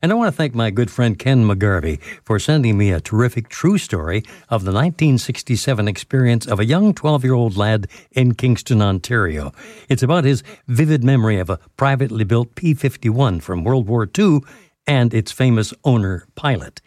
And 0.00 0.12
I 0.12 0.14
want 0.14 0.28
to 0.28 0.36
thank 0.36 0.54
my 0.54 0.70
good 0.70 0.90
friend 0.90 1.18
Ken 1.18 1.44
McGarvey 1.44 2.00
for 2.24 2.38
sending 2.38 2.78
me 2.78 2.92
a 2.92 3.00
terrific 3.00 3.48
true 3.48 3.78
story 3.78 4.18
of 4.48 4.64
the 4.64 4.72
1967 4.72 5.88
experience 5.88 6.46
of 6.46 6.60
a 6.60 6.64
young 6.64 6.94
12 6.94 7.24
year 7.24 7.34
old 7.34 7.56
lad 7.56 7.88
in 8.12 8.34
Kingston, 8.34 8.80
Ontario. 8.80 9.52
It's 9.88 10.02
about 10.02 10.24
his 10.24 10.44
vivid 10.68 11.02
memory 11.02 11.38
of 11.38 11.50
a 11.50 11.58
privately 11.76 12.24
built 12.24 12.54
P 12.54 12.74
51 12.74 13.40
from 13.40 13.64
World 13.64 13.88
War 13.88 14.08
II 14.16 14.40
and 14.86 15.12
its 15.12 15.32
famous 15.32 15.74
owner 15.84 16.26
pilot. 16.36 16.80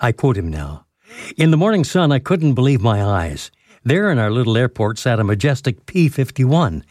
I 0.00 0.12
quote 0.12 0.36
him 0.36 0.48
now 0.48 0.86
In 1.36 1.52
the 1.52 1.56
morning 1.56 1.84
sun, 1.84 2.10
I 2.10 2.18
couldn't 2.18 2.54
believe 2.54 2.80
my 2.80 3.02
eyes. 3.02 3.50
There 3.84 4.10
in 4.10 4.18
our 4.18 4.32
little 4.32 4.56
airport 4.56 4.98
sat 4.98 5.20
a 5.20 5.24
majestic 5.24 5.86
P 5.86 6.08
51. 6.08 6.84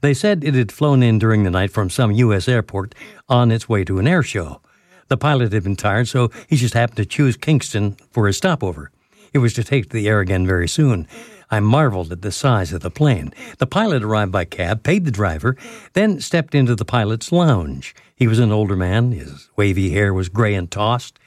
They 0.00 0.14
said 0.14 0.44
it 0.44 0.54
had 0.54 0.72
flown 0.72 1.02
in 1.02 1.18
during 1.18 1.42
the 1.42 1.50
night 1.50 1.70
from 1.70 1.90
some 1.90 2.12
U.S. 2.12 2.48
airport 2.48 2.94
on 3.28 3.50
its 3.50 3.68
way 3.68 3.84
to 3.84 3.98
an 3.98 4.08
air 4.08 4.22
show. 4.22 4.60
The 5.08 5.16
pilot 5.16 5.52
had 5.52 5.64
been 5.64 5.76
tired, 5.76 6.08
so 6.08 6.30
he 6.48 6.56
just 6.56 6.74
happened 6.74 6.96
to 6.98 7.04
choose 7.04 7.36
Kingston 7.36 7.96
for 8.12 8.26
his 8.26 8.36
stopover. 8.36 8.90
It 9.32 9.38
was 9.38 9.52
to 9.54 9.64
take 9.64 9.84
to 9.84 9.90
the 9.90 10.08
air 10.08 10.20
again 10.20 10.46
very 10.46 10.68
soon. 10.68 11.06
I 11.50 11.60
marveled 11.60 12.12
at 12.12 12.22
the 12.22 12.32
size 12.32 12.72
of 12.72 12.80
the 12.80 12.90
plane. 12.90 13.34
The 13.58 13.66
pilot 13.66 14.02
arrived 14.02 14.32
by 14.32 14.44
cab, 14.44 14.82
paid 14.82 15.04
the 15.04 15.10
driver, 15.10 15.56
then 15.94 16.20
stepped 16.20 16.54
into 16.54 16.76
the 16.76 16.84
pilot's 16.84 17.32
lounge. 17.32 17.94
He 18.14 18.28
was 18.28 18.38
an 18.38 18.52
older 18.52 18.76
man, 18.76 19.12
his 19.12 19.50
wavy 19.56 19.90
hair 19.90 20.14
was 20.14 20.28
gray 20.28 20.54
and 20.54 20.70
tossed, 20.70 21.18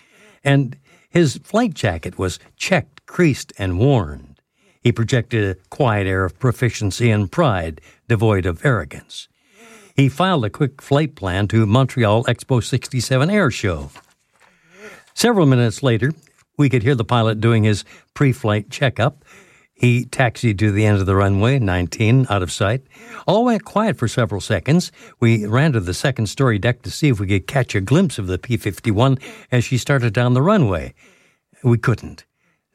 and 0.43 0.77
his 1.09 1.37
flight 1.43 1.73
jacket 1.73 2.17
was 2.17 2.39
checked, 2.55 3.05
creased, 3.05 3.51
and 3.57 3.77
worn. 3.77 4.32
He 4.83 4.91
projected 4.91 5.43
a 5.45 5.59
quiet 5.69 6.07
air 6.07 6.25
of 6.25 6.37
proficiency 6.37 7.09
and 7.09 7.31
pride, 7.31 7.79
devoid 8.09 8.45
of 8.45 8.65
arrogance. 8.65 9.29
He 9.95 10.09
filed 10.09 10.43
a 10.43 10.49
quick 10.49 10.81
flight 10.81 11.15
plan 11.15 11.47
to 11.49 11.65
Montreal 11.65 12.25
Expo 12.25 12.61
67 12.61 13.29
Air 13.29 13.49
Show. 13.49 13.91
Several 15.13 15.45
minutes 15.45 15.83
later, 15.83 16.11
we 16.57 16.69
could 16.69 16.83
hear 16.83 16.95
the 16.95 17.05
pilot 17.05 17.39
doing 17.39 17.63
his 17.63 17.85
pre 18.13 18.33
flight 18.33 18.69
checkup. 18.69 19.23
He 19.73 20.05
taxied 20.05 20.59
to 20.59 20.71
the 20.71 20.85
end 20.85 20.99
of 20.99 21.05
the 21.05 21.15
runway, 21.15 21.59
19, 21.59 22.27
out 22.29 22.43
of 22.43 22.51
sight. 22.51 22.83
All 23.27 23.45
went 23.45 23.65
quiet 23.65 23.97
for 23.97 24.07
several 24.07 24.41
seconds. 24.41 24.91
We 25.19 25.45
ran 25.45 25.73
to 25.73 25.79
the 25.79 25.93
second 25.93 26.27
story 26.27 26.59
deck 26.59 26.81
to 26.83 26.91
see 26.91 27.09
if 27.09 27.19
we 27.19 27.27
could 27.27 27.47
catch 27.47 27.73
a 27.73 27.81
glimpse 27.81 28.19
of 28.19 28.27
the 28.27 28.37
P 28.37 28.57
51 28.57 29.17
as 29.51 29.63
she 29.63 29.77
started 29.77 30.13
down 30.13 30.33
the 30.33 30.41
runway. 30.41 30.93
We 31.63 31.77
couldn't. 31.77 32.25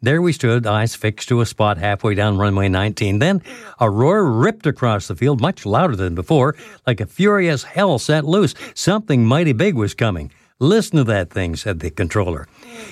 There 0.00 0.22
we 0.22 0.32
stood, 0.32 0.64
eyes 0.64 0.94
fixed 0.94 1.28
to 1.28 1.41
a 1.41 1.47
spot 1.47 1.76
halfway 1.76 2.14
down 2.14 2.38
runway 2.38 2.69
19. 2.69 3.19
Then 3.19 3.42
a 3.81 3.91
roar 3.91 4.25
ripped 4.25 4.64
across 4.64 5.09
the 5.09 5.16
field, 5.16 5.41
much 5.41 5.66
louder 5.66 5.97
than 5.97 6.14
before, 6.14 6.54
like 6.86 7.00
a 7.00 7.06
furious 7.06 7.64
hell 7.64 7.98
set 7.98 8.25
loose. 8.25 8.54
Something 8.75 9.26
mighty 9.26 9.53
big 9.53 9.75
was 9.75 9.94
coming. 9.94 10.31
Listen 10.60 10.98
to 10.98 11.04
that 11.04 11.31
thing, 11.31 11.56
said 11.56 11.81
the 11.81 11.91
controller. 11.91 12.47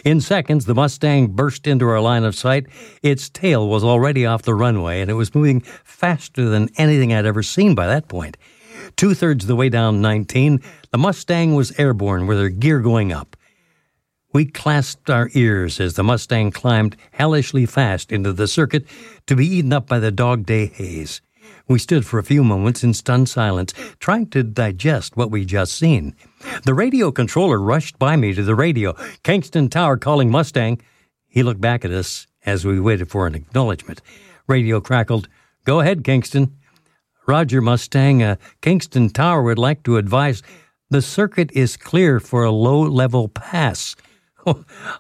In 0.05 0.21
seconds, 0.21 0.65
the 0.65 0.75
Mustang 0.75 1.29
burst 1.29 1.69
into 1.69 1.87
our 1.87 2.01
line 2.01 2.25
of 2.25 2.35
sight. 2.35 2.67
Its 3.05 3.29
tail 3.29 3.69
was 3.69 3.85
already 3.85 4.27
off 4.27 4.43
the 4.43 4.55
runway, 4.55 5.01
and 5.01 5.09
it 5.09 5.15
was 5.15 5.33
moving 5.33 5.61
faster 5.61 6.49
than 6.49 6.71
anything 6.77 7.13
I'd 7.13 7.25
ever 7.25 7.45
seen 7.45 7.77
by 7.77 7.87
that 7.87 8.09
point. 8.09 8.37
Two 8.97 9.15
thirds 9.15 9.45
of 9.45 9.49
the 9.49 9.57
way 9.57 9.69
down 9.69 10.01
19, 10.01 10.61
the 10.91 10.99
Mustang 10.99 11.55
was 11.55 11.79
airborne 11.79 12.27
with 12.27 12.39
her 12.39 12.49
gear 12.49 12.81
going 12.81 13.13
up. 13.13 13.36
We 14.37 14.45
clasped 14.45 15.09
our 15.09 15.31
ears 15.33 15.81
as 15.81 15.95
the 15.95 16.05
Mustang 16.05 16.51
climbed 16.51 16.95
hellishly 17.11 17.65
fast 17.65 18.13
into 18.13 18.35
the 18.35 18.47
circuit 18.47 18.85
to 19.29 19.35
be 19.35 19.47
eaten 19.47 19.73
up 19.73 19.87
by 19.87 19.99
the 19.99 20.11
dog 20.11 20.45
day 20.45 20.67
haze. 20.67 21.23
We 21.69 21.79
stood 21.79 22.05
for 22.05 22.19
a 22.19 22.23
few 22.23 22.45
moments 22.45 22.85
in 22.85 22.93
stunned 22.93 23.31
silence, 23.31 23.73
trying 23.99 24.27
to 24.33 24.43
digest 24.43 25.17
what 25.17 25.31
we'd 25.31 25.49
just 25.49 25.73
seen. 25.73 26.15
The 26.67 26.75
radio 26.75 27.11
controller 27.11 27.59
rushed 27.59 27.99
by 27.99 28.17
me 28.17 28.35
to 28.35 28.43
the 28.43 28.55
radio. 28.55 28.93
Kingston 29.23 29.71
Tower 29.71 29.97
calling 29.97 30.31
Mustang. 30.31 30.83
He 31.27 31.43
looked 31.43 31.63
back 31.63 31.83
at 31.87 31.91
us 31.91 32.27
as 32.45 32.67
we 32.67 32.79
waited 32.79 33.09
for 33.09 33.27
an 33.27 33.35
acknowledgement. 33.35 34.03
Radio 34.47 34.83
crackled, 34.83 35.31
Go 35.65 35.81
ahead, 35.81 36.05
Kingston. 36.05 36.55
Roger 37.27 37.63
Mustang, 37.63 38.23
uh, 38.23 38.37
Kingston 38.61 39.09
Tower 39.09 39.43
would 39.45 39.59
like 39.59 39.83
to 39.85 39.97
advise 39.97 40.43
the 40.91 41.01
circuit 41.01 41.51
is 41.53 41.79
clear 41.79 42.21
for 42.21 42.45
a 42.45 42.51
low 42.51 42.83
level 42.83 43.29
pass. 43.29 43.97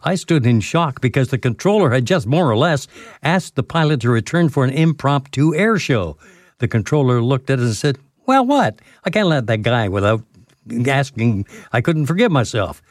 I 0.04 0.14
stood 0.14 0.46
in 0.46 0.60
shock 0.60 1.00
because 1.00 1.28
the 1.28 1.38
controller 1.38 1.90
had 1.90 2.04
just 2.04 2.26
more 2.26 2.50
or 2.50 2.56
less 2.56 2.86
asked 3.22 3.54
the 3.54 3.62
pilot 3.62 4.00
to 4.00 4.10
return 4.10 4.48
for 4.48 4.64
an 4.64 4.70
impromptu 4.70 5.54
air 5.54 5.78
show. 5.78 6.16
The 6.58 6.68
controller 6.68 7.22
looked 7.22 7.50
at 7.50 7.58
us 7.58 7.66
and 7.66 7.76
said, 7.76 7.98
Well, 8.26 8.46
what? 8.46 8.80
I 9.04 9.10
can't 9.10 9.28
let 9.28 9.46
that 9.46 9.62
guy 9.62 9.88
without 9.88 10.22
asking. 10.86 11.46
I 11.72 11.80
couldn't 11.80 12.06
forgive 12.06 12.32
myself. 12.32 12.82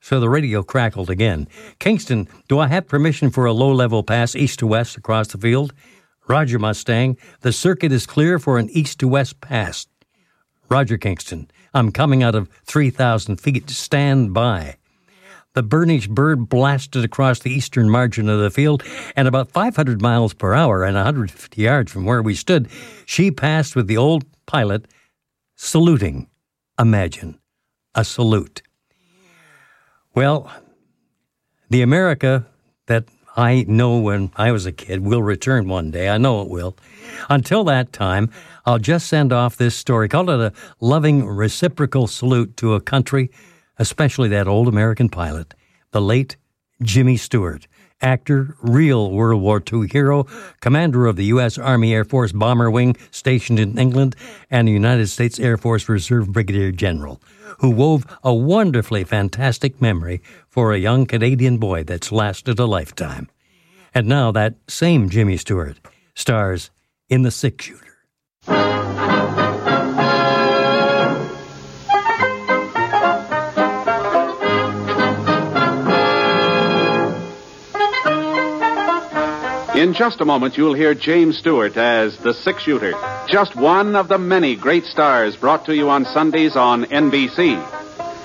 So 0.00 0.18
the 0.18 0.30
radio 0.30 0.62
crackled 0.62 1.10
again. 1.10 1.46
Kingston, 1.78 2.26
do 2.48 2.58
I 2.58 2.68
have 2.68 2.88
permission 2.88 3.30
for 3.30 3.44
a 3.44 3.52
low 3.52 3.72
level 3.72 4.02
pass 4.02 4.34
east 4.34 4.60
to 4.60 4.66
west 4.66 4.96
across 4.96 5.28
the 5.28 5.38
field? 5.38 5.74
Roger 6.26 6.58
Mustang, 6.58 7.18
the 7.40 7.52
circuit 7.52 7.92
is 7.92 8.06
clear 8.06 8.38
for 8.38 8.58
an 8.58 8.70
east 8.70 9.00
to 9.00 9.08
west 9.08 9.40
pass. 9.40 9.86
Roger 10.70 10.96
Kingston, 10.96 11.50
I'm 11.74 11.92
coming 11.92 12.22
out 12.22 12.34
of 12.34 12.48
3,000 12.64 13.40
feet. 13.40 13.68
Stand 13.68 14.32
by. 14.32 14.76
The 15.60 15.66
burnished 15.66 16.08
bird 16.08 16.48
blasted 16.48 17.04
across 17.04 17.40
the 17.40 17.50
eastern 17.50 17.90
margin 17.90 18.30
of 18.30 18.40
the 18.40 18.50
field, 18.50 18.82
and 19.14 19.28
about 19.28 19.52
500 19.52 20.00
miles 20.00 20.32
per 20.32 20.54
hour 20.54 20.84
and 20.84 20.96
150 20.96 21.60
yards 21.60 21.92
from 21.92 22.06
where 22.06 22.22
we 22.22 22.34
stood, 22.34 22.70
she 23.04 23.30
passed 23.30 23.76
with 23.76 23.86
the 23.86 23.98
old 23.98 24.24
pilot 24.46 24.88
saluting. 25.56 26.28
Imagine 26.78 27.38
a 27.94 28.06
salute. 28.06 28.62
Well, 30.14 30.50
the 31.68 31.82
America 31.82 32.46
that 32.86 33.04
I 33.36 33.66
know 33.68 33.98
when 33.98 34.32
I 34.36 34.52
was 34.52 34.64
a 34.64 34.72
kid 34.72 35.04
will 35.04 35.22
return 35.22 35.68
one 35.68 35.90
day. 35.90 36.08
I 36.08 36.16
know 36.16 36.40
it 36.40 36.48
will. 36.48 36.74
Until 37.28 37.64
that 37.64 37.92
time, 37.92 38.30
I'll 38.64 38.78
just 38.78 39.08
send 39.08 39.30
off 39.30 39.58
this 39.58 39.76
story. 39.76 40.08
Call 40.08 40.30
it 40.30 40.40
a 40.40 40.54
loving 40.80 41.26
reciprocal 41.26 42.06
salute 42.06 42.56
to 42.56 42.72
a 42.72 42.80
country 42.80 43.30
especially 43.80 44.28
that 44.28 44.46
old 44.46 44.68
American 44.68 45.08
pilot, 45.08 45.54
the 45.90 46.00
late 46.00 46.36
Jimmy 46.82 47.16
Stewart, 47.16 47.66
actor, 48.02 48.54
real 48.60 49.10
World 49.10 49.42
War 49.42 49.60
II 49.60 49.88
hero, 49.88 50.24
commander 50.60 51.06
of 51.06 51.16
the 51.16 51.24
U.S. 51.26 51.58
Army 51.58 51.94
Air 51.94 52.04
Force 52.04 52.30
Bomber 52.30 52.70
Wing 52.70 52.96
stationed 53.10 53.58
in 53.58 53.78
England, 53.78 54.14
and 54.50 54.68
the 54.68 54.72
United 54.72 55.08
States 55.08 55.40
Air 55.40 55.56
Force 55.56 55.88
Reserve 55.88 56.30
Brigadier 56.30 56.72
General, 56.72 57.20
who 57.58 57.70
wove 57.70 58.06
a 58.22 58.32
wonderfully 58.32 59.02
fantastic 59.02 59.80
memory 59.80 60.20
for 60.48 60.72
a 60.72 60.78
young 60.78 61.06
Canadian 61.06 61.56
boy 61.56 61.82
that's 61.82 62.12
lasted 62.12 62.58
a 62.58 62.66
lifetime. 62.66 63.28
And 63.94 64.06
now 64.06 64.30
that 64.32 64.54
same 64.68 65.08
Jimmy 65.08 65.38
Stewart 65.38 65.78
stars 66.14 66.70
in 67.08 67.22
The 67.22 67.30
Six 67.30 67.64
Shooter. 67.64 68.79
In 79.80 79.94
just 79.94 80.20
a 80.20 80.26
moment, 80.26 80.58
you'll 80.58 80.74
hear 80.74 80.94
James 80.94 81.38
Stewart 81.38 81.74
as 81.78 82.18
the 82.18 82.34
six 82.34 82.64
shooter, 82.64 82.92
just 83.26 83.56
one 83.56 83.96
of 83.96 84.08
the 84.08 84.18
many 84.18 84.54
great 84.54 84.84
stars 84.84 85.36
brought 85.36 85.64
to 85.64 85.74
you 85.74 85.88
on 85.88 86.04
Sundays 86.04 86.54
on 86.54 86.84
NBC. 86.84 87.56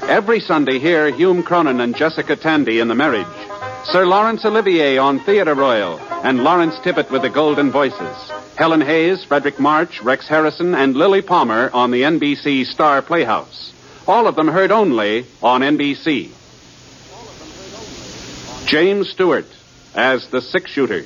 Every 0.02 0.42
Sunday, 0.42 0.80
hear 0.80 1.10
Hume 1.12 1.44
Cronyn 1.44 1.81
and 1.81 1.96
Jessica 1.96 2.36
Tandy 2.36 2.81
in 2.81 2.90
The 2.90 2.94
Marriage, 2.94 3.25
Sir 3.86 4.06
Laurence 4.06 4.44
Olivier 4.44 4.98
on 4.98 5.22
Theatre 5.22 5.56
Royal, 5.56 5.98
and 6.25 6.44
Lawrence 6.44 6.75
Tibbett 6.80 7.10
with 7.10 7.22
the 7.22 7.30
Golden 7.30 7.72
Voices. 7.72 8.18
Helen 8.58 8.81
Hayes, 8.81 9.24
Fredric 9.24 9.58
March, 9.58 10.01
Rex 10.01 10.28
Harrison, 10.28 10.75
and 10.75 10.94
Lilli 10.94 11.25
Palmer 11.25 11.69
on 11.74 11.92
the 11.92 12.01
NBC 12.01 12.66
Star 12.66 13.01
Playhouse. 13.01 13.72
All 14.10 14.28
of 14.28 14.36
them 14.36 14.50
heard 14.50 14.74
only 14.74 15.25
on 15.42 15.62
NBC. 15.62 16.31
James 18.68 19.10
Stewart 19.10 19.48
as 19.96 20.28
the 20.28 20.42
six 20.42 20.69
shooter. 20.69 21.06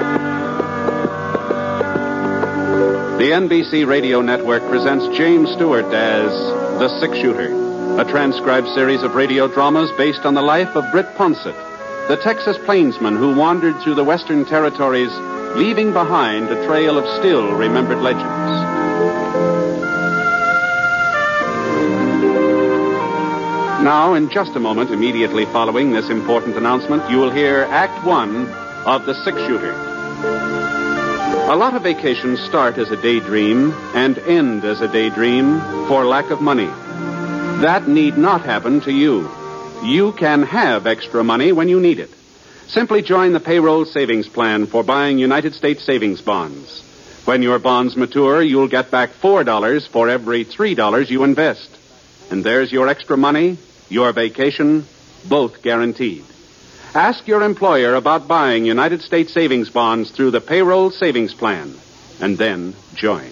The 3.21 3.29
NBC 3.37 3.85
Radio 3.85 4.21
Network 4.21 4.63
presents 4.67 5.05
James 5.15 5.51
Stewart 5.51 5.85
as 5.85 6.31
The 6.79 6.89
Six 6.99 7.19
Shooter, 7.19 7.53
a 8.01 8.03
transcribed 8.03 8.67
series 8.69 9.03
of 9.03 9.13
radio 9.13 9.47
dramas 9.47 9.91
based 9.95 10.25
on 10.25 10.33
the 10.33 10.41
life 10.41 10.75
of 10.75 10.91
Britt 10.91 11.05
Ponsett, 11.13 11.53
the 12.07 12.17
Texas 12.17 12.57
plainsman 12.65 13.15
who 13.15 13.35
wandered 13.35 13.79
through 13.79 13.93
the 13.93 14.03
Western 14.03 14.43
territories, 14.43 15.11
leaving 15.55 15.93
behind 15.93 16.49
a 16.49 16.65
trail 16.65 16.97
of 16.97 17.05
still 17.19 17.53
remembered 17.53 17.99
legends. 17.99 18.25
Now, 23.83 24.15
in 24.15 24.31
just 24.31 24.55
a 24.55 24.59
moment, 24.59 24.89
immediately 24.89 25.45
following 25.45 25.91
this 25.91 26.09
important 26.09 26.57
announcement, 26.57 27.07
you 27.11 27.17
will 27.17 27.29
hear 27.29 27.67
Act 27.69 28.03
One 28.03 28.47
of 28.87 29.05
The 29.05 29.13
Six 29.13 29.37
Shooter. 29.41 29.90
A 31.51 31.59
lot 31.61 31.75
of 31.75 31.83
vacations 31.83 32.39
start 32.39 32.77
as 32.77 32.91
a 32.91 33.01
daydream 33.01 33.73
and 33.93 34.17
end 34.19 34.63
as 34.63 34.79
a 34.79 34.87
daydream 34.87 35.59
for 35.85 36.05
lack 36.05 36.29
of 36.31 36.39
money. 36.39 36.67
That 37.61 37.89
need 37.89 38.17
not 38.17 38.45
happen 38.45 38.79
to 38.83 38.91
you. 38.93 39.29
You 39.83 40.13
can 40.13 40.43
have 40.43 40.87
extra 40.87 41.25
money 41.25 41.51
when 41.51 41.67
you 41.67 41.81
need 41.81 41.99
it. 41.99 42.09
Simply 42.67 43.01
join 43.01 43.33
the 43.33 43.41
payroll 43.41 43.83
savings 43.83 44.29
plan 44.29 44.65
for 44.65 44.81
buying 44.81 45.19
United 45.19 45.53
States 45.53 45.83
savings 45.83 46.21
bonds. 46.21 46.83
When 47.25 47.43
your 47.43 47.59
bonds 47.59 47.97
mature, 47.97 48.41
you'll 48.41 48.69
get 48.69 48.89
back 48.89 49.09
$4 49.09 49.89
for 49.89 50.07
every 50.07 50.45
$3 50.45 51.09
you 51.09 51.25
invest. 51.25 51.69
And 52.31 52.45
there's 52.45 52.71
your 52.71 52.87
extra 52.87 53.17
money, 53.17 53.57
your 53.89 54.13
vacation, 54.13 54.85
both 55.27 55.61
guaranteed. 55.61 56.23
Ask 56.93 57.25
your 57.25 57.41
employer 57.41 57.95
about 57.95 58.27
buying 58.27 58.65
United 58.65 59.01
States 59.01 59.33
savings 59.33 59.69
bonds 59.69 60.11
through 60.11 60.31
the 60.31 60.41
payroll 60.41 60.91
savings 60.91 61.33
plan, 61.33 61.73
and 62.19 62.37
then 62.37 62.75
join. 62.95 63.31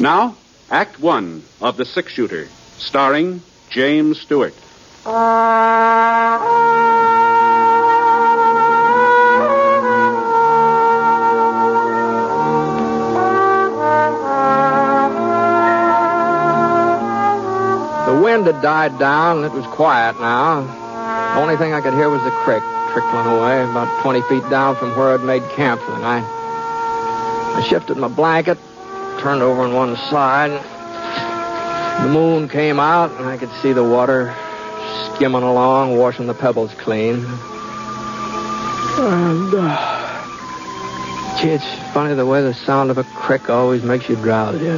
Now, 0.00 0.34
Act 0.70 0.98
One 1.00 1.42
of 1.60 1.76
The 1.76 1.84
Six 1.84 2.10
Shooter, 2.12 2.48
starring 2.78 3.42
James 3.68 4.20
Stewart. 4.22 4.54
The 18.06 18.18
wind 18.22 18.46
had 18.46 18.62
died 18.62 18.98
down 18.98 19.44
and 19.44 19.46
it 19.46 19.52
was 19.52 19.66
quiet 19.66 20.18
now. 20.18 20.87
Only 21.38 21.56
thing 21.56 21.72
I 21.72 21.80
could 21.80 21.94
hear 21.94 22.10
was 22.10 22.20
the 22.24 22.32
creek 22.42 22.64
trickling 22.92 23.26
away 23.26 23.62
about 23.62 24.02
20 24.02 24.22
feet 24.22 24.42
down 24.50 24.74
from 24.74 24.90
where 24.96 25.14
I'd 25.14 25.22
made 25.22 25.42
camp 25.50 25.80
for 25.82 25.92
the 25.92 25.98
night. 25.98 26.24
I 26.24 27.64
shifted 27.68 27.96
my 27.96 28.08
blanket, 28.08 28.58
turned 29.20 29.40
over 29.40 29.62
on 29.62 29.72
one 29.72 29.94
side. 30.10 30.50
The 32.02 32.08
moon 32.08 32.48
came 32.48 32.80
out 32.80 33.12
and 33.12 33.26
I 33.26 33.36
could 33.36 33.52
see 33.62 33.72
the 33.72 33.84
water 33.84 34.34
skimming 35.14 35.44
along, 35.44 35.96
washing 35.96 36.26
the 36.26 36.34
pebbles 36.34 36.74
clean. 36.74 37.24
And, 38.98 39.54
uh, 39.54 41.38
gee, 41.40 41.50
it's 41.50 41.92
funny 41.94 42.14
the 42.14 42.26
way 42.26 42.42
the 42.42 42.52
sound 42.52 42.90
of 42.90 42.98
a 42.98 43.04
creek 43.04 43.48
always 43.48 43.84
makes 43.84 44.08
you 44.08 44.16
drowsy. 44.16 44.68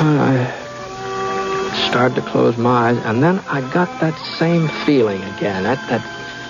I 0.00 0.61
started 1.92 2.14
to 2.14 2.22
close 2.22 2.56
my 2.56 2.88
eyes, 2.88 2.96
and 3.04 3.22
then 3.22 3.38
I 3.50 3.60
got 3.70 4.00
that 4.00 4.18
same 4.38 4.66
feeling 4.86 5.22
again. 5.34 5.64
That, 5.64 5.76
that 5.90 6.00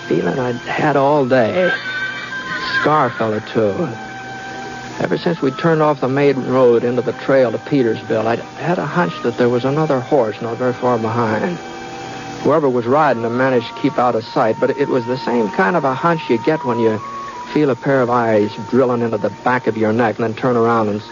feeling 0.07 0.39
I'd 0.39 0.55
had 0.55 0.97
all 0.97 1.27
day. 1.27 1.65
Eh. 1.65 1.77
Scar 2.81 3.11
fella, 3.11 3.41
too. 3.53 3.75
Ever 5.03 5.19
since 5.19 5.43
we 5.43 5.51
turned 5.51 5.83
off 5.83 6.01
the 6.01 6.09
main 6.09 6.37
road 6.47 6.85
into 6.85 7.03
the 7.03 7.13
trail 7.15 7.51
to 7.51 7.59
Petersville, 7.59 8.29
I'd 8.29 8.39
had 8.39 8.79
a 8.79 8.87
hunch 8.87 9.21
that 9.25 9.37
there 9.37 9.49
was 9.49 9.65
another 9.65 9.99
horse 9.99 10.41
not 10.41 10.59
very 10.59 10.75
far 10.75 10.97
behind. 10.97 11.59
Whoever 12.45 12.71
was 12.71 12.87
riding 12.87 13.25
him 13.25 13.37
managed 13.37 13.67
to 13.67 13.83
keep 13.83 13.99
out 13.99 14.15
of 14.15 14.23
sight, 14.23 14.55
but 14.61 14.71
it 14.71 14.87
was 14.87 15.05
the 15.07 15.19
same 15.19 15.49
kind 15.51 15.75
of 15.75 15.83
a 15.83 15.93
hunch 15.93 16.21
you 16.31 16.39
get 16.45 16.65
when 16.65 16.79
you 16.79 17.01
feel 17.53 17.71
a 17.71 17.75
pair 17.75 18.01
of 18.01 18.11
eyes 18.11 18.53
drilling 18.71 19.03
into 19.03 19.19
the 19.19 19.31
back 19.43 19.67
of 19.67 19.77
your 19.77 19.93
neck 19.93 20.21
and 20.21 20.25
then 20.25 20.35
turn 20.35 20.57
around 20.57 20.89
and 20.89 21.03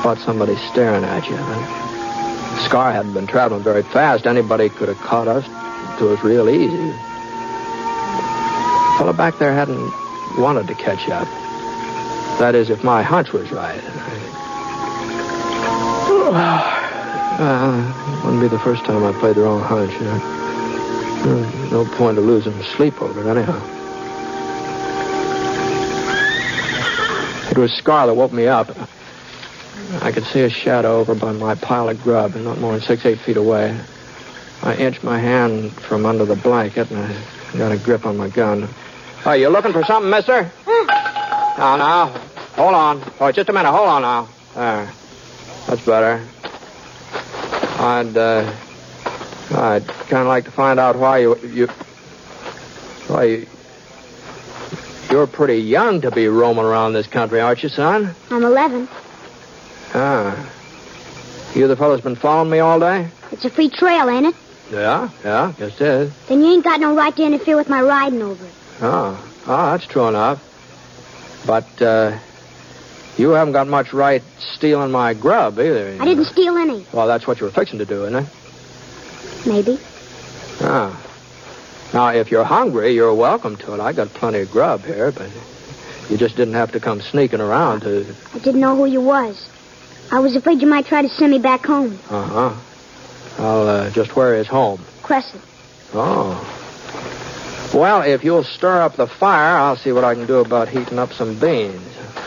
spot 0.00 0.18
somebody 0.18 0.56
staring 0.56 1.04
at 1.04 1.24
you. 1.28 1.87
Scar 2.64 2.92
hadn't 2.92 3.14
been 3.14 3.26
traveling 3.26 3.62
very 3.62 3.82
fast. 3.82 4.26
Anybody 4.26 4.68
could 4.68 4.88
have 4.88 4.98
caught 4.98 5.28
us. 5.28 5.44
It 6.00 6.04
was 6.04 6.22
real 6.22 6.48
easy. 6.48 6.76
The 6.76 6.92
fellow 8.98 9.12
back 9.12 9.38
there 9.38 9.52
hadn't 9.52 9.92
wanted 10.38 10.66
to 10.68 10.74
catch 10.74 11.08
up. 11.08 11.26
That 12.38 12.54
is, 12.54 12.70
if 12.70 12.84
my 12.84 13.02
hunch 13.02 13.32
was 13.32 13.50
right. 13.50 13.82
It 17.38 18.24
wouldn't 18.24 18.42
be 18.42 18.48
the 18.48 18.58
first 18.58 18.84
time 18.84 19.04
I 19.04 19.12
played 19.20 19.36
the 19.36 19.42
wrong 19.42 19.60
hunch. 19.62 19.92
You 19.92 20.00
know? 20.00 20.38
No 21.70 21.84
point 21.96 22.18
of 22.18 22.24
losing 22.24 22.60
sleep 22.76 23.00
over 23.00 23.20
it, 23.20 23.26
anyhow. 23.26 23.56
It 27.50 27.56
was 27.56 27.72
Scar 27.72 28.06
that 28.08 28.14
woke 28.14 28.32
me 28.32 28.46
up. 28.48 28.68
I 30.00 30.12
could 30.12 30.24
see 30.24 30.40
a 30.40 30.50
shadow 30.50 30.98
over 30.98 31.14
by 31.14 31.32
my 31.32 31.54
pile 31.54 31.88
of 31.88 32.02
grub, 32.02 32.34
and 32.34 32.44
not 32.44 32.58
more 32.58 32.72
than 32.72 32.82
six, 32.82 33.04
eight 33.06 33.18
feet 33.20 33.36
away. 33.36 33.78
I 34.62 34.74
inched 34.74 35.02
my 35.02 35.18
hand 35.18 35.72
from 35.72 36.04
under 36.04 36.24
the 36.24 36.36
blanket, 36.36 36.90
and 36.90 36.98
I 37.00 37.56
got 37.56 37.72
a 37.72 37.78
grip 37.78 38.04
on 38.04 38.16
my 38.16 38.28
gun. 38.28 38.68
Are 39.24 39.36
you 39.36 39.48
looking 39.48 39.72
for 39.72 39.84
something, 39.84 40.10
mister? 40.10 40.50
Now, 40.66 41.76
now. 41.76 42.06
Hold 42.56 42.74
on. 42.74 43.12
Oh, 43.20 43.32
just 43.32 43.48
a 43.48 43.52
minute. 43.52 43.70
Hold 43.70 43.88
on 43.88 44.02
now. 44.02 44.28
There. 44.54 44.92
That's 45.66 45.84
better. 45.84 46.26
I'd, 47.80 48.16
uh, 48.16 48.52
I'd 49.50 49.86
kind 49.86 50.22
of 50.22 50.26
like 50.26 50.44
to 50.44 50.50
find 50.50 50.80
out 50.80 50.96
why 50.96 51.18
you, 51.18 51.36
you, 51.46 51.66
why 53.06 53.24
you, 53.24 53.46
you're 55.10 55.26
pretty 55.26 55.58
young 55.58 56.00
to 56.00 56.10
be 56.10 56.26
roaming 56.28 56.64
around 56.64 56.92
this 56.92 57.06
country, 57.06 57.40
aren't 57.40 57.62
you, 57.62 57.68
son? 57.68 58.14
I'm 58.30 58.44
11. 58.44 58.88
Ah. 60.00 60.48
You 61.56 61.66
the 61.66 61.74
fellow's 61.74 62.00
been 62.00 62.14
following 62.14 62.50
me 62.50 62.60
all 62.60 62.78
day? 62.78 63.08
It's 63.32 63.44
a 63.44 63.50
free 63.50 63.68
trail, 63.68 64.08
ain't 64.08 64.26
it? 64.26 64.34
Yeah, 64.70 65.10
yeah, 65.24 65.52
guess 65.58 65.80
it 65.80 65.80
is. 65.80 66.12
Then 66.28 66.40
you 66.40 66.52
ain't 66.52 66.62
got 66.62 66.78
no 66.78 66.94
right 66.94 67.14
to 67.16 67.24
interfere 67.24 67.56
with 67.56 67.68
my 67.68 67.82
riding 67.82 68.22
over 68.22 68.46
it. 68.46 68.52
Oh, 68.80 69.32
oh, 69.46 69.70
that's 69.72 69.86
true 69.86 70.06
enough. 70.06 70.40
But, 71.46 71.82
uh, 71.82 72.16
you 73.16 73.30
haven't 73.30 73.54
got 73.54 73.66
much 73.66 73.92
right 73.92 74.22
stealing 74.38 74.92
my 74.92 75.14
grub 75.14 75.58
either. 75.58 75.96
I 75.98 76.04
didn't 76.04 76.22
know. 76.22 76.30
steal 76.30 76.56
any. 76.56 76.86
Well, 76.92 77.08
that's 77.08 77.26
what 77.26 77.40
you 77.40 77.46
were 77.46 77.52
fixing 77.52 77.80
to 77.80 77.84
do, 77.84 78.04
isn't 78.04 78.24
it? 78.24 78.28
Maybe. 79.46 79.80
Ah. 80.60 81.04
Now, 81.92 82.08
if 82.10 82.30
you're 82.30 82.44
hungry, 82.44 82.94
you're 82.94 83.14
welcome 83.14 83.56
to 83.56 83.74
it. 83.74 83.80
I 83.80 83.92
got 83.92 84.10
plenty 84.10 84.40
of 84.40 84.50
grub 84.52 84.84
here, 84.84 85.10
but 85.10 85.28
you 86.08 86.16
just 86.16 86.36
didn't 86.36 86.54
have 86.54 86.70
to 86.72 86.80
come 86.80 87.00
sneaking 87.00 87.40
around 87.40 87.80
to. 87.80 88.06
I 88.34 88.38
didn't 88.38 88.60
know 88.60 88.76
who 88.76 88.86
you 88.86 89.00
was. 89.00 89.48
I 90.10 90.20
was 90.20 90.34
afraid 90.36 90.60
you 90.62 90.66
might 90.66 90.86
try 90.86 91.02
to 91.02 91.08
send 91.08 91.32
me 91.32 91.38
back 91.38 91.66
home. 91.66 91.98
Uh 92.08 92.24
huh. 92.24 93.42
I'll 93.42 93.68
uh, 93.68 93.90
just 93.90 94.16
where 94.16 94.34
is 94.34 94.46
home? 94.46 94.80
Crescent. 95.02 95.42
Oh. 95.94 96.54
Well, 97.74 98.02
if 98.02 98.24
you'll 98.24 98.44
stir 98.44 98.80
up 98.80 98.96
the 98.96 99.06
fire, 99.06 99.56
I'll 99.56 99.76
see 99.76 99.92
what 99.92 100.04
I 100.04 100.14
can 100.14 100.26
do 100.26 100.38
about 100.38 100.68
heating 100.68 100.98
up 100.98 101.12
some 101.12 101.38
beans. 101.38 101.80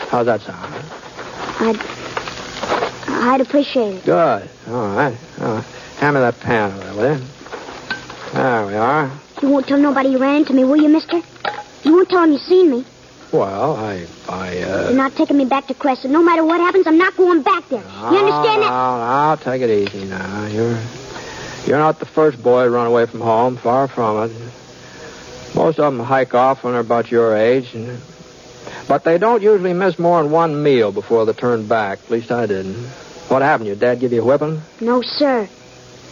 How's 0.08 0.26
that 0.26 0.40
sound? 0.42 0.72
I'd. 1.60 1.76
I'd 3.08 3.40
appreciate 3.40 3.96
it. 3.96 4.04
Good. 4.04 4.48
All 4.68 4.94
right. 4.94 5.16
All 5.40 5.54
right. 5.54 5.64
Hand 5.98 6.14
me 6.14 6.20
that 6.20 6.38
pan 6.40 6.72
over 6.72 6.84
there, 6.84 6.94
will 6.94 7.18
you? 7.18 7.24
There 8.32 8.66
we 8.66 8.74
are. 8.74 9.10
You 9.42 9.48
won't 9.48 9.66
tell 9.66 9.78
nobody 9.78 10.10
you 10.10 10.18
ran 10.18 10.36
into 10.36 10.52
me, 10.52 10.64
will 10.64 10.80
you, 10.80 10.88
mister? 10.88 11.20
You 11.82 11.92
won't 11.92 12.08
tell 12.08 12.20
them 12.22 12.32
you 12.32 12.38
seen 12.38 12.70
me. 12.70 12.84
Well, 13.32 13.76
I, 13.76 14.06
I, 14.28 14.58
uh... 14.58 14.88
You're 14.88 14.92
not 14.92 15.16
taking 15.16 15.38
me 15.38 15.46
back 15.46 15.66
to 15.68 15.74
Crescent. 15.74 16.12
No 16.12 16.22
matter 16.22 16.44
what 16.44 16.60
happens, 16.60 16.86
I'm 16.86 16.98
not 16.98 17.16
going 17.16 17.42
back 17.42 17.66
there. 17.70 17.80
You 17.80 18.18
understand 18.18 18.62
that? 18.62 18.68
Now, 18.68 18.98
now, 18.98 19.34
take 19.36 19.62
it 19.62 19.70
easy 19.70 20.04
now. 20.04 20.46
You're, 20.46 20.78
you're 21.66 21.78
not 21.78 21.98
the 21.98 22.04
first 22.04 22.42
boy 22.42 22.64
to 22.64 22.70
run 22.70 22.86
away 22.86 23.06
from 23.06 23.20
home. 23.22 23.56
Far 23.56 23.88
from 23.88 24.30
it. 24.30 24.36
Most 25.54 25.78
of 25.78 25.94
them 25.94 26.04
hike 26.04 26.34
off 26.34 26.62
when 26.62 26.74
they're 26.74 26.82
about 26.82 27.10
your 27.10 27.34
age, 27.36 27.74
and, 27.74 28.00
but 28.86 29.04
they 29.04 29.16
don't 29.16 29.42
usually 29.42 29.72
miss 29.72 29.98
more 29.98 30.22
than 30.22 30.30
one 30.30 30.62
meal 30.62 30.92
before 30.92 31.24
they 31.24 31.32
turn 31.32 31.66
back. 31.66 32.00
At 32.04 32.10
least 32.10 32.30
I 32.30 32.46
didn't. 32.46 32.74
What 33.28 33.40
happened? 33.40 33.68
Your 33.68 33.76
dad 33.76 34.00
give 34.00 34.12
you 34.12 34.20
a 34.20 34.24
whipping? 34.24 34.60
No, 34.80 35.00
sir. 35.00 35.48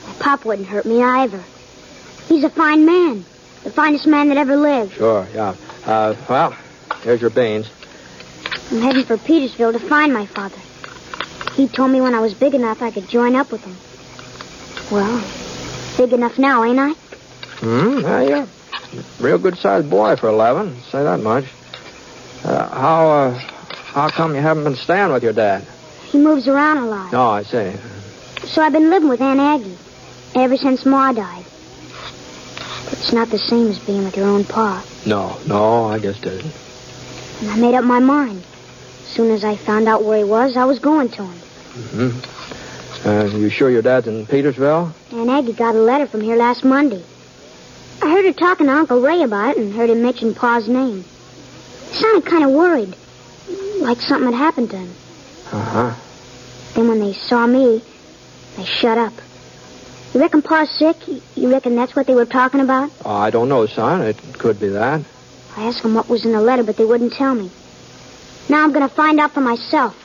My 0.06 0.14
pop 0.14 0.46
wouldn't 0.46 0.68
hurt 0.68 0.86
me 0.86 1.02
either. 1.02 1.42
He's 2.28 2.44
a 2.44 2.50
fine 2.50 2.86
man. 2.86 3.24
The 3.64 3.70
finest 3.70 4.06
man 4.06 4.28
that 4.28 4.38
ever 4.38 4.56
lived. 4.56 4.94
Sure, 4.94 5.26
yeah. 5.34 5.54
Uh, 5.84 6.14
well, 6.30 6.56
here's 7.02 7.21
your 7.21 7.30
Baines. 7.30 7.71
I'm 8.71 8.80
heading 8.80 9.04
for 9.04 9.16
Petersville 9.16 9.73
to 9.73 9.78
find 9.78 10.12
my 10.12 10.26
father. 10.26 10.59
He 11.54 11.69
told 11.69 11.90
me 11.90 12.00
when 12.00 12.14
I 12.14 12.21
was 12.21 12.35
big 12.35 12.54
enough 12.54 12.83
I 12.83 12.90
could 12.90 13.09
join 13.09 13.35
up 13.35 13.50
with 13.50 13.62
him. 13.62 13.76
Well, 14.90 15.23
big 15.97 16.12
enough 16.12 16.38
now, 16.38 16.64
ain't 16.64 16.78
I? 16.78 16.92
Hmm, 17.61 17.99
yeah, 18.00 18.21
yeah. 18.23 18.47
Real 19.21 19.38
good-sized 19.38 19.88
boy 19.90 20.16
for 20.16 20.28
11, 20.28 20.80
say 20.90 21.02
that 21.02 21.21
much. 21.21 21.45
Uh, 22.45 22.69
how, 22.69 23.11
uh, 23.11 23.35
how 23.35 24.09
come 24.09 24.35
you 24.35 24.40
haven't 24.40 24.64
been 24.64 24.76
staying 24.76 25.12
with 25.12 25.23
your 25.23 25.33
dad? 25.33 25.66
He 26.07 26.19
moves 26.19 26.49
around 26.49 26.78
a 26.78 26.87
lot. 26.87 27.14
Oh, 27.14 27.28
I 27.28 27.42
see. 27.42 27.76
So 28.47 28.62
I've 28.62 28.73
been 28.73 28.90
living 28.90 29.09
with 29.09 29.21
Aunt 29.21 29.38
Aggie 29.38 29.76
ever 30.35 30.57
since 30.57 30.85
Ma 30.87 31.12
died. 31.12 31.45
But 32.85 32.95
it's 32.95 33.12
not 33.12 33.28
the 33.30 33.38
same 33.38 33.69
as 33.69 33.78
being 33.80 34.04
with 34.04 34.16
your 34.16 34.26
own 34.26 34.45
pa. 34.45 34.85
No, 35.07 35.38
no, 35.47 35.85
I 35.85 35.99
guess 35.99 36.19
it 36.19 36.26
isn't. 36.26 36.54
And 37.40 37.50
I 37.50 37.56
made 37.56 37.75
up 37.75 37.85
my 37.85 37.99
mind. 38.00 38.38
As 38.38 39.06
soon 39.06 39.30
as 39.30 39.44
I 39.44 39.56
found 39.56 39.88
out 39.88 40.04
where 40.04 40.18
he 40.18 40.25
was, 40.25 40.56
I 40.56 40.64
was 40.64 40.78
going 40.78 41.09
to 41.11 41.25
him. 41.25 41.38
Mm-hmm. 41.73 43.09
Uh, 43.09 43.25
you 43.38 43.49
sure 43.49 43.70
your 43.70 43.82
dad's 43.82 44.06
in 44.06 44.26
Petersville? 44.26 44.92
Aunt 45.12 45.30
Aggie 45.30 45.54
got 45.54 45.75
a 45.75 45.80
letter 45.80 46.06
from 46.06 46.20
here 46.20 46.37
last 46.37 46.64
Monday. 46.64 47.02
I 48.02 48.11
heard 48.11 48.25
her 48.25 48.32
talking 48.32 48.66
to 48.66 48.73
Uncle 48.73 49.00
Ray 49.00 49.23
about 49.23 49.56
it 49.56 49.59
and 49.59 49.73
heard 49.73 49.90
him 49.90 50.02
mention 50.02 50.35
Pa's 50.35 50.68
name. 50.68 51.04
He 51.90 51.94
sounded 51.97 52.26
kind 52.26 52.44
of 52.44 52.50
worried, 52.50 52.94
like 53.80 54.00
something 54.00 54.32
had 54.32 54.38
happened 54.38 54.70
to 54.70 54.76
him. 54.76 54.90
Uh-huh. 55.52 55.94
Then 56.75 56.88
when 56.88 57.00
they 57.00 57.14
saw 57.14 57.47
me, 57.47 57.82
they 58.56 58.64
shut 58.64 58.99
up. 58.99 59.12
You 60.12 60.20
reckon 60.20 60.42
Pa's 60.42 60.70
sick? 60.70 60.97
You 61.37 61.50
reckon 61.50 61.76
that's 61.76 61.94
what 61.97 62.06
they 62.06 62.14
were 62.14 62.26
talking 62.26 62.61
about? 62.61 62.90
Oh, 63.04 63.11
I 63.14 63.30
don't 63.30 63.49
know, 63.49 63.66
son. 63.66 64.02
It 64.02 64.16
could 64.35 64.61
be 64.61 64.68
that. 64.68 65.02
I 65.57 65.66
asked 65.66 65.83
them 65.83 65.95
what 65.95 66.09
was 66.09 66.25
in 66.25 66.33
the 66.33 66.40
letter, 66.40 66.62
but 66.62 66.76
they 66.76 66.85
wouldn't 66.85 67.12
tell 67.12 67.35
me. 67.35 67.50
Now 68.49 68.64
I'm 68.64 68.73
going 68.73 68.88
to 68.88 68.95
find 68.95 69.21
out 69.21 69.33
for 69.33 69.40
myself. 69.40 69.97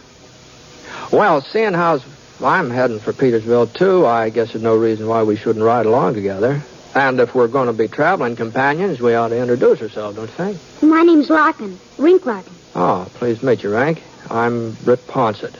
Well, 1.11 1.41
seeing 1.41 1.73
how 1.73 1.99
I'm 2.43 2.69
heading 2.69 2.99
for 2.99 3.13
Petersville, 3.13 3.73
too, 3.73 4.05
I 4.05 4.29
guess 4.29 4.53
there's 4.53 4.63
no 4.63 4.75
reason 4.75 5.07
why 5.07 5.23
we 5.23 5.35
shouldn't 5.35 5.63
ride 5.63 5.85
along 5.85 6.15
together. 6.15 6.61
And 6.93 7.19
if 7.19 7.35
we're 7.35 7.47
going 7.47 7.67
to 7.67 7.73
be 7.73 7.87
traveling 7.87 8.35
companions, 8.35 8.99
we 8.99 9.15
ought 9.15 9.29
to 9.29 9.37
introduce 9.37 9.81
ourselves, 9.81 10.15
don't 10.15 10.29
you 10.29 10.35
think? 10.35 10.59
My 10.81 11.03
name's 11.03 11.29
Larkin, 11.29 11.77
Rink 11.97 12.25
Larkin. 12.25 12.53
Oh, 12.73 13.07
pleased 13.15 13.41
to 13.41 13.45
meet 13.45 13.63
you, 13.63 13.71
Rank. 13.71 14.01
I'm 14.29 14.71
Britt 14.83 15.05
Ponsett. 15.07 15.55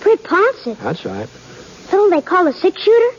Britt 0.00 0.22
Ponsett? 0.22 0.78
That's 0.78 1.04
right. 1.04 1.28
Fellow 1.28 2.10
they 2.10 2.22
call 2.22 2.46
a 2.46 2.52
six-shooter? 2.52 3.16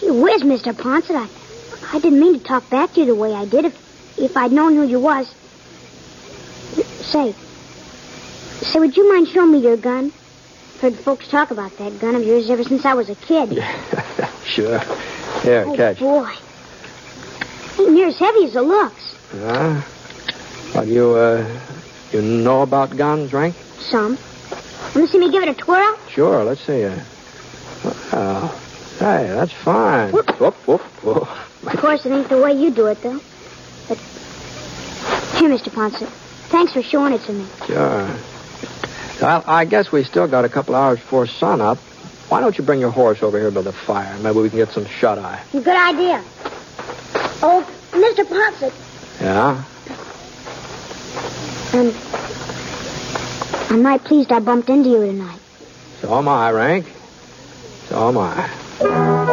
Gee 0.00 0.10
whiz, 0.10 0.42
Mr. 0.42 0.74
Ponsett, 0.74 1.16
I, 1.16 1.96
I 1.96 2.00
didn't 2.00 2.20
mean 2.20 2.38
to 2.38 2.44
talk 2.44 2.68
back 2.68 2.92
to 2.94 3.00
you 3.00 3.06
the 3.06 3.14
way 3.14 3.34
I 3.34 3.46
did. 3.46 3.64
If, 3.64 3.85
if 4.18 4.36
I'd 4.36 4.52
known 4.52 4.74
who 4.74 4.86
you 4.86 5.00
was... 5.00 5.32
Say, 7.06 7.32
say, 8.62 8.80
would 8.80 8.96
you 8.96 9.08
mind 9.12 9.28
showing 9.28 9.52
me 9.52 9.58
your 9.58 9.76
gun? 9.76 10.12
Heard 10.80 10.94
folks 10.96 11.28
talk 11.28 11.50
about 11.50 11.76
that 11.78 11.98
gun 12.00 12.16
of 12.16 12.24
yours 12.24 12.50
ever 12.50 12.64
since 12.64 12.84
I 12.84 12.94
was 12.94 13.08
a 13.08 13.14
kid. 13.14 13.52
Yeah, 13.52 14.30
sure. 14.44 14.80
Here, 15.42 15.64
oh, 15.66 15.76
catch. 15.76 16.00
boy. 16.00 16.30
Ain't 17.78 17.92
near 17.92 18.08
as 18.08 18.18
heavy 18.18 18.44
as 18.44 18.56
it 18.56 18.60
looks. 18.60 19.16
Yeah? 19.34 19.82
But 20.74 20.88
you, 20.88 21.14
uh, 21.14 21.60
you 22.12 22.22
know 22.22 22.62
about 22.62 22.96
guns, 22.96 23.32
Rank? 23.32 23.54
Some. 23.78 24.18
Want 24.94 24.94
to 24.94 25.08
see 25.08 25.18
me 25.18 25.30
give 25.30 25.42
it 25.42 25.48
a 25.48 25.54
twirl? 25.54 25.96
Sure, 26.10 26.42
let's 26.44 26.60
see. 26.60 26.84
Uh, 26.84 26.98
well, 28.12 28.48
hey, 28.98 29.28
that's 29.28 29.52
fine. 29.52 30.12
Whoop. 30.12 30.40
Whoop, 30.40 30.54
whoop, 30.66 30.80
whoop. 31.04 31.28
Of 31.66 31.80
course, 31.80 32.04
it 32.04 32.12
ain't 32.12 32.28
the 32.28 32.40
way 32.40 32.52
you 32.52 32.70
do 32.70 32.86
it, 32.86 33.02
though. 33.02 33.20
Here, 35.38 35.48
Mr. 35.50 35.70
Ponsett. 35.70 36.08
Thanks 36.48 36.72
for 36.72 36.82
showing 36.82 37.12
it 37.12 37.20
to 37.22 37.32
me. 37.32 37.46
Sure. 37.66 38.08
Well, 39.20 39.44
I 39.46 39.64
guess 39.64 39.92
we 39.92 40.04
still 40.04 40.26
got 40.28 40.44
a 40.44 40.48
couple 40.48 40.74
hours 40.74 40.98
before 40.98 41.26
sunup. 41.26 41.78
Why 42.28 42.40
don't 42.40 42.56
you 42.58 42.64
bring 42.64 42.80
your 42.80 42.90
horse 42.90 43.22
over 43.22 43.38
here 43.38 43.50
by 43.50 43.62
the 43.62 43.72
fire? 43.72 44.16
Maybe 44.18 44.38
we 44.40 44.48
can 44.48 44.58
get 44.58 44.70
some 44.70 44.86
shut-eye. 44.86 45.42
Good 45.52 45.66
idea. 45.68 46.22
Oh, 47.42 47.64
Mr. 47.92 48.24
Ponsett. 48.24 48.72
Yeah? 49.20 49.64
Um, 51.72 51.92
I'm 53.70 53.84
right 53.84 54.02
pleased 54.02 54.32
I 54.32 54.40
bumped 54.40 54.68
into 54.70 54.88
you 54.88 55.00
tonight. 55.04 55.40
So 56.00 56.16
am 56.16 56.28
I, 56.28 56.50
Rank. 56.50 56.86
So 57.88 58.08
am 58.08 58.18
I. 58.18 59.24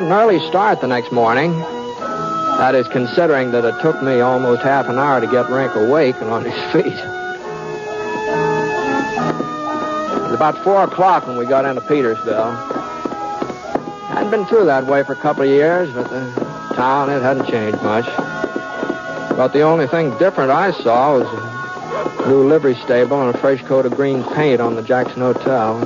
got 0.00 0.06
an 0.06 0.12
early 0.12 0.48
start 0.48 0.80
the 0.80 0.86
next 0.86 1.12
morning. 1.12 1.52
That 1.58 2.74
is 2.74 2.88
considering 2.88 3.50
that 3.50 3.66
it 3.66 3.78
took 3.82 4.02
me 4.02 4.20
almost 4.20 4.62
half 4.62 4.86
an 4.86 4.96
hour 4.96 5.20
to 5.20 5.26
get 5.26 5.50
Rank 5.50 5.74
awake 5.74 6.16
and 6.20 6.30
on 6.30 6.42
his 6.42 6.54
feet. 6.72 6.86
It 6.86 7.02
was 10.22 10.32
about 10.32 10.56
four 10.64 10.84
o'clock 10.84 11.26
when 11.26 11.36
we 11.36 11.44
got 11.44 11.66
into 11.66 11.82
Petersville. 11.82 12.56
I 14.08 14.14
hadn't 14.14 14.30
been 14.30 14.46
through 14.46 14.64
that 14.66 14.86
way 14.86 15.04
for 15.04 15.12
a 15.12 15.16
couple 15.16 15.42
of 15.42 15.50
years, 15.50 15.92
but 15.92 16.08
the 16.08 16.74
town, 16.76 17.10
it 17.10 17.20
hadn't 17.20 17.50
changed 17.50 17.82
much. 17.82 18.06
But 19.36 19.48
the 19.48 19.60
only 19.60 19.86
thing 19.86 20.16
different 20.16 20.50
I 20.50 20.70
saw 20.70 21.18
was 21.18 21.28
a 22.24 22.28
new 22.28 22.48
livery 22.48 22.74
stable 22.76 23.20
and 23.20 23.34
a 23.34 23.38
fresh 23.38 23.62
coat 23.64 23.84
of 23.84 23.92
green 23.96 24.24
paint 24.32 24.62
on 24.62 24.76
the 24.76 24.82
Jackson 24.82 25.20
Hotel. 25.20 25.78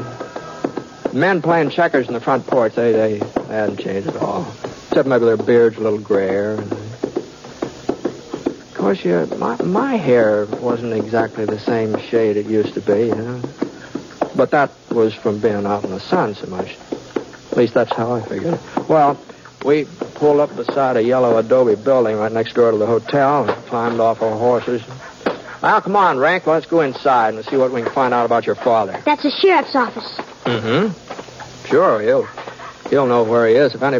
Men 1.13 1.43
playing 1.43 1.71
checkers 1.71 2.07
in 2.07 2.15
the 2.15 2.21
front 2.21 2.47
porch, 2.47 2.75
they, 2.75 2.93
they, 2.93 3.21
they 3.55 3.61
hadn't 3.61 3.79
changed 3.79 4.09
at 4.09 4.17
all. 4.17 4.53
Except 4.89 5.09
maybe 5.09 5.27
their 5.27 5.37
beards 5.37 5.77
a 5.77 5.81
little 5.81 6.01
grayer. 6.01 6.55
Of 6.55 6.71
course, 8.75 9.05
you, 9.05 9.27
my, 9.39 9.63
my 9.63 9.97
hair 9.97 10.47
wasn't 10.47 10.93
exactly 10.93 11.45
the 11.45 11.61
same 11.61 11.97
shade 12.01 12.37
it 12.37 12.47
used 12.47 12.75
to 12.75 12.81
be, 12.81 13.07
you 13.07 13.15
know. 13.15 13.41
But 14.35 14.51
that 14.51 14.73
was 14.91 15.15
from 15.15 15.39
being 15.39 15.67
out 15.67 15.85
in 15.85 15.91
the 15.91 16.01
sun 16.01 16.35
so 16.35 16.49
much. 16.49 16.77
At 17.53 17.57
least 17.57 17.75
that's 17.75 17.93
how 17.93 18.13
I 18.13 18.23
figured. 18.23 18.59
Well, 18.89 19.21
we 19.65 19.85
pulled 19.85 20.41
up 20.41 20.57
beside 20.57 20.97
a 20.97 21.05
yellow 21.05 21.39
adobe 21.39 21.77
building 21.77 22.17
right 22.17 22.33
next 22.33 22.55
door 22.55 22.73
to 22.73 22.77
the 22.77 22.87
hotel 22.87 23.49
and 23.49 23.67
climbed 23.67 24.01
off 24.01 24.21
our 24.21 24.37
horses. 24.37 24.83
Now, 25.63 25.79
come 25.79 25.95
on, 25.95 26.19
Rank. 26.19 26.49
Let's 26.49 26.67
go 26.67 26.81
inside 26.81 27.35
and 27.35 27.45
see 27.45 27.57
what 27.57 27.71
we 27.71 27.83
can 27.83 27.93
find 27.93 28.13
out 28.13 28.27
about 28.27 28.47
your 28.47 28.57
father. 28.57 29.01
That's 29.05 29.23
the 29.23 29.31
sheriff's 29.31 29.77
office. 29.77 30.13
Mm-hmm. 30.45 31.69
Sure, 31.69 32.03
he'll 32.03 32.27
he'll 32.91 33.07
know 33.07 33.25
where 33.25 33.49
he 33.49 33.55
is 33.55 33.75
if 33.75 33.83
any. 33.83 33.99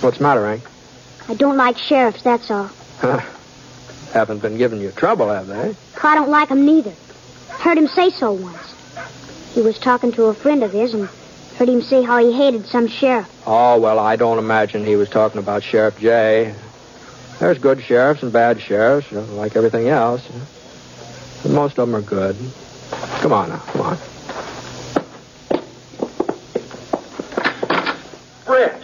What's 0.00 0.18
the 0.18 0.22
matter, 0.22 0.46
Hank? 0.46 0.62
I 1.28 1.34
don't 1.34 1.56
like 1.56 1.78
sheriffs, 1.78 2.22
that's 2.22 2.50
all. 2.50 2.70
Huh. 2.98 3.20
Haven't 4.12 4.40
been 4.42 4.58
giving 4.58 4.80
you 4.80 4.90
trouble, 4.90 5.28
have 5.28 5.46
they? 5.46 5.74
I 6.02 6.14
don't 6.14 6.30
like 6.30 6.48
him 6.48 6.66
neither. 6.66 6.92
Heard 7.50 7.78
him 7.78 7.86
say 7.86 8.10
so 8.10 8.32
once. 8.32 8.74
He 9.54 9.60
was 9.60 9.78
talking 9.78 10.12
to 10.12 10.24
a 10.24 10.34
friend 10.34 10.62
of 10.62 10.72
his 10.72 10.94
and 10.94 11.08
heard 11.56 11.68
him 11.68 11.82
say 11.82 12.02
how 12.02 12.18
he 12.18 12.32
hated 12.32 12.66
some 12.66 12.88
sheriff. 12.88 13.28
Oh, 13.46 13.78
well, 13.78 13.98
I 13.98 14.16
don't 14.16 14.38
imagine 14.38 14.84
he 14.84 14.96
was 14.96 15.08
talking 15.08 15.38
about 15.38 15.62
Sheriff 15.62 15.98
Jay. 15.98 16.54
There's 17.38 17.58
good 17.58 17.82
sheriffs 17.82 18.22
and 18.22 18.32
bad 18.32 18.60
sheriffs, 18.60 19.10
you 19.10 19.18
know, 19.18 19.24
like 19.34 19.56
everything 19.56 19.88
else. 19.88 20.26
But 21.42 21.52
most 21.52 21.78
of 21.78 21.88
them 21.88 21.96
are 21.96 22.02
good. 22.02 22.36
Come 23.20 23.32
on 23.32 23.50
now, 23.50 23.58
come 23.58 23.80
on. 23.82 23.98
Britt. 28.46 28.82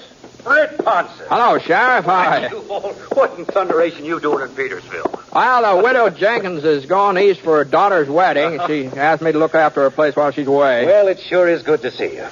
Britt 0.97 1.07
Ponsett. 1.07 1.27
Hello, 1.29 1.59
Sheriff. 1.59 2.05
Hi. 2.05 2.49
Oh, 2.53 2.93
what 3.15 3.39
in 3.39 3.45
thunderation 3.45 4.05
you 4.05 4.21
doing 4.21 4.49
in 4.49 4.55
Petersville? 4.55 5.33
Well, 5.35 5.77
the 5.77 5.83
widow 5.83 6.11
Jenkins 6.11 6.65
is 6.65 6.87
going 6.87 7.19
east 7.19 7.41
for 7.41 7.59
her 7.59 7.65
daughter's 7.65 8.09
wedding. 8.09 8.61
She 8.67 8.87
asked 8.87 9.23
me 9.23 9.33
to 9.33 9.39
look 9.39 9.55
after 9.55 9.83
her 9.83 9.91
place 9.91 10.17
while 10.17 10.31
she's 10.33 10.47
away. 10.47 10.87
Well, 10.87 11.09
it 11.09 11.21
sure 11.21 11.49
is 11.49 11.63
good 11.63 11.83
to 11.83 11.91
see 11.91 12.17
you. 12.17 12.27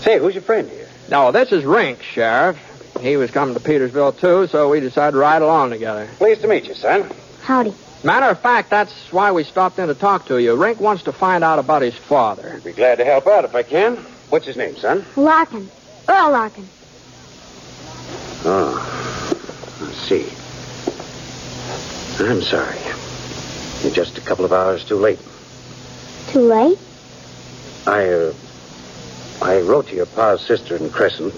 Say, 0.00 0.18
who's 0.18 0.34
your 0.34 0.42
friend 0.42 0.68
here? 0.68 0.88
No, 1.10 1.32
this 1.32 1.50
is 1.52 1.64
Rink, 1.64 2.02
Sheriff. 2.02 2.58
He 3.00 3.16
was 3.16 3.30
coming 3.30 3.54
to 3.54 3.60
Petersville, 3.60 4.18
too, 4.18 4.46
so 4.48 4.68
we 4.68 4.80
decided 4.80 5.12
to 5.12 5.18
ride 5.18 5.42
along 5.42 5.70
together. 5.70 6.08
Pleased 6.18 6.42
to 6.42 6.48
meet 6.48 6.64
you, 6.64 6.74
son. 6.74 7.10
Howdy. 7.42 7.72
Matter 8.04 8.26
of 8.26 8.40
fact, 8.40 8.68
that's 8.70 8.92
why 9.12 9.32
we 9.32 9.44
stopped 9.44 9.78
in 9.78 9.88
to 9.88 9.94
talk 9.94 10.26
to 10.26 10.38
you. 10.38 10.56
Rink 10.56 10.80
wants 10.80 11.04
to 11.04 11.12
find 11.12 11.42
out 11.42 11.58
about 11.58 11.82
his 11.82 11.94
father. 11.94 12.52
I'd 12.54 12.64
be 12.64 12.72
glad 12.72 12.96
to 12.96 13.04
help 13.04 13.26
out 13.26 13.44
if 13.44 13.54
I 13.54 13.62
can. 13.62 13.96
What's 14.28 14.46
his 14.46 14.56
name, 14.56 14.76
son? 14.76 15.04
Larkin. 15.16 15.70
Earl 16.08 16.32
Larkin. 16.32 16.68
Oh, 18.44 19.78
I 19.80 19.92
see. 19.92 20.28
I'm 22.24 22.42
sorry. 22.42 22.78
You're 23.82 23.94
just 23.94 24.18
a 24.18 24.20
couple 24.20 24.44
of 24.44 24.52
hours 24.52 24.84
too 24.84 24.96
late. 24.96 25.20
Too 26.28 26.40
late? 26.40 26.78
I, 27.86 28.08
uh, 28.08 28.34
I 29.40 29.60
wrote 29.60 29.88
to 29.88 29.94
your 29.94 30.06
pa's 30.06 30.40
sister 30.40 30.76
in 30.76 30.90
Crescent. 30.90 31.34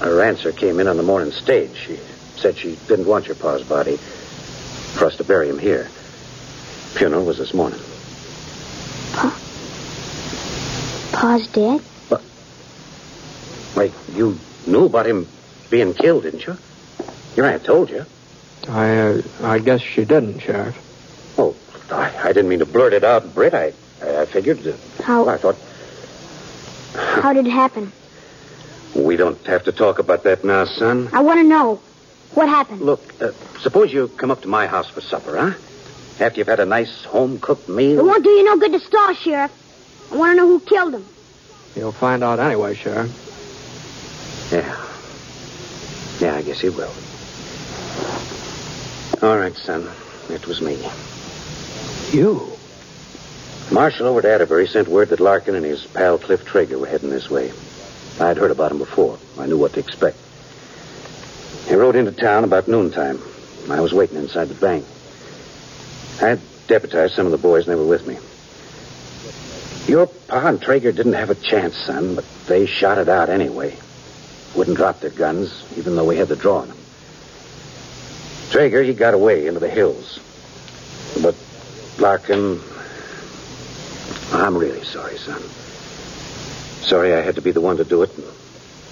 Her 0.00 0.22
answer 0.22 0.52
came 0.52 0.80
in 0.80 0.86
on 0.86 0.96
the 0.96 1.02
morning 1.02 1.32
stage. 1.32 1.76
She 1.86 1.98
said 2.36 2.56
she 2.56 2.76
didn't 2.88 3.06
want 3.06 3.26
your 3.26 3.36
pa's 3.36 3.62
body 3.62 3.96
for 3.96 5.06
us 5.06 5.16
to 5.16 5.24
bury 5.24 5.48
him 5.48 5.58
here. 5.58 5.84
Funeral 6.94 7.24
was 7.24 7.38
this 7.38 7.54
morning. 7.54 7.80
Pa? 9.12 9.38
Pa's 11.12 11.46
dead? 11.48 11.82
Wait, 13.76 13.92
you 14.14 14.36
knew 14.66 14.86
about 14.86 15.06
him 15.06 15.28
being 15.70 15.94
killed, 15.94 16.24
didn't 16.24 16.46
you? 16.46 16.56
Your 17.36 17.46
aunt 17.46 17.64
told 17.64 17.90
you. 17.90 18.04
I, 18.68 18.98
uh, 18.98 19.22
I 19.42 19.58
guess 19.58 19.80
she 19.80 20.04
didn't, 20.04 20.40
Sheriff. 20.40 20.76
Oh, 21.38 21.54
I, 21.90 22.12
I 22.24 22.32
didn't 22.32 22.48
mean 22.48 22.58
to 22.58 22.66
blurt 22.66 22.92
it 22.92 23.04
out, 23.04 23.34
Britt. 23.34 23.54
I, 23.54 23.72
I, 24.02 24.22
I 24.22 24.26
figured. 24.26 24.66
Uh, 24.66 24.72
How? 25.02 25.24
well, 25.24 25.34
I 25.34 25.38
thought 25.38 25.56
How 27.22 27.32
did 27.32 27.46
it 27.46 27.50
happen? 27.50 27.92
we 28.94 29.16
don't 29.16 29.38
have 29.46 29.64
to 29.64 29.72
talk 29.72 29.98
about 29.98 30.24
that 30.24 30.44
now, 30.44 30.64
son. 30.64 31.08
I 31.12 31.20
want 31.20 31.38
to 31.40 31.44
know. 31.44 31.80
What 32.34 32.48
happened? 32.48 32.82
Look, 32.82 33.00
uh, 33.22 33.32
suppose 33.60 33.92
you 33.92 34.08
come 34.08 34.30
up 34.30 34.42
to 34.42 34.48
my 34.48 34.66
house 34.66 34.88
for 34.88 35.00
supper, 35.00 35.36
huh? 35.36 35.58
After 36.22 36.38
you've 36.40 36.48
had 36.48 36.60
a 36.60 36.66
nice 36.66 37.04
home 37.04 37.38
cooked 37.38 37.68
meal. 37.68 38.00
It 38.00 38.04
won't 38.04 38.24
do 38.24 38.30
you 38.30 38.44
no 38.44 38.56
good 38.58 38.72
to 38.72 38.80
stall, 38.80 39.14
Sheriff. 39.14 39.52
I 40.12 40.16
want 40.16 40.32
to 40.32 40.36
know 40.36 40.46
who 40.46 40.60
killed 40.60 40.94
him. 40.94 41.04
You'll 41.76 41.92
find 41.92 42.24
out 42.24 42.40
anyway, 42.40 42.74
Sheriff. 42.74 44.48
Yeah. 44.52 44.87
Yeah, 46.20 46.34
I 46.34 46.42
guess 46.42 46.60
he 46.60 46.68
will. 46.68 46.92
All 49.22 49.38
right, 49.38 49.56
son. 49.56 49.88
It 50.28 50.46
was 50.46 50.60
me. 50.60 50.78
You? 52.10 52.52
Marshal 53.70 54.06
over 54.06 54.20
at 54.20 54.24
Atterbury 54.24 54.66
sent 54.66 54.88
word 54.88 55.10
that 55.10 55.20
Larkin 55.20 55.54
and 55.54 55.64
his 55.64 55.86
pal 55.86 56.18
Cliff 56.18 56.44
Traeger 56.44 56.78
were 56.78 56.86
heading 56.86 57.10
this 57.10 57.30
way. 57.30 57.52
I'd 58.20 58.36
heard 58.36 58.50
about 58.50 58.72
him 58.72 58.78
before. 58.78 59.18
I 59.38 59.46
knew 59.46 59.56
what 59.56 59.74
to 59.74 59.80
expect. 59.80 60.16
He 61.66 61.74
rode 61.74 61.96
into 61.96 62.12
town 62.12 62.44
about 62.44 62.66
noontime. 62.66 63.20
I 63.70 63.80
was 63.80 63.92
waiting 63.92 64.16
inside 64.16 64.46
the 64.46 64.54
bank. 64.54 64.84
I 66.20 66.28
had 66.30 66.40
deputized 66.66 67.14
some 67.14 67.26
of 67.26 67.32
the 67.32 67.38
boys, 67.38 67.66
and 67.66 67.72
they 67.72 67.80
were 67.80 67.86
with 67.86 68.06
me. 68.06 68.18
Your 69.86 70.06
pa 70.06 70.48
and 70.48 70.60
Traeger 70.60 70.92
didn't 70.92 71.12
have 71.12 71.30
a 71.30 71.34
chance, 71.34 71.76
son, 71.76 72.14
but 72.14 72.24
they 72.46 72.66
shot 72.66 72.98
it 72.98 73.08
out 73.08 73.28
anyway. 73.28 73.76
Wouldn't 74.54 74.76
drop 74.76 75.00
their 75.00 75.10
guns, 75.10 75.64
even 75.76 75.94
though 75.96 76.04
we 76.04 76.16
had 76.16 76.28
the 76.28 76.36
draw 76.36 76.58
on 76.58 76.68
them. 76.68 76.76
Traeger, 78.50 78.82
he 78.82 78.94
got 78.94 79.14
away 79.14 79.46
into 79.46 79.60
the 79.60 79.68
hills. 79.68 80.18
But 81.22 81.34
Larkin, 81.98 82.60
I'm 84.32 84.56
really 84.56 84.84
sorry, 84.84 85.18
son. 85.18 85.42
Sorry 86.82 87.14
I 87.14 87.20
had 87.20 87.34
to 87.34 87.42
be 87.42 87.50
the 87.50 87.60
one 87.60 87.76
to 87.76 87.84
do 87.84 88.02
it. 88.02 88.10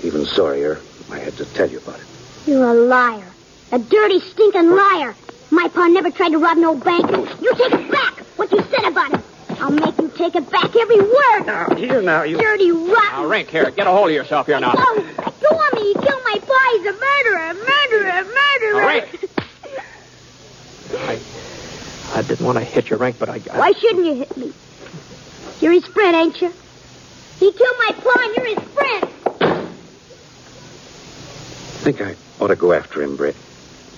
Even 0.03 0.27
sorrier, 0.27 0.79
I 1.11 1.19
had 1.19 1.37
to 1.39 1.45
tell 1.47 1.71
you 1.71 1.79
about 1.79 1.99
it. 2.01 2.07
You're 2.47 2.65
a 2.65 2.75
liar. 2.75 3.33
A 3.73 3.79
dirty, 3.79 4.21
stinking 4.21 4.71
liar. 4.71 5.17
My 5.51 5.69
pa 5.69 5.87
never 5.89 6.11
tried 6.11 6.31
to 6.31 6.39
rob 6.39 6.59
no 6.59 6.75
bank. 6.75 7.11
You 7.41 7.53
take 7.55 7.73
it 7.73 7.91
back, 7.91 8.19
what 8.37 8.53
you 8.53 8.59
said 8.71 8.85
about 8.85 9.13
him. 9.13 9.23
I'll 9.61 9.71
make 9.71 9.99
you 9.99 10.11
take 10.17 10.35
it 10.35 10.51
back, 10.51 10.75
every 10.77 11.01
word. 11.01 11.47
Now, 11.47 11.75
here 11.75 12.03
now, 12.03 12.23
you... 12.23 12.39
Dirty, 12.39 12.71
rotten. 12.71 12.95
Now, 12.95 13.27
Rink, 13.27 13.49
here, 13.49 13.71
get 13.71 13.87
a 13.87 13.91
hold 13.91 14.09
of 14.09 14.15
yourself 14.15 14.47
here 14.47 14.61
now. 14.61 14.73
Go. 14.73 14.95
Go 14.95 15.57
on 15.57 15.75
me. 15.75 15.89
You 15.89 15.95
killed 15.95 16.23
my 16.25 16.39
pa. 16.41 16.59
He's 16.77 16.87
a 16.87 16.93
murderer. 16.93 17.55
Murderer. 17.55 18.25
Murderer. 18.25 18.87
Rink. 18.87 19.31
I, 20.99 21.21
I 22.15 22.23
didn't 22.23 22.47
want 22.47 22.59
to 22.59 22.65
hit 22.65 22.91
you, 22.91 22.97
Rink, 22.97 23.19
but 23.19 23.29
I, 23.29 23.41
I 23.53 23.59
Why 23.59 23.73
shouldn't 23.73 24.07
you 24.07 24.15
hit 24.15 24.37
me? 24.37 24.53
You're 25.61 25.73
his 25.73 25.87
friend, 25.87 26.15
ain't 26.15 26.41
you? 26.41 26.53
He 27.41 27.53
killed 27.53 27.77
my 27.79 27.93
pa, 27.93 28.13
and 28.23 28.37
you're 28.37 28.59
his 28.59 28.69
friend. 28.73 29.17
think 31.93 32.01
I 32.01 32.17
ought 32.41 32.49
to 32.49 32.57
go 32.57 32.73
after 32.73 33.01
him, 33.01 33.15
Britt. 33.15 33.37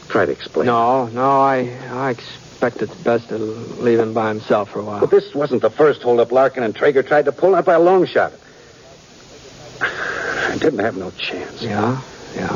Try 0.08 0.26
to 0.26 0.32
explain. 0.32 0.66
No, 0.66 1.06
no, 1.06 1.40
I, 1.40 1.74
I 1.90 2.16
expect 2.58 2.82
it's 2.82 3.02
best 3.02 3.28
to 3.28 3.36
leave 3.38 4.00
him 4.00 4.12
by 4.12 4.30
himself 4.30 4.70
for 4.70 4.80
a 4.80 4.84
while. 4.84 4.98
But 4.98 5.10
this 5.10 5.32
wasn't 5.32 5.62
the 5.62 5.70
first 5.70 6.02
holdup 6.02 6.32
Larkin 6.32 6.64
and 6.64 6.74
Traeger 6.74 7.04
tried 7.04 7.26
to 7.26 7.32
pull, 7.32 7.52
not 7.52 7.64
by 7.64 7.74
a 7.74 7.80
long 7.80 8.04
shot. 8.04 8.32
I 9.80 10.56
didn't 10.58 10.80
have 10.80 10.96
no 10.96 11.12
chance. 11.12 11.62
Yeah, 11.62 12.02
yeah. 12.34 12.48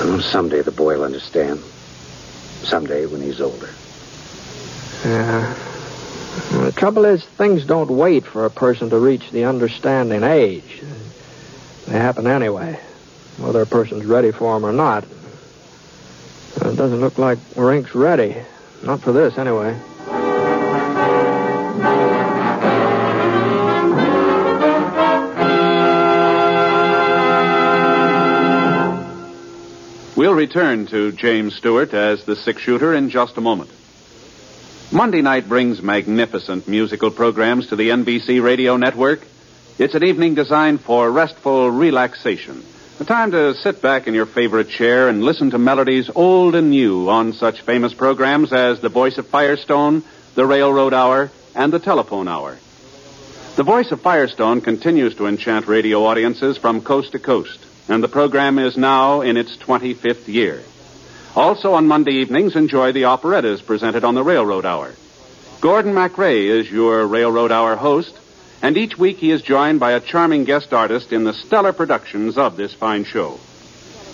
Oh, 0.00 0.20
someday 0.30 0.60
the 0.60 0.72
boy 0.72 0.98
will 0.98 1.04
understand. 1.04 1.60
Someday 2.64 3.06
when 3.06 3.22
he's 3.22 3.40
older. 3.40 3.70
Yeah. 5.06 5.56
Well, 6.52 6.64
the 6.64 6.72
trouble 6.72 7.06
is, 7.06 7.24
things 7.24 7.64
don't 7.64 7.90
wait 7.90 8.26
for 8.26 8.44
a 8.44 8.50
person 8.50 8.90
to 8.90 8.98
reach 8.98 9.30
the 9.30 9.46
understanding 9.46 10.22
age. 10.22 10.82
They 11.86 11.98
happen 11.98 12.26
anyway, 12.26 12.78
whether 13.38 13.62
a 13.62 13.66
person's 13.66 14.04
ready 14.04 14.32
for 14.32 14.54
them 14.54 14.66
or 14.66 14.72
not. 14.72 15.04
It 16.60 16.76
doesn't 16.76 17.00
look 17.00 17.18
like 17.18 17.38
Rink's 17.56 17.94
ready. 17.94 18.36
Not 18.82 19.00
for 19.00 19.12
this, 19.12 19.38
anyway. 19.38 19.78
We'll 30.16 30.34
return 30.34 30.86
to 30.88 31.12
James 31.12 31.54
Stewart 31.54 31.94
as 31.94 32.24
the 32.24 32.34
six 32.34 32.60
shooter 32.60 32.92
in 32.92 33.08
just 33.08 33.36
a 33.36 33.40
moment. 33.40 33.70
Monday 34.90 35.22
night 35.22 35.48
brings 35.48 35.80
magnificent 35.80 36.66
musical 36.66 37.12
programs 37.12 37.68
to 37.68 37.76
the 37.76 37.90
NBC 37.90 38.42
radio 38.42 38.76
network. 38.76 39.20
It's 39.78 39.94
an 39.94 40.02
evening 40.02 40.34
designed 40.34 40.80
for 40.80 41.08
restful 41.08 41.70
relaxation. 41.70 42.64
A 43.00 43.04
time 43.04 43.30
to 43.30 43.54
sit 43.54 43.80
back 43.80 44.08
in 44.08 44.14
your 44.14 44.26
favorite 44.26 44.70
chair 44.70 45.08
and 45.08 45.22
listen 45.22 45.50
to 45.50 45.58
melodies 45.58 46.10
old 46.12 46.56
and 46.56 46.70
new 46.70 47.08
on 47.08 47.32
such 47.32 47.60
famous 47.60 47.94
programs 47.94 48.52
as 48.52 48.80
The 48.80 48.88
Voice 48.88 49.18
of 49.18 49.28
Firestone, 49.28 50.02
The 50.34 50.44
Railroad 50.44 50.92
Hour, 50.92 51.30
and 51.54 51.72
The 51.72 51.78
Telephone 51.78 52.26
Hour. 52.26 52.58
The 53.54 53.62
Voice 53.62 53.92
of 53.92 54.00
Firestone 54.00 54.62
continues 54.62 55.14
to 55.14 55.26
enchant 55.26 55.68
radio 55.68 56.06
audiences 56.06 56.58
from 56.58 56.80
coast 56.80 57.12
to 57.12 57.20
coast, 57.20 57.64
and 57.88 58.02
the 58.02 58.08
program 58.08 58.58
is 58.58 58.76
now 58.76 59.20
in 59.20 59.36
its 59.36 59.56
25th 59.58 60.26
year. 60.26 60.60
Also 61.36 61.74
on 61.74 61.86
Monday 61.86 62.14
evenings, 62.14 62.56
enjoy 62.56 62.90
the 62.90 63.04
operettas 63.04 63.62
presented 63.62 64.02
on 64.02 64.16
the 64.16 64.24
Railroad 64.24 64.66
Hour. 64.66 64.92
Gordon 65.60 65.94
MacRae 65.94 66.48
is 66.48 66.68
your 66.68 67.06
Railroad 67.06 67.52
Hour 67.52 67.76
host, 67.76 68.18
and 68.62 68.76
each 68.76 68.98
week 68.98 69.18
he 69.18 69.30
is 69.30 69.42
joined 69.42 69.80
by 69.80 69.92
a 69.92 70.00
charming 70.00 70.44
guest 70.44 70.72
artist 70.72 71.12
in 71.12 71.24
the 71.24 71.32
stellar 71.32 71.72
productions 71.72 72.36
of 72.36 72.56
this 72.56 72.74
fine 72.74 73.04
show. 73.04 73.38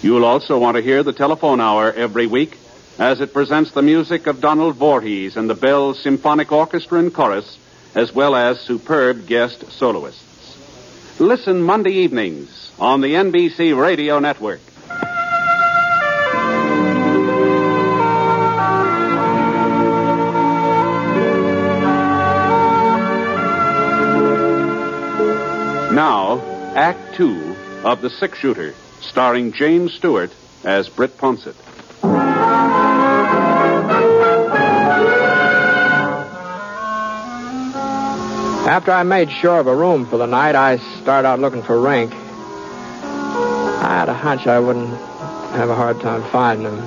You'll 0.03 0.25
also 0.25 0.59
want 0.59 0.77
to 0.77 0.83
hear 0.83 1.03
the 1.03 1.13
Telephone 1.13 1.61
Hour 1.61 1.93
every 1.93 2.27
week 2.27 2.59
as 2.99 3.21
it 3.21 3.33
presents 3.33 3.73
the 3.73 3.83
music 3.83 4.27
of 4.27 4.41
Donald 4.41 4.77
Voorhees 4.77 5.37
and 5.37 5.49
the 5.49 5.55
Bell 5.55 5.95
Symphonic 5.95 6.53
Orchestra 6.53 6.99
and 6.99 7.13
Chorus, 7.13 7.59
as 7.95 8.15
well 8.15 8.37
as 8.37 8.61
superb 8.61 9.27
guest 9.27 9.71
soloists. 9.73 11.19
Listen 11.19 11.63
Monday 11.63 11.93
evenings 11.93 12.73
on 12.79 13.01
the 13.01 13.15
NBC 13.15 13.77
Radio 13.77 14.19
Network. 14.19 14.61
Now, 25.95 26.41
Act 26.75 27.15
Two 27.15 27.55
of 27.85 28.03
The 28.03 28.11
Six 28.11 28.37
Shooter, 28.39 28.75
starring 29.01 29.53
James 29.53 29.95
Stewart 29.95 30.33
as 30.65 30.89
Britt 30.89 31.17
Ponsett. 31.19 31.55
After 38.67 38.91
I 38.91 39.05
made 39.05 39.31
sure 39.31 39.61
of 39.61 39.69
a 39.69 39.77
room 39.77 40.05
for 40.07 40.17
the 40.17 40.27
night, 40.27 40.57
I 40.57 40.79
started 41.01 41.29
out 41.29 41.39
looking 41.39 41.63
for 41.63 41.81
Rink. 41.81 42.13
I 42.13 43.95
had 43.97 44.09
a 44.09 44.15
hunch 44.15 44.49
I 44.49 44.59
wouldn't 44.59 44.89
have 45.53 45.71
a 45.71 45.77
hard 45.77 46.01
time 46.01 46.29
finding 46.33 46.67
him. 46.67 46.81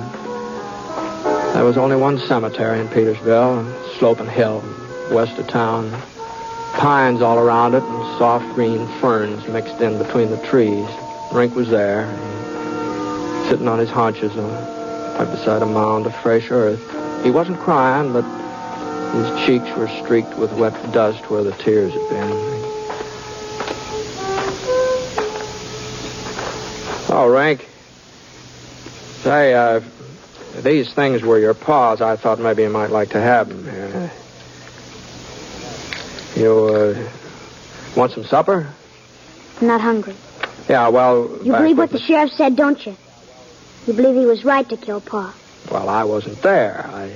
There 1.54 1.64
was 1.64 1.78
only 1.78 1.96
one 1.96 2.18
cemetery 2.18 2.78
in 2.78 2.88
Petersville, 2.88 3.96
sloping 3.98 4.28
hill 4.28 4.62
west 5.10 5.38
of 5.38 5.46
town. 5.46 5.98
Pines 6.74 7.22
all 7.22 7.38
around 7.38 7.74
it 7.74 7.82
and 7.82 8.18
soft 8.18 8.54
green 8.54 8.86
ferns 9.00 9.46
mixed 9.48 9.80
in 9.80 9.98
between 9.98 10.30
the 10.30 10.38
trees. 10.46 10.88
Rink 11.32 11.54
was 11.54 11.68
there, 11.68 12.06
sitting 13.48 13.68
on 13.68 13.78
his 13.78 13.90
haunches 13.90 14.32
uh, 14.36 15.16
right 15.18 15.30
beside 15.30 15.62
a 15.62 15.66
mound 15.66 16.06
of 16.06 16.14
fresh 16.16 16.50
earth. 16.50 16.80
He 17.24 17.30
wasn't 17.30 17.58
crying, 17.58 18.12
but 18.12 18.24
his 19.12 19.46
cheeks 19.46 19.76
were 19.76 19.88
streaked 20.04 20.38
with 20.38 20.52
wet 20.52 20.92
dust 20.92 21.30
where 21.30 21.42
the 21.42 21.52
tears 21.52 21.92
had 21.92 22.08
been. 22.10 22.30
Oh, 27.10 27.28
Rank. 27.28 27.66
Say, 29.22 29.52
uh, 29.54 29.76
if 29.76 30.62
these 30.62 30.92
things 30.92 31.22
were 31.22 31.38
your 31.38 31.54
pa's, 31.54 32.00
I 32.00 32.16
thought 32.16 32.38
maybe 32.38 32.62
you 32.62 32.70
might 32.70 32.90
like 32.90 33.10
to 33.10 33.20
have 33.20 33.48
them 33.48 33.64
here. 33.64 34.12
You, 36.38 36.66
uh, 36.66 37.10
want 37.96 38.12
some 38.12 38.22
supper? 38.22 38.72
I'm 39.60 39.66
not 39.66 39.80
hungry. 39.80 40.14
Yeah, 40.68 40.86
well. 40.86 41.40
You 41.42 41.52
believe 41.52 41.76
what 41.76 41.90
the 41.90 41.98
sheriff 41.98 42.30
said, 42.30 42.54
don't 42.54 42.86
you? 42.86 42.96
You 43.88 43.92
believe 43.92 44.14
he 44.14 44.24
was 44.24 44.44
right 44.44 44.68
to 44.68 44.76
kill 44.76 45.00
Pa. 45.00 45.34
Well, 45.68 45.88
I 45.88 46.04
wasn't 46.04 46.40
there. 46.42 46.86
I, 46.86 47.12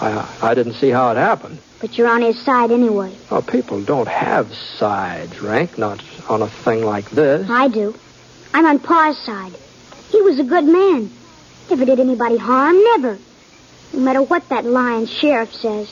I, 0.00 0.36
I 0.42 0.54
didn't 0.54 0.74
see 0.74 0.90
how 0.90 1.12
it 1.12 1.16
happened. 1.16 1.60
But 1.80 1.96
you're 1.96 2.08
on 2.08 2.22
his 2.22 2.42
side 2.44 2.72
anyway. 2.72 3.16
Well, 3.30 3.42
people 3.42 3.84
don't 3.84 4.08
have 4.08 4.52
sides, 4.52 5.40
Rank, 5.40 5.78
not 5.78 6.02
on 6.28 6.42
a 6.42 6.48
thing 6.48 6.84
like 6.84 7.10
this. 7.10 7.48
I 7.48 7.68
do. 7.68 7.94
I'm 8.52 8.66
on 8.66 8.80
Pa's 8.80 9.16
side. 9.18 9.52
He 10.08 10.20
was 10.22 10.40
a 10.40 10.44
good 10.44 10.64
man. 10.64 11.12
Never 11.70 11.84
did 11.84 12.00
anybody 12.00 12.36
harm, 12.36 12.82
never. 12.82 13.18
No 13.92 14.00
matter 14.00 14.22
what 14.22 14.48
that 14.48 14.64
lying 14.64 15.06
sheriff 15.06 15.52
says. 15.54 15.88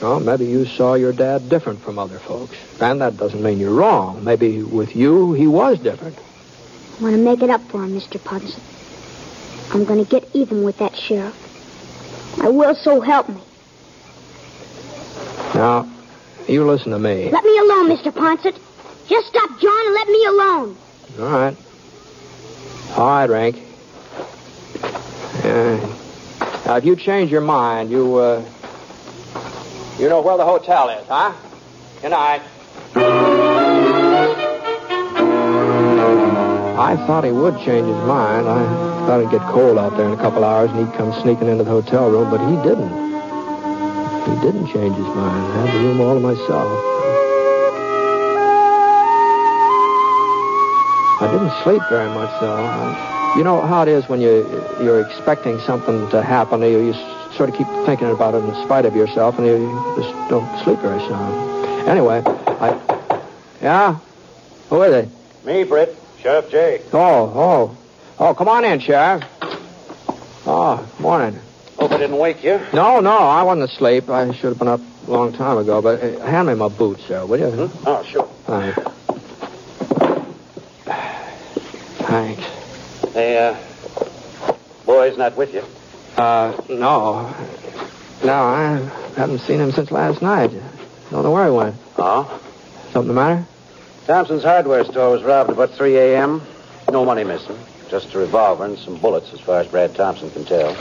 Well, 0.00 0.18
maybe 0.20 0.46
you 0.46 0.66
saw 0.66 0.94
your 0.94 1.12
dad 1.12 1.48
different 1.48 1.82
from 1.82 1.98
other 1.98 2.18
folks. 2.18 2.56
And 2.80 3.00
that 3.00 3.16
doesn't 3.16 3.42
mean 3.42 3.60
you're 3.60 3.74
wrong. 3.74 4.24
Maybe 4.24 4.62
with 4.62 4.96
you, 4.96 5.32
he 5.32 5.46
was 5.46 5.78
different. 5.78 6.18
I 6.98 7.02
want 7.02 7.16
to 7.16 7.22
make 7.22 7.42
it 7.42 7.50
up 7.50 7.62
for 7.70 7.84
him, 7.84 7.98
Mr. 7.98 8.22
Punson. 8.22 8.60
I'm 9.72 9.84
going 9.84 10.04
to 10.04 10.10
get 10.10 10.28
even 10.34 10.64
with 10.64 10.78
that 10.78 10.96
sheriff. 10.96 11.36
I 12.42 12.48
will, 12.48 12.74
so 12.74 13.00
help 13.00 13.28
me. 13.28 13.40
Now, 15.54 15.88
you 16.48 16.66
listen 16.66 16.92
to 16.92 16.98
me. 16.98 17.30
Let 17.30 17.44
me 17.44 17.58
alone, 17.58 17.88
Mr. 17.90 18.10
Ponsett. 18.12 18.58
Just 19.08 19.28
stop 19.28 19.60
John 19.60 19.86
and 19.86 19.94
let 19.94 20.08
me 20.08 20.24
alone. 20.26 20.76
All 21.20 21.28
right. 21.28 21.56
All 22.96 23.06
right, 23.06 23.30
Rank. 23.30 23.62
Uh, 25.44 25.76
now, 26.66 26.76
if 26.76 26.84
you 26.84 26.96
change 26.96 27.30
your 27.30 27.40
mind, 27.40 27.90
you, 27.90 28.16
uh, 28.16 28.44
you 29.98 30.08
know 30.08 30.20
where 30.20 30.36
the 30.36 30.44
hotel 30.44 30.88
is, 30.90 31.06
huh? 31.06 31.32
Good 32.00 32.10
night. 32.10 32.42
I 36.78 36.96
thought 37.06 37.24
he 37.24 37.30
would 37.30 37.56
change 37.58 37.86
his 37.86 37.96
mind. 38.06 38.48
I 38.48 39.06
thought 39.06 39.20
it'd 39.20 39.30
get 39.30 39.42
cold 39.42 39.78
out 39.78 39.96
there 39.96 40.06
in 40.06 40.12
a 40.12 40.16
couple 40.16 40.44
hours 40.44 40.70
and 40.70 40.86
he'd 40.86 40.96
come 40.96 41.12
sneaking 41.22 41.48
into 41.48 41.64
the 41.64 41.70
hotel 41.70 42.10
room, 42.10 42.30
but 42.30 42.40
he 42.40 42.56
didn't. 42.68 42.90
He 44.22 44.34
didn't 44.40 44.66
change 44.68 44.96
his 44.96 45.06
mind. 45.06 45.52
I 45.52 45.66
had 45.66 45.74
the 45.74 45.78
room 45.84 46.00
all 46.00 46.14
to 46.14 46.20
myself. 46.20 46.92
I 51.22 51.28
didn't 51.30 51.52
sleep 51.62 51.82
very 51.88 52.08
much, 52.08 52.30
though. 52.40 52.56
I, 52.56 53.34
you 53.36 53.44
know 53.44 53.60
how 53.60 53.82
it 53.82 53.88
is 53.88 54.08
when 54.08 54.20
you 54.20 54.44
you're 54.80 55.00
expecting 55.00 55.60
something 55.60 56.08
to 56.10 56.22
happen, 56.22 56.60
you, 56.62 56.80
you 56.80 56.94
sort 57.36 57.48
of 57.48 57.56
keep 57.56 57.66
thinking 57.86 58.10
about 58.10 58.34
it 58.34 58.44
in 58.44 58.54
spite 58.64 58.84
of 58.84 58.94
yourself, 58.94 59.38
and 59.38 59.46
you 59.46 59.94
just 59.96 60.30
don't 60.30 60.64
sleep 60.64 60.78
very 60.80 61.00
sound. 61.08 61.88
Anyway, 61.88 62.22
I. 62.24 63.22
Yeah? 63.60 63.98
Who 64.70 64.82
is 64.82 65.04
it? 65.04 65.44
Me, 65.44 65.64
Britt. 65.64 65.96
Sheriff 66.20 66.50
Jay. 66.50 66.80
Oh, 66.92 67.32
oh. 67.34 67.76
Oh, 68.18 68.34
come 68.34 68.48
on 68.48 68.64
in, 68.64 68.78
Sheriff. 68.78 69.24
Oh, 70.46 70.88
morning. 71.00 71.38
Hope 71.78 71.90
I 71.90 71.98
didn't 71.98 72.18
wake 72.18 72.44
you. 72.44 72.60
No, 72.72 73.00
no, 73.00 73.16
I 73.16 73.42
wasn't 73.42 73.70
asleep. 73.70 74.08
I 74.08 74.32
should 74.32 74.50
have 74.50 74.58
been 74.58 74.68
up 74.68 74.80
a 75.08 75.10
long 75.10 75.32
time 75.32 75.58
ago, 75.58 75.82
but 75.82 76.02
uh, 76.02 76.20
hand 76.20 76.46
me 76.48 76.54
my 76.54 76.68
boots, 76.68 77.04
sir, 77.06 77.26
will 77.26 77.40
you? 77.40 77.70
Oh, 77.86 78.04
sure. 78.04 78.26
Thanks. 78.46 78.78
Thanks. 82.06 82.42
Hey, 83.12 83.38
uh, 83.38 83.56
boy's 84.86 85.18
not 85.18 85.36
with 85.36 85.52
you. 85.54 85.64
Uh, 86.22 86.56
no. 86.68 87.34
No, 88.22 88.32
I 88.32 88.78
haven't 89.16 89.40
seen 89.40 89.58
him 89.58 89.72
since 89.72 89.90
last 89.90 90.22
night. 90.22 90.52
Don't 91.10 91.24
know 91.24 91.32
where 91.32 91.46
he 91.46 91.50
went. 91.50 91.74
Oh? 91.98 92.40
Something 92.92 93.08
the 93.08 93.14
matter? 93.14 93.44
Thompson's 94.06 94.44
hardware 94.44 94.84
store 94.84 95.10
was 95.10 95.24
robbed 95.24 95.50
about 95.50 95.70
3 95.70 95.96
a.m. 95.96 96.40
No 96.92 97.04
money 97.04 97.24
missing. 97.24 97.58
Just 97.88 98.14
a 98.14 98.18
revolver 98.20 98.64
and 98.64 98.78
some 98.78 98.98
bullets, 98.98 99.32
as 99.32 99.40
far 99.40 99.62
as 99.62 99.66
Brad 99.66 99.96
Thompson 99.96 100.30
can 100.30 100.44
tell. 100.44 100.76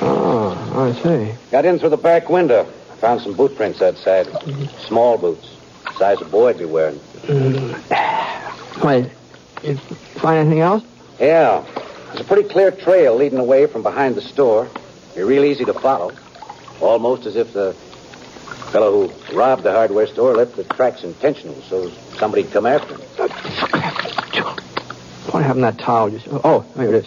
Oh, 0.00 0.56
I 0.74 1.02
see. 1.02 1.34
Got 1.50 1.66
in 1.66 1.78
through 1.78 1.90
the 1.90 1.98
back 1.98 2.30
window. 2.30 2.64
Found 3.00 3.20
some 3.20 3.34
boot 3.34 3.54
prints 3.54 3.82
outside. 3.82 4.26
Small 4.86 5.18
boots. 5.18 5.54
Size 5.98 6.22
a 6.22 6.24
boy'd 6.24 6.56
be 6.56 6.64
wearing. 6.64 6.98
Wait, 8.82 9.10
you 9.62 9.76
find 10.16 10.38
anything 10.38 10.60
else? 10.60 10.82
Yeah. 11.20 11.66
There's 12.06 12.20
a 12.20 12.24
pretty 12.24 12.48
clear 12.48 12.70
trail 12.70 13.14
leading 13.14 13.38
away 13.38 13.66
from 13.66 13.82
behind 13.82 14.14
the 14.14 14.22
store. 14.22 14.70
Be 15.16 15.22
real 15.22 15.44
easy 15.44 15.64
to 15.64 15.72
follow. 15.72 16.12
Almost 16.80 17.24
as 17.24 17.36
if 17.36 17.54
the 17.54 17.72
fellow 18.70 19.08
who 19.08 19.36
robbed 19.36 19.62
the 19.62 19.72
hardware 19.72 20.06
store 20.06 20.34
left 20.34 20.56
the 20.56 20.64
tracks 20.64 21.04
intentional 21.04 21.54
so 21.62 21.88
somebody'd 22.18 22.52
come 22.52 22.66
after 22.66 22.94
him. 22.94 23.00
What 25.32 25.42
happened 25.42 25.64
to 25.64 25.72
that 25.72 25.78
towel? 25.78 26.10
Just 26.10 26.28
oh, 26.30 26.66
here 26.76 26.94
it 26.94 27.06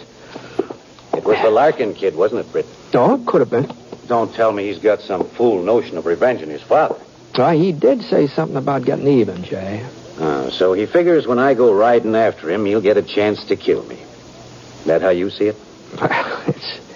It 1.14 1.24
was 1.24 1.40
the 1.40 1.50
Larkin 1.50 1.94
kid, 1.94 2.16
wasn't 2.16 2.40
it, 2.44 2.50
Britt? 2.50 2.66
Oh, 2.94 3.14
it 3.14 3.26
could 3.26 3.40
have 3.42 3.50
been. 3.50 3.72
Don't 4.08 4.34
tell 4.34 4.50
me 4.50 4.66
he's 4.66 4.80
got 4.80 5.00
some 5.00 5.22
fool 5.22 5.62
notion 5.62 5.96
of 5.96 6.04
revenging 6.04 6.50
his 6.50 6.62
father. 6.62 6.96
Well, 7.38 7.56
he 7.56 7.70
did 7.70 8.02
say 8.02 8.26
something 8.26 8.56
about 8.56 8.84
getting 8.84 9.06
even, 9.06 9.44
Jay. 9.44 9.86
Uh, 10.18 10.50
so 10.50 10.72
he 10.72 10.86
figures 10.86 11.28
when 11.28 11.38
I 11.38 11.54
go 11.54 11.72
riding 11.72 12.16
after 12.16 12.50
him, 12.50 12.66
he'll 12.66 12.80
get 12.80 12.96
a 12.96 13.02
chance 13.02 13.44
to 13.44 13.56
kill 13.56 13.84
me. 13.84 13.94
Isn't 13.94 14.86
that 14.86 15.00
how 15.00 15.10
you 15.10 15.30
see 15.30 15.46
it? 15.46 15.56
Well, 16.00 16.42
it's 16.48 16.89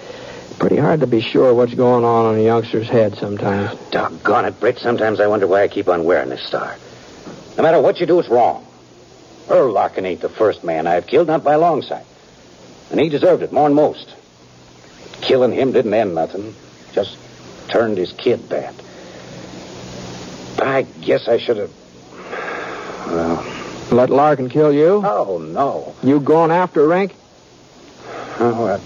pretty 0.59 0.77
hard 0.77 1.01
to 1.01 1.07
be 1.07 1.21
sure 1.21 1.53
what's 1.53 1.73
going 1.73 2.03
on 2.03 2.33
in 2.33 2.41
a 2.41 2.43
youngster's 2.43 2.87
head 2.89 3.15
sometimes. 3.17 3.77
Doggone 3.91 4.45
it, 4.45 4.59
Britt. 4.59 4.79
Sometimes 4.79 5.19
I 5.19 5.27
wonder 5.27 5.47
why 5.47 5.63
I 5.63 5.67
keep 5.67 5.87
on 5.87 6.03
wearing 6.05 6.29
this 6.29 6.45
star. 6.47 6.75
No 7.57 7.63
matter 7.63 7.81
what 7.81 7.99
you 7.99 8.05
do, 8.05 8.19
it's 8.19 8.29
wrong. 8.29 8.65
Earl 9.49 9.71
Larkin 9.71 10.05
ain't 10.05 10.21
the 10.21 10.29
first 10.29 10.63
man 10.63 10.87
I've 10.87 11.07
killed, 11.07 11.27
not 11.27 11.43
by 11.43 11.53
a 11.53 11.59
long 11.59 11.81
sight. 11.81 12.05
And 12.91 12.99
he 12.99 13.09
deserved 13.09 13.43
it 13.43 13.51
more 13.51 13.67
than 13.69 13.75
most. 13.75 14.13
Killing 15.21 15.51
him 15.51 15.71
didn't 15.71 15.93
end 15.93 16.15
nothing. 16.15 16.53
Just 16.93 17.17
turned 17.69 17.97
his 17.97 18.11
kid 18.13 18.47
bad. 18.49 18.73
I 20.59 20.83
guess 21.01 21.27
I 21.27 21.37
should 21.37 21.57
have. 21.57 21.71
Well, 23.07 23.45
Let 23.91 24.09
Larkin 24.09 24.49
kill 24.49 24.73
you? 24.73 25.01
oh, 25.05 25.37
no. 25.37 25.95
You 26.01 26.19
going 26.19 26.51
after 26.51 26.87
Rank? 26.87 27.13
Oh, 28.39 28.79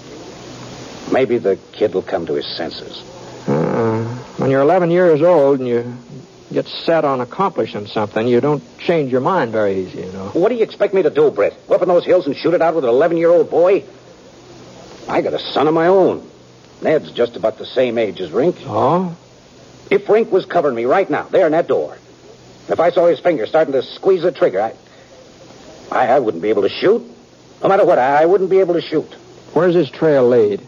maybe 1.11 1.37
the 1.37 1.57
kid 1.73 1.93
will 1.93 2.01
come 2.01 2.25
to 2.27 2.33
his 2.33 2.47
senses. 2.55 3.01
Uh, 3.47 4.03
when 4.37 4.51
you're 4.51 4.61
11 4.61 4.91
years 4.91 5.21
old 5.21 5.59
and 5.59 5.67
you 5.67 5.93
get 6.51 6.67
set 6.67 7.05
on 7.05 7.21
accomplishing 7.21 7.87
something, 7.87 8.27
you 8.27 8.41
don't 8.41 8.63
change 8.77 9.11
your 9.11 9.21
mind 9.21 9.51
very 9.51 9.75
easy, 9.75 9.99
you 10.01 10.11
know. 10.11 10.29
What 10.33 10.49
do 10.49 10.55
you 10.55 10.63
expect 10.63 10.93
me 10.93 11.03
to 11.03 11.09
do, 11.09 11.31
Brett? 11.31 11.55
Go 11.67 11.75
up 11.75 11.81
in 11.81 11.87
those 11.87 12.05
hills 12.05 12.27
and 12.27 12.35
shoot 12.35 12.53
it 12.53 12.61
out 12.61 12.75
with 12.75 12.83
an 12.83 12.89
11 12.89 13.17
year 13.17 13.29
old 13.29 13.49
boy? 13.49 13.83
I 15.07 15.21
got 15.21 15.33
a 15.33 15.39
son 15.39 15.67
of 15.67 15.73
my 15.73 15.87
own. 15.87 16.27
Ned's 16.81 17.11
just 17.11 17.35
about 17.35 17.57
the 17.57 17.65
same 17.65 17.97
age 17.97 18.21
as 18.21 18.31
Rink. 18.31 18.55
Oh? 18.61 19.17
If 19.89 20.07
Rink 20.07 20.31
was 20.31 20.45
covering 20.45 20.75
me 20.75 20.85
right 20.85 21.09
now, 21.09 21.23
there 21.23 21.45
in 21.45 21.51
that 21.51 21.67
door, 21.67 21.97
if 22.69 22.79
I 22.79 22.91
saw 22.91 23.07
his 23.07 23.19
finger 23.19 23.47
starting 23.47 23.73
to 23.73 23.81
squeeze 23.81 24.21
the 24.21 24.31
trigger, 24.31 24.61
I, 24.61 24.73
I, 25.91 26.07
I 26.07 26.19
wouldn't 26.19 26.43
be 26.43 26.49
able 26.49 26.61
to 26.61 26.69
shoot. 26.69 27.01
No 27.61 27.69
matter 27.69 27.85
what, 27.85 27.97
I, 27.97 28.21
I 28.21 28.25
wouldn't 28.25 28.49
be 28.49 28.59
able 28.59 28.75
to 28.75 28.81
shoot. 28.81 29.11
Where's 29.53 29.73
his 29.73 29.89
trail 29.89 30.27
lead? 30.29 30.61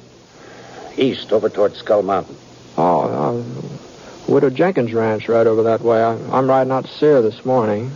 East, 0.98 1.32
over 1.32 1.50
toward 1.50 1.76
Skull 1.76 2.04
Mountain. 2.04 2.38
Oh, 2.78 3.02
uh, 3.02 4.32
Widow 4.32 4.50
Jenkins 4.50 4.94
Ranch 4.94 5.28
right 5.28 5.48
over 5.48 5.64
that 5.64 5.82
way. 5.82 6.02
I, 6.02 6.14
I'm 6.32 6.48
riding 6.48 6.72
out 6.72 6.86
to 6.86 6.92
see 6.92 7.08
her 7.08 7.22
this 7.22 7.44
morning. 7.46 7.92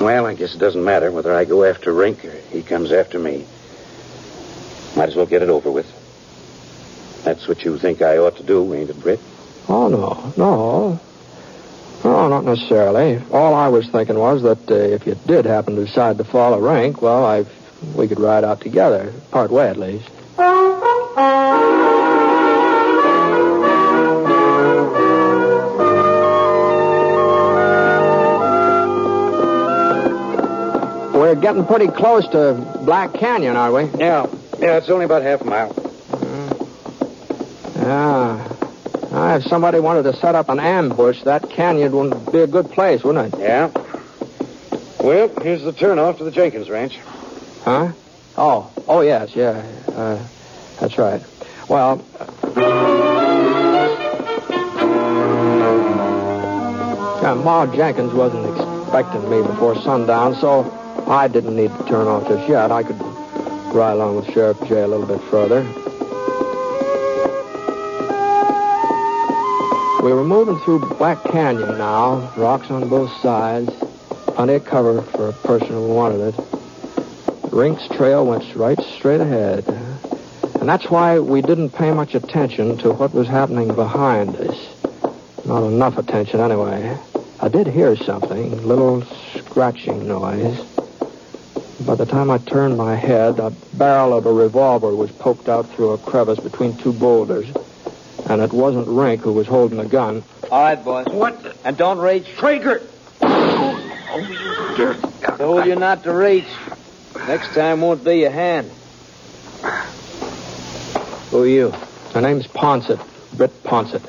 Well, 0.00 0.26
I 0.26 0.34
guess 0.34 0.54
it 0.54 0.58
doesn't 0.58 0.84
matter 0.84 1.10
whether 1.12 1.32
I 1.34 1.44
go 1.44 1.64
after 1.64 1.92
Rink 1.92 2.24
or 2.24 2.32
he 2.50 2.62
comes 2.62 2.92
after 2.92 3.18
me. 3.18 3.46
Might 4.96 5.08
as 5.08 5.16
well 5.16 5.26
get 5.26 5.42
it 5.42 5.48
over 5.48 5.70
with. 5.70 5.86
That's 7.24 7.48
what 7.48 7.64
you 7.64 7.78
think 7.78 8.02
I 8.02 8.18
ought 8.18 8.36
to 8.36 8.42
do, 8.42 8.74
ain't 8.74 8.90
it, 8.90 9.00
Britt? 9.00 9.20
Oh, 9.68 9.88
no, 9.88 10.32
no. 10.36 11.00
No, 12.04 12.28
not 12.28 12.44
necessarily. 12.44 13.22
All 13.32 13.54
I 13.54 13.68
was 13.68 13.88
thinking 13.88 14.18
was 14.18 14.42
that 14.42 14.70
uh, 14.70 14.74
if 14.74 15.06
you 15.06 15.14
did 15.26 15.46
happen 15.46 15.76
to 15.76 15.86
decide 15.86 16.18
to 16.18 16.24
follow 16.24 16.60
Rank, 16.60 17.00
well, 17.00 17.24
I 17.24 17.46
we 17.94 18.08
could 18.08 18.20
ride 18.20 18.44
out 18.44 18.60
together, 18.60 19.12
part 19.30 19.50
way 19.50 19.68
at 19.68 19.78
least. 19.78 20.08
We're 21.16 21.22
getting 31.40 31.64
pretty 31.66 31.86
close 31.86 32.26
to 32.28 32.54
Black 32.84 33.14
Canyon, 33.14 33.54
are 33.54 33.72
we? 33.72 33.84
Yeah. 33.96 34.26
Yeah, 34.58 34.78
it's 34.78 34.90
only 34.90 35.04
about 35.04 35.22
half 35.22 35.42
a 35.42 35.44
mile. 35.44 35.72
Yeah. 37.76 38.48
Ah, 39.12 39.36
if 39.36 39.44
somebody 39.44 39.78
wanted 39.78 40.02
to 40.04 40.16
set 40.16 40.34
up 40.34 40.48
an 40.48 40.58
ambush, 40.58 41.22
that 41.22 41.48
canyon 41.48 41.92
would 41.92 42.32
be 42.32 42.40
a 42.40 42.48
good 42.48 42.72
place, 42.72 43.04
wouldn't 43.04 43.32
it? 43.34 43.40
Yeah. 43.40 43.70
Well, 45.00 45.28
here's 45.42 45.62
the 45.62 45.72
turnoff 45.72 46.18
to 46.18 46.24
the 46.24 46.32
Jenkins 46.32 46.68
Ranch. 46.68 46.98
Huh? 47.62 47.92
Oh, 48.36 48.72
oh 48.88 49.02
yes, 49.02 49.36
yeah. 49.36 49.64
Uh, 49.86 50.18
That's 50.84 50.98
right. 50.98 51.22
Well, 51.70 52.04
uh, 57.24 57.34
Ma 57.42 57.64
Jenkins 57.74 58.12
wasn't 58.12 58.44
expecting 58.54 59.30
me 59.30 59.40
before 59.40 59.76
sundown, 59.80 60.34
so 60.34 60.70
I 61.06 61.26
didn't 61.28 61.56
need 61.56 61.70
to 61.70 61.84
turn 61.84 62.06
off 62.06 62.28
just 62.28 62.46
yet. 62.50 62.70
I 62.70 62.82
could 62.82 63.00
ride 63.74 63.92
along 63.92 64.16
with 64.16 64.30
Sheriff 64.34 64.58
Jay 64.68 64.82
a 64.82 64.86
little 64.86 65.06
bit 65.06 65.22
further. 65.30 65.62
We 70.04 70.12
were 70.12 70.22
moving 70.22 70.58
through 70.66 70.80
Black 70.98 71.24
Canyon 71.24 71.78
now, 71.78 72.30
rocks 72.36 72.70
on 72.70 72.90
both 72.90 73.10
sides, 73.22 73.70
plenty 74.34 74.56
of 74.56 74.66
cover 74.66 75.00
for 75.00 75.30
a 75.30 75.32
person 75.32 75.68
who 75.68 75.88
wanted 75.88 76.34
it. 76.34 77.54
Rink's 77.54 77.88
trail 77.88 78.26
went 78.26 78.54
right 78.54 78.78
straight 78.98 79.22
ahead. 79.22 79.83
And 80.64 80.70
that's 80.70 80.90
why 80.90 81.18
we 81.18 81.42
didn't 81.42 81.72
pay 81.72 81.92
much 81.92 82.14
attention 82.14 82.78
to 82.78 82.90
what 82.94 83.12
was 83.12 83.28
happening 83.28 83.74
behind 83.74 84.34
us. 84.34 84.56
Not 85.44 85.62
enough 85.62 85.98
attention, 85.98 86.40
anyway. 86.40 86.96
I 87.38 87.48
did 87.48 87.66
hear 87.66 87.94
something, 87.96 88.50
a 88.50 88.56
little 88.56 89.02
scratching 89.36 90.08
noise. 90.08 90.58
By 91.80 91.96
the 91.96 92.06
time 92.06 92.30
I 92.30 92.38
turned 92.38 92.78
my 92.78 92.96
head, 92.96 93.36
the 93.36 93.54
barrel 93.74 94.16
of 94.16 94.24
a 94.24 94.32
revolver 94.32 94.96
was 94.96 95.10
poked 95.12 95.50
out 95.50 95.68
through 95.68 95.90
a 95.90 95.98
crevice 95.98 96.40
between 96.40 96.74
two 96.78 96.94
boulders. 96.94 97.46
And 98.24 98.40
it 98.40 98.54
wasn't 98.54 98.88
Rink 98.88 99.20
who 99.20 99.34
was 99.34 99.46
holding 99.46 99.76
the 99.76 99.84
gun. 99.84 100.24
All 100.50 100.62
right, 100.62 100.82
boys. 100.82 101.08
What? 101.08 101.58
And 101.66 101.76
don't 101.76 101.98
reach. 101.98 102.24
Traeger! 102.38 102.80
Oh, 103.20 104.18
you 104.18 104.76
dirt. 104.78 105.36
Told 105.36 105.66
you 105.66 105.76
not 105.76 106.04
to 106.04 106.14
reach. 106.14 106.48
Next 107.28 107.52
time 107.52 107.82
won't 107.82 108.02
be 108.02 108.20
your 108.20 108.30
hand. 108.30 108.70
Who 111.34 111.42
are 111.42 111.48
you? 111.48 111.74
My 112.14 112.20
name's 112.20 112.46
Ponsett. 112.46 113.04
Britt 113.36 113.64
Ponsett. 113.64 114.02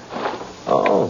Oh. 0.68 1.10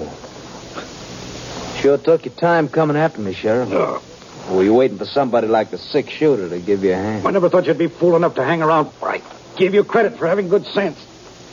Sure 1.82 1.98
took 1.98 2.24
your 2.24 2.34
time 2.36 2.70
coming 2.70 2.96
after 2.96 3.20
me, 3.20 3.34
Sheriff. 3.34 3.68
No. 3.68 4.02
Were 4.50 4.64
you 4.64 4.74
waiting 4.74 4.98
for 4.98 5.04
somebody 5.04 5.48
like 5.48 5.72
the 5.72 5.78
six 5.78 6.14
shooter 6.14 6.48
to 6.48 6.60
give 6.60 6.86
you 6.86 6.94
a 6.94 6.96
hand? 6.96 7.28
I 7.28 7.32
never 7.32 7.50
thought 7.50 7.66
you'd 7.66 7.78
be 7.78 7.88
fool 7.88 8.16
enough 8.16 8.36
to 8.36 8.46
hang 8.46 8.62
around. 8.62 8.92
I 9.04 9.22
give 9.58 9.74
you 9.74 9.84
credit 9.84 10.18
for 10.18 10.26
having 10.26 10.48
good 10.48 10.66
sense. 10.68 11.06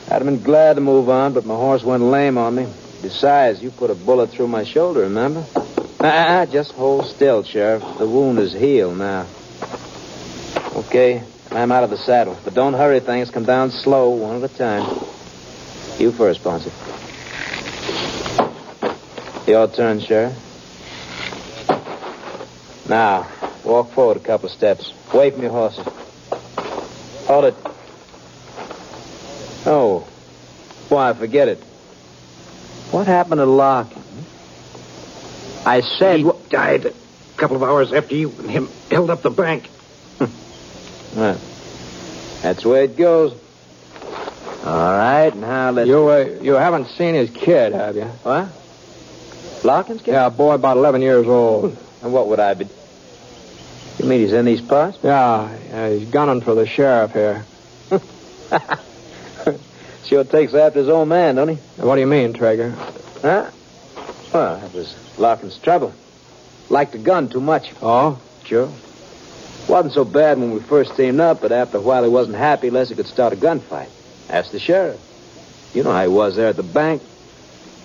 I'd 0.07 0.23
have 0.23 0.27
been 0.27 0.45
glad 0.45 0.75
to 0.75 0.81
move 0.81 1.11
on, 1.11 1.33
but 1.33 1.45
my 1.45 1.57
horse 1.57 1.83
went 1.83 2.05
lame 2.05 2.39
on 2.39 2.55
me. 2.55 2.69
Besides, 3.03 3.61
you 3.65 3.73
put 3.73 3.91
a 3.91 3.97
bullet 3.97 4.31
through 4.31 4.47
my 4.47 4.63
shoulder, 4.63 5.01
remember? 5.01 5.45
Ah, 5.99 6.47
just 6.49 6.71
hold 6.71 7.07
still, 7.07 7.43
Sheriff. 7.43 7.83
The 7.99 8.07
wound 8.07 8.39
is 8.39 8.53
healed 8.53 8.97
now. 8.97 9.27
Okay, 10.77 11.25
I'm 11.55 11.71
out 11.71 11.85
of 11.85 11.91
the 11.91 11.99
saddle. 11.99 12.39
But 12.45 12.55
don't 12.55 12.73
hurry 12.73 13.01
things. 13.01 13.31
Come 13.31 13.45
down 13.45 13.71
slow, 13.71 14.11
one 14.11 14.43
at 14.43 14.51
a 14.51 14.55
time. 14.55 14.83
You 15.99 16.11
first, 16.11 16.43
Ponce. 16.43 16.65
Your 19.47 19.69
turn, 19.69 20.01
Sheriff. 20.01 20.35
Now, 22.89 23.29
walk 23.65 23.91
forward 23.93 24.17
a 24.17 24.21
couple 24.21 24.47
of 24.47 24.53
steps. 24.53 24.93
From 25.11 25.43
your 25.43 25.51
horses. 25.51 25.87
Hold 27.27 27.45
it. 27.45 27.55
Oh. 29.67 30.07
Why, 30.89 31.13
forget 31.13 31.49
it. 31.49 31.59
What 32.91 33.07
happened 33.07 33.41
to 33.41 33.47
Larkin? 33.47 34.03
I 35.67 35.83
said... 35.83 36.21
He 36.21 36.31
died 36.49 36.87
a 36.87 36.93
couple 37.37 37.57
of 37.57 37.63
hours 37.63 37.93
after 37.93 38.15
you 38.15 38.31
and 38.39 38.51
him 38.51 38.69
held 38.91 39.11
up 39.11 39.23
the 39.23 39.31
bank. 39.31 39.69
Well, 41.15 41.41
that's 42.43 42.63
the 42.63 42.69
way 42.69 42.85
it 42.85 42.97
goes. 42.97 43.33
All 44.65 44.97
right, 44.97 45.35
now 45.35 45.71
let's... 45.71 45.89
You, 45.89 46.09
uh, 46.09 46.39
you 46.41 46.53
haven't 46.53 46.87
seen 46.89 47.15
his 47.15 47.31
kid, 47.31 47.73
have 47.73 47.97
you? 47.97 48.05
What? 48.05 48.49
Larkin's 49.65 50.03
kid? 50.03 50.13
Yeah, 50.13 50.27
a 50.27 50.31
boy 50.31 50.55
about 50.55 50.77
11 50.77 51.03
years 51.03 51.27
old. 51.27 51.77
And 52.03 52.13
what 52.13 52.27
would 52.27 52.41
I 52.41 52.55
be... 52.55 52.67
You 54.01 54.07
mean 54.07 54.23
he's 54.23 54.33
in 54.33 54.45
these 54.45 54.61
parts? 54.61 54.99
Yeah, 55.05 55.57
yeah 55.69 55.89
he's 55.91 56.11
gunning 56.11 56.41
for 56.41 56.57
the 56.57 56.67
sheriff 56.67 57.13
here. 57.13 57.45
Sure 60.13 60.25
takes 60.25 60.53
after 60.53 60.81
his 60.81 60.91
own 60.91 61.09
man, 61.09 61.37
don't 61.37 61.49
he? 61.49 61.55
What 61.81 61.95
do 61.95 62.03
you 62.03 62.07
mean, 62.07 62.35
Traeger? 62.35 62.71
Huh? 63.23 63.51
Well, 64.35 64.61
that 64.61 64.75
was 64.75 64.95
Larkin's 65.17 65.57
trouble. 65.57 65.95
Liked 66.69 66.93
the 66.93 66.99
gun 66.99 67.31
too 67.31 67.41
much. 67.41 67.73
Oh? 67.81 68.21
Sure. 68.45 68.71
Wasn't 69.69 69.95
so 69.95 70.05
bad 70.05 70.39
when 70.39 70.53
we 70.53 70.61
first 70.61 70.97
teamed 70.97 71.21
up, 71.21 71.41
but 71.41 71.53
after 71.53 71.79
a 71.79 71.81
while 71.81 72.03
he 72.03 72.09
wasn't 72.11 72.37
happy 72.37 72.69
unless 72.69 72.89
he 72.89 72.95
could 72.95 73.07
start 73.07 73.33
a 73.33 73.37
gunfight. 73.37 73.89
Asked 74.29 74.53
the 74.53 74.59
sheriff. 74.59 75.01
You 75.75 75.83
know 75.83 75.93
how 75.93 76.03
he 76.03 76.09
was 76.09 76.37
there 76.37 76.49
at 76.49 76.57
the 76.57 76.63
bank. 76.63 77.03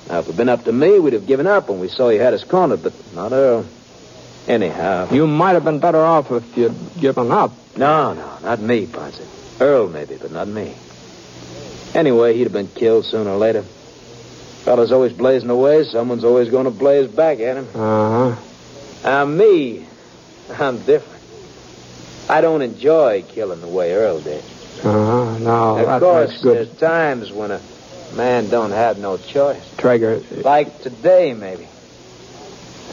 Now, 0.10 0.20
if 0.20 0.26
it 0.26 0.28
had 0.28 0.38
been 0.38 0.50
up 0.50 0.64
to 0.66 0.72
me, 0.72 1.00
we'd 1.00 1.14
have 1.14 1.28
given 1.28 1.48
up 1.48 1.70
when 1.70 1.80
we 1.80 1.88
saw 1.88 2.10
he 2.10 2.18
had 2.18 2.34
us 2.34 2.44
cornered, 2.44 2.84
but 2.84 2.94
not 3.14 3.32
Earl. 3.32 3.66
Anyhow. 4.48 5.12
You 5.12 5.28
might 5.28 5.54
have 5.54 5.66
been 5.66 5.80
better 5.80 6.00
off 6.00 6.32
if 6.32 6.58
you'd 6.58 6.76
given 7.00 7.32
up. 7.32 7.52
No, 7.76 8.14
no, 8.14 8.38
not 8.42 8.60
me, 8.60 8.88
Ponce. 8.88 9.22
Earl, 9.60 9.90
maybe, 9.90 10.18
but 10.18 10.32
not 10.32 10.48
me. 10.48 10.74
Anyway, 11.94 12.36
he'd 12.36 12.44
have 12.44 12.54
been 12.54 12.68
killed 12.68 13.06
sooner 13.06 13.32
or 13.32 13.38
later. 13.38 13.64
Fella's 13.64 14.92
always 14.92 15.14
blazing 15.14 15.50
away. 15.50 15.84
Someone's 15.86 16.24
always 16.24 16.50
going 16.50 16.66
to 16.66 16.72
blaze 16.72 17.10
back 17.10 17.40
at 17.40 17.58
him. 17.58 17.68
Uh 17.74 18.36
huh. 18.36 18.42
Now, 19.04 19.26
me, 19.26 19.86
I'm 20.58 20.80
different. 20.84 21.17
I 22.30 22.42
don't 22.42 22.62
enjoy 22.62 23.24
killing 23.30 23.62
the 23.62 23.68
way 23.68 23.94
Earl 23.94 24.22
did. 24.22 24.44
Uh 24.84 24.92
huh. 24.92 25.38
No, 25.40 25.78
of 25.78 25.86
that, 25.88 26.00
course, 26.00 26.30
that's 26.32 26.44
good. 26.44 26.56
there's 26.68 26.80
times 26.80 27.32
when 27.32 27.52
a 27.52 27.62
man 28.16 28.50
don't 28.50 28.72
have 28.72 28.98
no 28.98 29.18
choice. 29.18 29.64
Traeger, 29.78 30.22
Like 30.44 30.82
today, 30.82 31.34
maybe. 31.34 31.68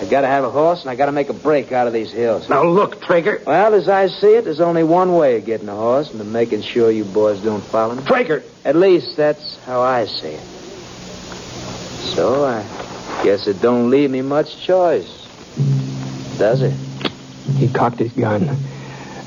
I 0.01 0.07
gotta 0.07 0.27
have 0.27 0.42
a 0.44 0.51
horse, 0.51 0.81
and 0.83 0.90
I 0.90 0.97
gotta 0.97 1.12
make 1.12 1.29
a 1.29 1.33
break 1.35 1.70
out 1.70 1.87
of 1.87 1.92
these 1.92 2.11
hills. 2.11 2.49
Now 2.49 2.64
look, 2.64 3.01
Traeger. 3.01 3.42
Well, 3.47 3.75
as 3.75 3.88
I 3.88 4.09
see 4.09 4.35
it, 4.35 4.44
there's 4.44 4.61
only 4.61 4.83
one 4.83 5.14
way 5.14 5.37
of 5.38 5.44
getting 5.44 5.68
a 5.68 5.75
horse, 5.77 6.11
and 6.11 6.18
to 6.18 6.25
making 6.25 6.62
sure 6.62 6.90
you 6.90 7.05
boys 7.05 7.40
don't 7.40 7.62
follow 7.62 7.94
me. 7.94 8.03
Traeger. 8.05 8.42
At 8.64 8.75
least 8.77 9.16
that's 9.16 9.57
how 9.64 9.81
I 9.83 10.07
see 10.07 10.29
it. 10.29 10.42
So 12.14 12.44
I 12.44 12.62
guess 13.25 13.47
it 13.47 13.61
don't 13.61 13.90
leave 13.90 14.11
me 14.11 14.23
much 14.23 14.61
choice, 14.64 15.07
does 16.38 16.62
it? 16.62 16.73
he 17.57 17.68
cocked 17.73 17.99
his 17.99 18.12
gun, 18.12 18.57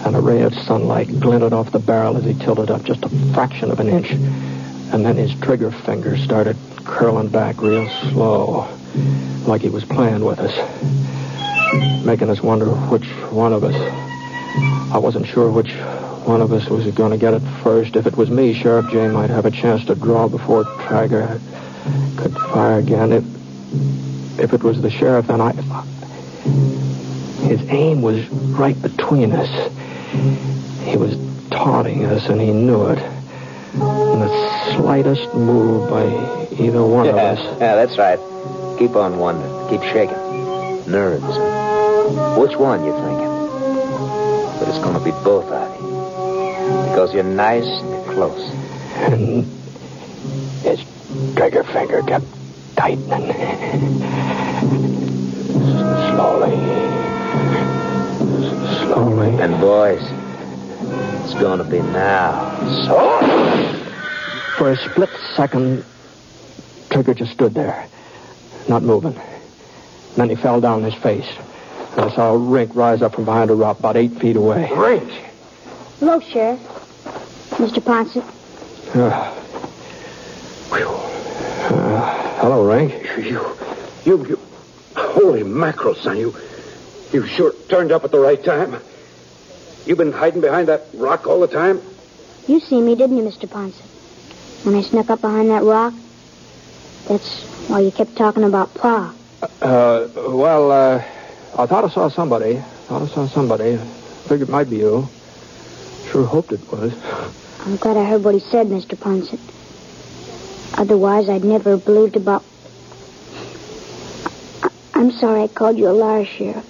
and 0.06 0.16
a 0.16 0.20
ray 0.20 0.42
of 0.42 0.54
sunlight 0.54 1.08
glinted 1.20 1.54
off 1.54 1.72
the 1.72 1.80
barrel 1.80 2.18
as 2.18 2.24
he 2.24 2.34
tilted 2.34 2.70
up 2.70 2.84
just 2.84 3.04
a 3.04 3.10
fraction 3.34 3.72
of 3.72 3.80
an 3.80 3.90
inch. 3.90 4.12
And 4.12 5.06
then 5.06 5.16
his 5.18 5.34
trigger 5.40 5.72
finger 5.72 6.18
started 6.18 6.56
curling 6.86 7.28
back 7.28 7.62
real 7.62 7.90
slow, 8.12 8.68
like 9.46 9.62
he 9.62 9.70
was 9.70 9.84
playing 9.84 10.24
with 10.24 10.40
us, 10.40 10.56
making 12.06 12.30
us 12.30 12.42
wonder 12.42 12.66
which 12.66 13.08
one 13.32 13.54
of 13.54 13.64
us. 13.64 13.76
I 14.94 14.98
wasn't 14.98 15.28
sure 15.28 15.52
which 15.52 15.74
one 16.26 16.42
of 16.42 16.52
us 16.52 16.68
was 16.70 16.86
going 16.94 17.12
to 17.12 17.18
get 17.18 17.34
it 17.34 17.42
first. 17.64 17.96
If 17.96 18.06
it 18.08 18.16
was 18.16 18.30
me, 18.30 18.54
Sheriff 18.54 18.90
Jay 18.90 19.08
might 19.08 19.30
have 19.30 19.46
a 19.46 19.52
chance 19.52 19.86
to 19.86 19.96
draw 19.96 20.28
before 20.28 20.64
Traeger 20.88 21.40
could 22.18 22.34
fire 22.34 22.80
again. 22.80 23.12
If, 23.12 23.24
if 24.40 24.54
it 24.54 24.64
was 24.64 24.82
the 24.82 24.90
sheriff, 24.90 25.28
then 25.28 25.42
I... 25.42 25.52
His 27.48 27.62
aim 27.70 28.02
was 28.02 28.28
right 28.30 28.80
between 28.82 29.32
us. 29.32 29.72
He 30.84 30.98
was 30.98 31.16
taunting 31.50 32.06
us, 32.06 32.28
and 32.28 32.40
he 32.42 32.52
knew 32.52 32.88
it. 32.88 33.00
And 33.00 34.22
the 34.22 34.76
slightest 34.76 35.34
move 35.34 35.90
by 35.90 36.06
either 36.62 36.84
one 36.84 37.06
yeah, 37.06 37.12
of 37.12 37.18
us. 37.18 37.60
yeah, 37.60 37.76
that's 37.76 37.98
right. 37.98 38.20
Keep 38.80 38.96
on 38.96 39.18
wondering. 39.20 39.70
Keep 39.70 39.82
shaking. 39.92 40.18
Nerves. 40.90 41.24
Which 42.38 42.56
one 42.58 42.86
you 42.86 42.94
thinking? 42.94 43.28
But 44.60 44.70
it's 44.70 44.80
going 44.80 44.98
to 44.98 45.04
be 45.04 45.12
both 45.24 45.46
of 45.46 45.82
you. 45.82 45.88
Because 46.90 47.14
you're 47.14 47.24
nice 47.24 47.66
and 47.66 48.06
close. 48.06 48.42
And 48.96 49.46
his 50.64 50.80
trigger 51.36 51.64
finger 51.64 52.02
kept 52.04 52.26
tightening. 52.76 53.34
Slowly. 56.12 56.87
Slowly. 58.88 59.36
And 59.42 59.60
boys, 59.60 60.02
it's 61.24 61.34
going 61.34 61.58
to 61.58 61.66
be 61.66 61.80
now. 61.80 62.58
So. 62.86 63.18
For 64.58 64.72
a 64.72 64.78
split 64.78 65.10
second, 65.36 65.84
Traeger 66.90 67.14
just 67.14 67.34
stood 67.34 67.54
there, 67.54 67.88
not 68.70 68.84
moving. 68.84 69.20
Then 70.16 70.30
he 70.30 70.36
fell 70.36 70.62
down 70.62 70.84
on 70.84 70.84
his 70.90 70.96
face. 70.96 71.28
And 71.92 72.02
I 72.02 72.16
saw 72.16 72.34
Rink 72.34 72.76
rise 72.76 73.02
up 73.02 73.16
from 73.16 73.26
behind 73.26 73.50
a 73.50 73.56
rock 73.56 73.80
about 73.80 73.98
eight 73.98 74.14
feet 74.20 74.36
away. 74.36 74.72
Rink. 74.74 75.10
Hello, 76.00 76.20
Sheriff. 76.22 76.60
Mr. 77.58 77.82
Ponsett. 77.82 78.24
Uh, 78.96 79.34
whew. 80.74 80.88
Uh, 80.88 82.40
hello, 82.40 82.66
Rink. 82.68 82.94
You, 83.18 83.56
you, 84.06 84.26
you. 84.28 84.40
Holy 84.96 85.44
mackerel, 85.44 85.96
son. 85.96 86.18
You, 86.18 86.36
you 87.12 87.26
sure 87.26 87.54
turned 87.70 87.92
up 87.92 88.04
at 88.04 88.12
the 88.12 88.20
right 88.20 88.44
time. 88.44 88.82
You've 89.86 89.98
been 89.98 90.12
hiding 90.12 90.42
behind 90.42 90.68
that 90.68 90.88
rock 90.94 91.28
all 91.28 91.40
the 91.40 91.48
time? 91.48 91.82
You 92.48 92.60
see 92.60 92.82
me, 92.82 92.96
didn't 92.96 93.18
you, 93.18 93.24
Mr. 93.24 93.48
Ponsett? 93.48 93.86
when 94.64 94.76
I 94.76 94.82
snuck 94.82 95.10
up 95.10 95.22
behind 95.22 95.50
that 95.50 95.64
rock? 95.64 95.94
That's 97.08 97.44
why 97.70 97.80
you 97.80 97.92
kept 97.92 98.18
talking 98.18 98.44
about 98.44 98.74
Pa. 98.74 99.14
Uh, 99.62 100.08
well, 100.16 100.72
uh, 100.72 101.04
I 101.58 101.66
thought 101.66 101.86
I 101.86 101.90
saw 101.90 102.10
somebody. 102.10 102.56
Thought 102.88 103.04
I 103.04 103.08
saw 103.08 103.28
somebody. 103.28 103.78
Figured 104.24 104.50
it 104.50 104.52
might 104.52 104.70
be 104.70 104.78
you. 104.78 105.08
Sure 106.12 106.26
hoped 106.26 106.52
it 106.52 106.70
was. 106.72 106.94
I'm 107.62 107.78
glad 107.78 107.98
I 107.98 108.04
heard 108.04 108.24
what 108.24 108.34
he 108.34 108.42
said, 108.42 108.68
Mr. 108.68 108.98
Ponsett. 108.98 109.40
Otherwise, 110.78 111.30
I'd 111.30 111.44
never 111.46 111.72
have 111.72 111.86
believed 111.86 112.16
about. 112.18 112.44
I- 114.64 114.70
I'm 114.96 115.12
sorry 115.12 115.44
I 115.44 115.48
called 115.48 115.78
you 115.78 115.90
a 115.90 115.92
liar, 115.92 116.26
Sheriff. 116.26 116.66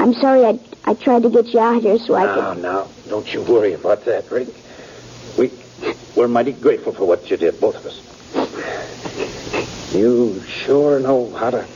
I'm 0.00 0.14
sorry 0.14 0.44
I 0.44 0.58
I 0.84 0.94
tried 0.94 1.22
to 1.24 1.30
get 1.30 1.46
you 1.48 1.60
out 1.60 1.82
here 1.82 1.98
so 1.98 2.14
I 2.14 2.24
Now, 2.26 2.52
could. 2.54 2.62
now, 2.62 2.88
don't 3.08 3.32
you 3.34 3.42
worry 3.42 3.74
about 3.74 4.04
that, 4.04 4.30
Rick. 4.30 4.48
We, 5.36 5.52
we're 6.16 6.28
mighty 6.28 6.52
grateful 6.52 6.92
for 6.92 7.04
what 7.06 7.30
you 7.30 7.36
did, 7.36 7.60
both 7.60 7.76
of 7.76 7.84
us. 7.86 8.00
You 9.94 10.42
sure 10.64 10.98
know 11.00 11.30
how 11.34 11.50
to 11.50 11.66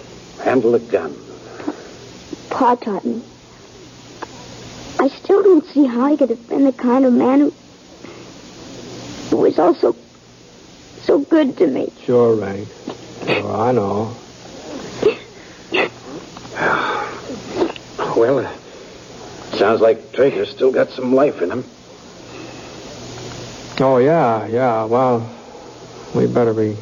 handle 0.42 0.74
a 0.74 0.78
gun. 0.78 1.16
Pa 2.50 2.74
taught 2.76 3.04
me. 3.04 3.22
I 4.98 5.08
still 5.08 5.42
don't 5.42 5.66
see 5.66 5.86
how 5.86 6.08
he 6.08 6.16
could 6.16 6.30
have 6.30 6.48
been 6.48 6.64
the 6.64 6.72
kind 6.72 7.04
of 7.04 7.12
man 7.12 7.40
who, 7.40 7.50
who 9.30 9.36
was 9.38 9.58
also 9.58 9.96
so 11.02 11.18
good 11.18 11.56
to 11.58 11.66
me. 11.66 11.92
Sure, 12.04 12.34
Rank. 12.36 12.68
Sure, 13.26 13.52
I 13.56 13.72
know. 13.72 14.16
Well, 18.16 18.40
uh, 18.40 18.50
sounds 19.56 19.80
like 19.80 20.12
Traeger's 20.12 20.50
still 20.50 20.70
got 20.70 20.90
some 20.90 21.14
life 21.14 21.40
in 21.40 21.50
him. 21.50 21.64
Oh, 23.80 23.98
yeah, 23.98 24.46
yeah. 24.46 24.84
Well, 24.84 25.28
we 26.14 26.26
better 26.26 26.52
be 26.52 26.76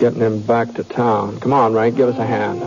getting 0.00 0.20
him 0.20 0.42
back 0.42 0.74
to 0.74 0.84
town. 0.84 1.38
Come 1.40 1.52
on, 1.52 1.72
Rank, 1.74 1.96
give 1.96 2.08
us 2.08 2.18
a 2.18 2.26
hand. 2.26 2.60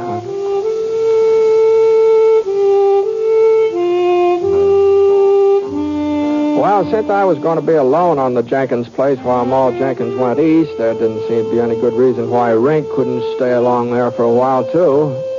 Well, 6.58 6.90
since 6.92 7.10
I 7.10 7.24
was 7.26 7.40
going 7.40 7.60
to 7.60 7.66
be 7.66 7.74
alone 7.74 8.20
on 8.20 8.36
the 8.36 8.44
Jenkins 8.44 8.88
place 8.88 9.20
while 9.20 9.46
Maul 9.46 9.72
Jenkins 9.72 10.16
went 10.16 10.40
east, 10.40 10.78
there 10.78 10.94
didn't 10.94 11.28
seem 11.28 11.46
to 11.46 11.52
be 11.52 11.60
any 11.60 11.76
good 11.76 11.94
reason 11.94 12.30
why 12.30 12.52
Rink 12.52 12.88
couldn't 12.92 13.22
stay 13.36 13.52
along 13.52 13.92
there 13.92 14.12
for 14.12 14.24
a 14.24 14.32
while, 14.32 14.64
too. 14.72 15.31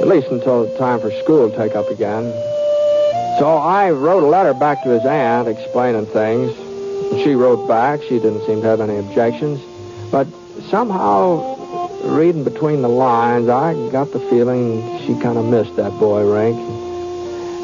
At 0.00 0.08
least 0.08 0.28
until 0.28 0.66
the 0.66 0.78
time 0.78 1.00
for 1.00 1.10
school 1.22 1.50
to 1.50 1.56
take 1.56 1.74
up 1.74 1.88
again. 1.88 2.24
So 3.38 3.56
I 3.56 3.90
wrote 3.90 4.22
a 4.22 4.26
letter 4.26 4.54
back 4.54 4.82
to 4.84 4.90
his 4.90 5.04
aunt 5.04 5.48
explaining 5.48 6.06
things. 6.06 6.54
She 7.22 7.34
wrote 7.34 7.66
back. 7.66 8.02
She 8.02 8.18
didn't 8.18 8.44
seem 8.46 8.60
to 8.62 8.66
have 8.68 8.80
any 8.80 8.96
objections. 8.96 9.60
But 10.10 10.26
somehow, 10.70 11.56
reading 12.04 12.44
between 12.44 12.82
the 12.82 12.88
lines, 12.88 13.48
I 13.48 13.74
got 13.90 14.12
the 14.12 14.20
feeling 14.20 14.98
she 15.00 15.18
kind 15.20 15.38
of 15.38 15.46
missed 15.46 15.74
that 15.76 15.90
boy, 15.98 16.30
Rink. 16.30 16.58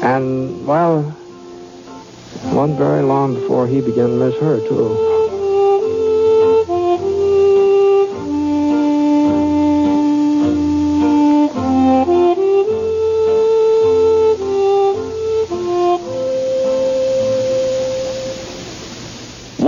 And, 0.03 0.65
well, 0.65 1.15
wasn't 2.45 2.77
very 2.77 3.03
long 3.03 3.35
before 3.35 3.67
he 3.67 3.81
began 3.81 4.09
to 4.09 4.15
miss 4.15 4.35
her, 4.39 4.59
too. 4.67 5.20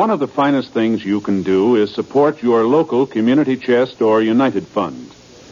One 0.04 0.12
of 0.12 0.20
the 0.20 0.28
finest 0.28 0.74
things 0.74 1.06
you 1.06 1.22
can 1.22 1.44
do 1.44 1.78
is 1.78 1.96
support 1.96 2.44
your 2.44 2.66
local 2.66 3.08
community 3.08 3.56
chest 3.56 4.02
or 4.02 4.22
United 4.22 4.68
Fund. 4.68 5.10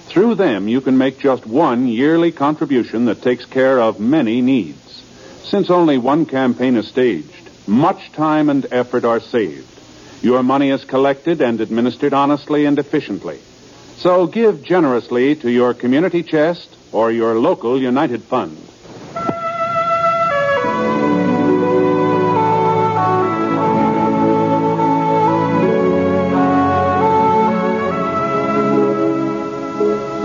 Through 0.10 0.36
them, 0.36 0.68
you 0.68 0.82
can 0.82 0.98
make 0.98 1.20
just 1.20 1.46
one 1.48 1.88
yearly 1.88 2.34
contribution 2.34 3.06
that 3.06 3.22
takes 3.22 3.46
care 3.46 3.80
of 3.80 4.02
many 4.02 4.42
needs. 4.42 5.04
Since 5.46 5.70
only 5.70 5.98
one 5.98 6.26
campaign 6.26 6.76
is 6.76 6.90
staged, 6.90 7.50
much 7.66 8.12
time 8.12 8.50
and 8.50 8.68
effort 8.72 9.06
are 9.06 9.22
saved. 9.22 9.72
Your 10.22 10.44
money 10.44 10.70
is 10.70 10.84
collected 10.84 11.40
and 11.40 11.62
administered 11.62 12.14
honestly 12.14 12.66
and 12.66 12.78
efficiently. 12.78 13.40
So 14.00 14.28
give 14.28 14.66
generously 14.66 15.38
to 15.38 15.50
your 15.50 15.74
community 15.74 16.24
chest 16.24 16.68
or 16.92 17.10
your 17.10 17.40
local 17.40 17.82
United 17.82 18.22
Fund. 18.24 18.58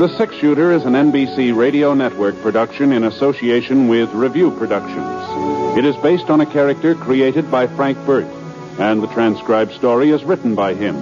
The 0.07 0.19
Six 0.19 0.37
Shooter 0.37 0.71
is 0.71 0.85
an 0.85 0.92
NBC 0.92 1.53
Radio 1.57 1.92
Network 1.92 2.40
production 2.40 2.92
in 2.92 3.03
association 3.03 3.88
with 3.88 4.09
Review 4.12 4.53
Productions. 4.53 5.77
It 5.77 5.85
is 5.85 5.97
based 5.97 6.31
on 6.31 6.40
a 6.40 6.47
character 6.47 6.95
created 6.95 7.51
by 7.51 7.66
Frank 7.66 7.99
Burt, 8.07 8.29
and 8.79 9.03
the 9.03 9.09
transcribed 9.09 9.73
story 9.73 10.11
is 10.11 10.23
written 10.23 10.55
by 10.55 10.75
him. 10.75 10.95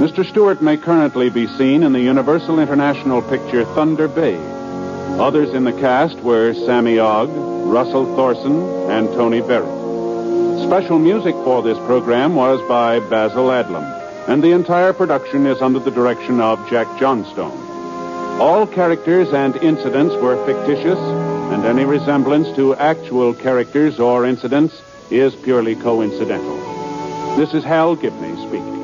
Mr. 0.00 0.28
Stewart 0.28 0.60
may 0.60 0.76
currently 0.76 1.30
be 1.30 1.46
seen 1.56 1.84
in 1.84 1.92
the 1.92 2.00
Universal 2.00 2.58
International 2.58 3.22
picture 3.22 3.64
Thunder 3.64 4.08
Bay. 4.08 4.34
Others 5.20 5.54
in 5.54 5.62
the 5.62 5.72
cast 5.74 6.18
were 6.18 6.52
Sammy 6.52 6.98
Ogg, 6.98 7.30
Russell 7.30 8.06
Thorson, 8.16 8.60
and 8.90 9.06
Tony 9.10 9.40
Barrett. 9.40 10.66
Special 10.66 10.98
music 10.98 11.36
for 11.44 11.62
this 11.62 11.78
program 11.86 12.34
was 12.34 12.58
by 12.68 12.98
Basil 13.08 13.50
Adlam, 13.50 13.84
and 14.28 14.42
the 14.42 14.50
entire 14.50 14.92
production 14.92 15.46
is 15.46 15.62
under 15.62 15.78
the 15.78 15.92
direction 15.92 16.40
of 16.40 16.58
Jack 16.68 16.88
Johnstone. 16.98 17.65
All 18.38 18.66
characters 18.66 19.32
and 19.32 19.56
incidents 19.56 20.14
were 20.16 20.36
fictitious, 20.44 20.98
and 20.98 21.64
any 21.64 21.86
resemblance 21.86 22.54
to 22.56 22.74
actual 22.74 23.32
characters 23.32 23.98
or 23.98 24.26
incidents 24.26 24.82
is 25.10 25.34
purely 25.34 25.74
coincidental. 25.74 26.56
This 27.36 27.54
is 27.54 27.64
Hal 27.64 27.96
Gibney 27.96 28.36
speaking. 28.46 28.76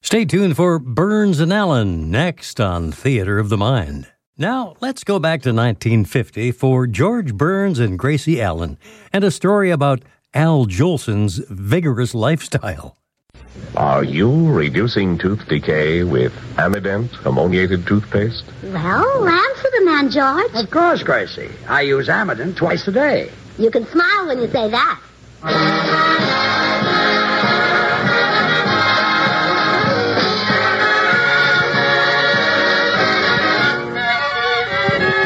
Stay 0.00 0.24
tuned 0.24 0.56
for 0.56 0.78
Burns 0.78 1.40
and 1.40 1.52
Allen 1.52 2.10
next 2.10 2.58
on 2.58 2.90
Theater 2.90 3.38
of 3.38 3.50
the 3.50 3.58
Mind. 3.58 4.06
Now, 4.38 4.74
let's 4.80 5.04
go 5.04 5.18
back 5.18 5.42
to 5.42 5.50
1950 5.50 6.52
for 6.52 6.86
George 6.86 7.34
Burns 7.34 7.80
and 7.80 7.98
Gracie 7.98 8.40
Allen 8.40 8.78
and 9.12 9.24
a 9.24 9.30
story 9.30 9.70
about 9.70 10.02
Al 10.32 10.64
Jolson's 10.64 11.36
vigorous 11.50 12.14
lifestyle. 12.14 12.96
Are 13.76 14.04
you 14.04 14.52
reducing 14.52 15.18
tooth 15.18 15.48
decay 15.48 16.04
with 16.04 16.32
Ammident 16.56 17.10
ammoniated 17.26 17.86
toothpaste? 17.86 18.44
Well, 18.62 19.28
answer 19.28 19.68
the 19.78 19.84
man, 19.84 20.10
George. 20.10 20.52
Of 20.54 20.70
course, 20.70 21.02
Gracie. 21.02 21.50
I 21.68 21.82
use 21.82 22.08
Ammident 22.08 22.56
twice 22.56 22.86
a 22.86 22.92
day. 22.92 23.30
You 23.58 23.70
can 23.70 23.86
smile 23.86 24.28
when 24.28 24.40
you 24.40 24.48
say 24.48 24.70
that. 24.70 25.00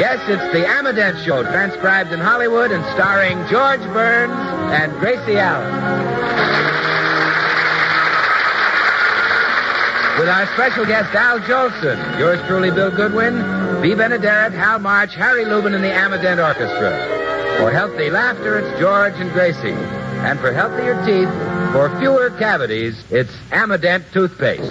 Yes, 0.01 0.21
it's 0.29 0.53
the 0.53 0.67
Ammident 0.67 1.25
Show, 1.25 1.43
transcribed 1.43 2.13
in 2.13 2.21
Hollywood 2.21 2.71
and 2.71 2.83
starring 2.95 3.37
George 3.49 3.81
Burns 3.93 4.33
and 4.73 4.93
Gracie 5.01 5.39
Allen. 5.39 6.78
With 10.29 10.37
our 10.37 10.55
special 10.57 10.85
guest, 10.85 11.15
Al 11.15 11.41
Jolson, 11.41 12.19
yours 12.19 12.39
truly, 12.47 12.71
Bill 12.71 12.91
Goodwin, 12.91 13.37
Bea 13.81 13.95
Benaderet, 13.95 14.53
Hal 14.53 14.79
March, 14.79 15.15
Harry 15.15 15.47
Lubin, 15.47 15.73
and 15.73 15.83
the 15.83 15.91
Ammident 15.91 16.39
Orchestra. 16.39 17.57
For 17.57 17.71
healthy 17.71 18.11
laughter, 18.11 18.59
it's 18.59 18.79
George 18.79 19.15
and 19.15 19.33
Gracie. 19.33 19.73
And 19.73 20.39
for 20.39 20.53
healthier 20.53 21.03
teeth, 21.07 21.31
for 21.73 21.89
fewer 21.99 22.29
cavities, 22.39 23.03
it's 23.11 23.33
Ammident 23.53 24.05
toothpaste. 24.13 24.71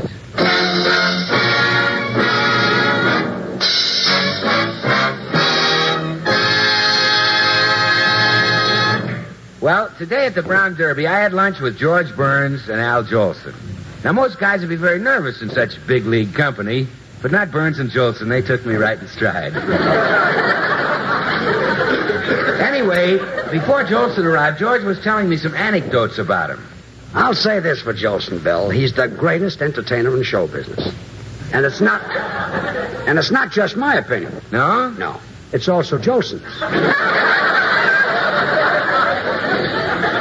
Well, 9.60 9.91
today 9.97 10.28
at 10.28 10.36
the 10.36 10.43
Brown 10.43 10.76
Derby, 10.76 11.08
I 11.08 11.20
had 11.20 11.34
lunch 11.34 11.60
with 11.60 11.80
George 11.80 12.16
Burns 12.16 12.70
and 12.70 12.80
Al 12.80 13.03
Jolson. 13.03 13.55
Now, 14.08 14.14
most 14.14 14.39
guys 14.39 14.62
would 14.62 14.70
be 14.70 14.78
very 14.78 14.99
nervous 14.99 15.41
in 15.41 15.49
such 15.49 15.86
big 15.86 16.05
league 16.05 16.34
company, 16.34 16.88
but 17.22 17.30
not 17.30 17.51
Burns 17.51 17.78
and 17.78 17.91
Jolson. 17.91 18.30
They 18.30 18.41
took 18.41 18.66
me 18.66 18.76
right 18.76 18.97
in 18.97 19.05
stride. 19.10 19.53
anyway, 22.62 23.18
before 23.51 23.84
Jolson 23.84 24.24
arrived, 24.24 24.60
George 24.60 24.84
was 24.84 24.97
telling 25.01 25.28
me 25.28 25.36
some 25.36 25.53
anecdotes 25.53 26.20
about 26.20 26.51
him. 26.51 26.66
I'll 27.14 27.34
say 27.34 27.60
this 27.60 27.82
for 27.82 27.93
Jolson, 27.93 28.41
Bill. 28.41 28.70
He's 28.70 28.93
the 28.93 29.10
greatest 29.10 29.62
entertainer 29.62 30.16
in 30.16 30.24
show 30.24 30.47
business. 30.47 30.95
And 31.51 31.66
it's 31.66 31.82
not 31.82 32.01
and 33.10 33.20
it's 33.20 33.32
not 33.32 33.51
just 33.51 33.76
my 33.76 33.95
opinion. 33.95 34.41
No? 34.53 34.89
No. 34.91 35.20
It's 35.51 35.68
also 35.68 35.97
Jolson's. 35.97 37.41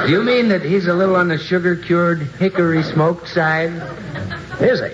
Do 0.07 0.13
you 0.13 0.23
mean 0.23 0.47
that 0.51 0.63
he's 0.63 0.87
a 0.87 0.95
little 0.95 1.17
on 1.17 1.27
the 1.27 1.37
sugar-cured, 1.37 2.23
hickory-smoked 2.39 3.27
side? 3.27 3.73
Is 4.61 4.79
he? 4.79 4.93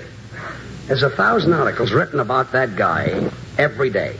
There's 0.86 1.02
a 1.02 1.10
thousand 1.10 1.52
articles 1.52 1.92
written 1.92 2.18
about 2.18 2.52
that 2.52 2.76
guy 2.76 3.30
every 3.58 3.90
day. 3.90 4.16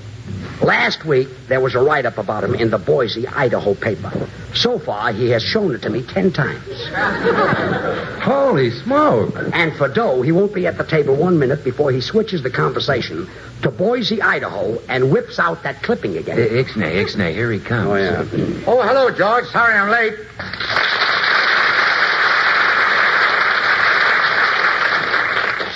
Last 0.63 1.05
week, 1.05 1.29
there 1.49 1.61
was 1.61 1.75
a 1.75 1.81
write 1.81 2.07
up 2.07 2.19
about 2.19 2.45
him 2.45 2.55
in 2.55 2.71
the 2.71 2.79
Boise, 2.79 3.27
Idaho 3.27 3.75
paper. 3.75 4.13
So 4.55 4.79
far, 4.79 5.13
he 5.13 5.31
has 5.31 5.43
shown 5.43 5.75
it 5.75 5.83
to 5.83 5.91
me 5.91 6.03
ten 6.03 6.33
times. 6.33 6.63
Holy 8.23 8.71
smoke. 8.71 9.35
And 9.53 9.75
for 9.75 9.89
dough, 9.89 10.23
he 10.23 10.31
won't 10.31 10.55
be 10.55 10.67
at 10.67 10.79
the 10.79 10.85
table 10.85 11.17
one 11.17 11.39
minute 11.39 11.65
before 11.65 11.91
he 11.91 12.01
switches 12.01 12.43
the 12.43 12.51
conversation 12.51 13.29
to 13.63 13.71
Boise, 13.71 14.23
Idaho, 14.23 14.79
and 14.89 15.11
whips 15.11 15.39
out 15.39 15.65
that 15.65 15.83
clipping 15.83 16.17
again. 16.17 16.37
Ixnay, 16.39 17.05
Ixnay, 17.05 17.35
here 17.35 17.51
he 17.51 17.59
comes. 17.59 17.89
Oh, 17.89 17.97
yeah. 17.97 18.25
Oh, 18.67 18.83
hello, 18.83 19.11
George. 19.11 19.47
Sorry 19.47 19.75
I'm 19.75 19.91
late. 19.91 20.15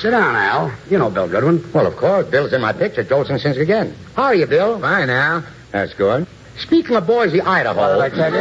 Sit 0.00 0.10
down, 0.10 0.34
Al. 0.36 0.72
You 0.90 0.98
know 0.98 1.10
Bill 1.10 1.28
Goodwin. 1.28 1.64
Well, 1.72 1.86
of 1.86 1.96
course. 1.96 2.26
Bill's 2.28 2.52
in 2.52 2.60
my 2.60 2.72
picture. 2.72 3.02
Jolson 3.02 3.40
sings 3.40 3.56
again. 3.56 3.94
How 4.14 4.24
are 4.24 4.34
you, 4.34 4.46
Bill? 4.46 4.78
Fine, 4.78 5.08
Al. 5.10 5.42
That's 5.72 5.94
good. 5.94 6.26
Speaking 6.58 6.96
of 6.96 7.06
Boise, 7.06 7.40
Idaho. 7.40 7.94
Did 7.94 8.12
I 8.12 8.16
tell 8.16 8.32
you? 8.32 8.40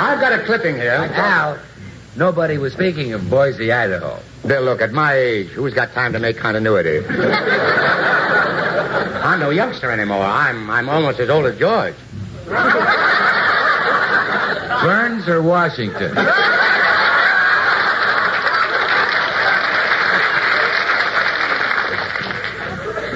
I've 0.00 0.20
got 0.20 0.32
a 0.32 0.44
clipping 0.44 0.76
here. 0.76 0.92
Al, 1.14 1.58
nobody 2.16 2.58
was 2.58 2.72
speaking 2.72 3.12
of 3.14 3.28
Boise, 3.28 3.72
Idaho. 3.72 4.18
Bill, 4.46 4.62
look, 4.62 4.80
at 4.80 4.92
my 4.92 5.14
age, 5.14 5.48
who's 5.48 5.74
got 5.74 5.92
time 5.92 6.12
to 6.12 6.18
make 6.18 6.36
continuity? 6.36 7.04
I'm 9.24 9.40
no 9.40 9.50
youngster 9.50 9.90
anymore. 9.90 10.22
I'm 10.22 10.70
I'm 10.70 10.88
almost 10.88 11.18
as 11.18 11.30
old 11.30 11.46
as 11.46 11.58
George. 11.58 11.94
Burns 14.82 15.26
or 15.28 15.42
Washington? 15.42 16.14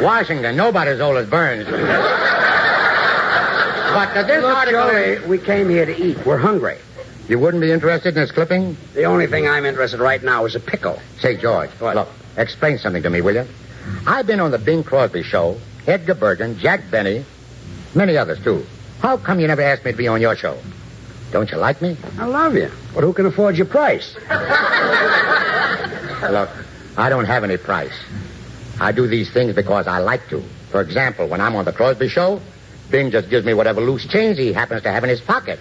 Washington, 0.01 0.57
nobody's 0.57 1.01
old 1.01 1.16
as 1.16 1.28
Burns. 1.28 1.66
But 3.99 4.16
uh, 4.16 4.22
this 4.24 4.42
Look, 4.42 4.57
article. 4.57 4.90
Joey, 4.90 5.26
we 5.26 5.38
came 5.38 5.68
here 5.68 5.86
to 5.86 5.96
eat. 5.96 6.24
We're 6.26 6.38
hungry. 6.38 6.78
You 7.28 7.38
wouldn't 7.38 7.61
be 7.61 7.72
interested 7.72 8.11
in 8.11 8.14
this 8.14 8.30
clipping? 8.30 8.76
The 8.94 9.05
only 9.05 9.26
thing 9.26 9.49
I'm 9.49 9.64
interested 9.66 9.96
in 9.96 10.03
right 10.03 10.22
now 10.22 10.44
is 10.44 10.55
a 10.55 10.61
pickle. 10.61 11.01
Say, 11.18 11.36
George, 11.36 11.70
look, 11.80 12.09
explain 12.36 12.78
something 12.78 13.03
to 13.03 13.11
me, 13.11 13.20
will 13.20 13.34
you? 13.34 13.46
I've 14.07 14.26
been 14.26 14.40
on 14.40 14.51
the 14.51 14.59
Bing 14.59 14.84
Crosby 14.84 15.22
show, 15.22 15.59
Edgar 15.86 16.14
Bergen, 16.14 16.59
Jack 16.59 16.90
Benny, 16.90 17.24
many 17.94 18.16
others, 18.16 18.42
too. 18.42 18.64
How 19.01 19.16
come 19.16 19.40
you 19.40 19.46
never 19.46 19.62
asked 19.62 19.84
me 19.84 19.92
to 19.92 19.96
be 19.96 20.09
on 20.09 20.20
your 20.20 20.36
show? 20.36 20.59
Don't 21.30 21.51
you 21.51 21.59
like 21.59 21.82
me? 21.82 21.96
I 22.18 22.24
love 22.26 22.55
you. 22.55 22.70
But 22.94 23.05
who 23.05 23.12
can 23.12 23.26
afford 23.26 23.57
your 23.57 23.66
price? 23.66 24.14
Look, 26.22 26.51
I 26.96 27.09
don't 27.11 27.26
have 27.26 27.44
any 27.44 27.57
price. 27.57 27.92
I 28.81 28.93
do 28.93 29.07
these 29.07 29.31
things 29.31 29.55
because 29.55 29.87
I 29.87 29.99
like 29.99 30.29
to. 30.29 30.43
For 30.70 30.81
example, 30.81 31.26
when 31.29 31.41
I'm 31.41 31.57
on 31.57 31.64
the 31.64 31.72
Crosby 31.72 32.09
show, 32.09 32.41
Bing 32.91 33.11
just 33.11 33.29
gives 33.29 33.45
me 33.45 33.55
whatever 33.55 33.81
loose 33.81 34.07
change 34.07 34.39
he 34.39 34.53
happens 34.53 34.83
to 34.83 34.93
have 34.93 35.03
in 35.05 35.11
his 35.11 35.20
pocket. 35.20 35.59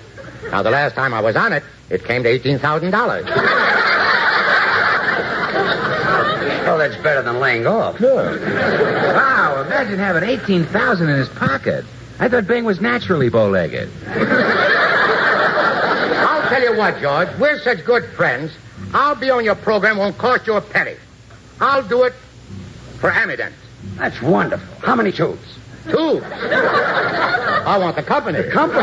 Now, 0.52 0.62
the 0.64 0.70
last 0.70 0.96
time 0.96 1.14
I 1.14 1.22
was 1.22 1.36
on 1.36 1.52
it, 1.54 1.64
it 1.90 2.04
came 2.06 2.24
to 2.24 2.40
$18,000. 2.40 3.26
Oh, 6.70 6.78
that's 6.78 7.02
better 7.02 7.22
than 7.22 7.40
laying 7.40 7.66
off. 7.66 7.98
Sure. 7.98 8.40
Wow, 8.40 9.64
imagine 9.66 9.98
having 9.98 10.24
18000 10.24 11.10
in 11.10 11.18
his 11.18 11.30
pocket. 11.30 11.86
I 12.20 12.30
thought 12.30 12.46
Bing 12.48 12.66
was 12.66 12.82
naturally 12.82 13.30
bow-legged. 13.30 13.90
I'll 16.28 16.50
tell 16.50 16.62
you 16.62 16.78
what, 16.78 17.00
George. 17.02 17.30
We're 17.40 17.60
such 17.60 17.84
good 17.86 18.06
friends. 18.12 18.52
I'll 18.94 19.16
be 19.16 19.30
on 19.30 19.44
your 19.44 19.56
program. 19.56 19.98
Won't 19.98 20.18
cost 20.18 20.46
you 20.48 20.54
a 20.54 20.62
penny. 20.62 20.96
I'll 21.60 21.88
do 21.88 22.04
it 22.04 22.14
for 23.00 23.12
Ammident. 23.12 23.54
That's 23.98 24.22
wonderful. 24.22 24.68
How 24.82 24.96
many 24.96 25.12
tubes? 25.12 25.58
Two. 25.90 26.22
I 26.24 27.78
want 27.80 27.96
the 27.96 28.04
company. 28.04 28.42
The 28.42 28.52
company? 28.52 28.82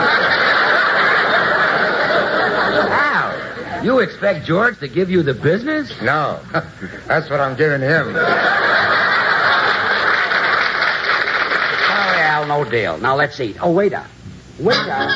Wow. 2.89 3.81
You 3.83 3.99
expect 3.99 4.47
George 4.47 4.79
to 4.81 4.89
give 4.89 5.11
you 5.11 5.23
the 5.23 5.35
business? 5.35 5.93
No. 6.01 6.41
That's 7.07 7.29
what 7.29 7.41
I'm 7.41 7.57
giving 7.57 7.81
him. 7.81 8.15
Sorry, 8.15 8.23
Al, 12.21 12.47
no 12.47 12.65
deal. 12.65 12.99
Now 12.99 13.17
let's 13.17 13.39
eat. 13.41 13.57
Oh, 13.61 13.71
wait 13.73 13.93
waiter. 13.93 14.07
Waiter. 14.61 15.11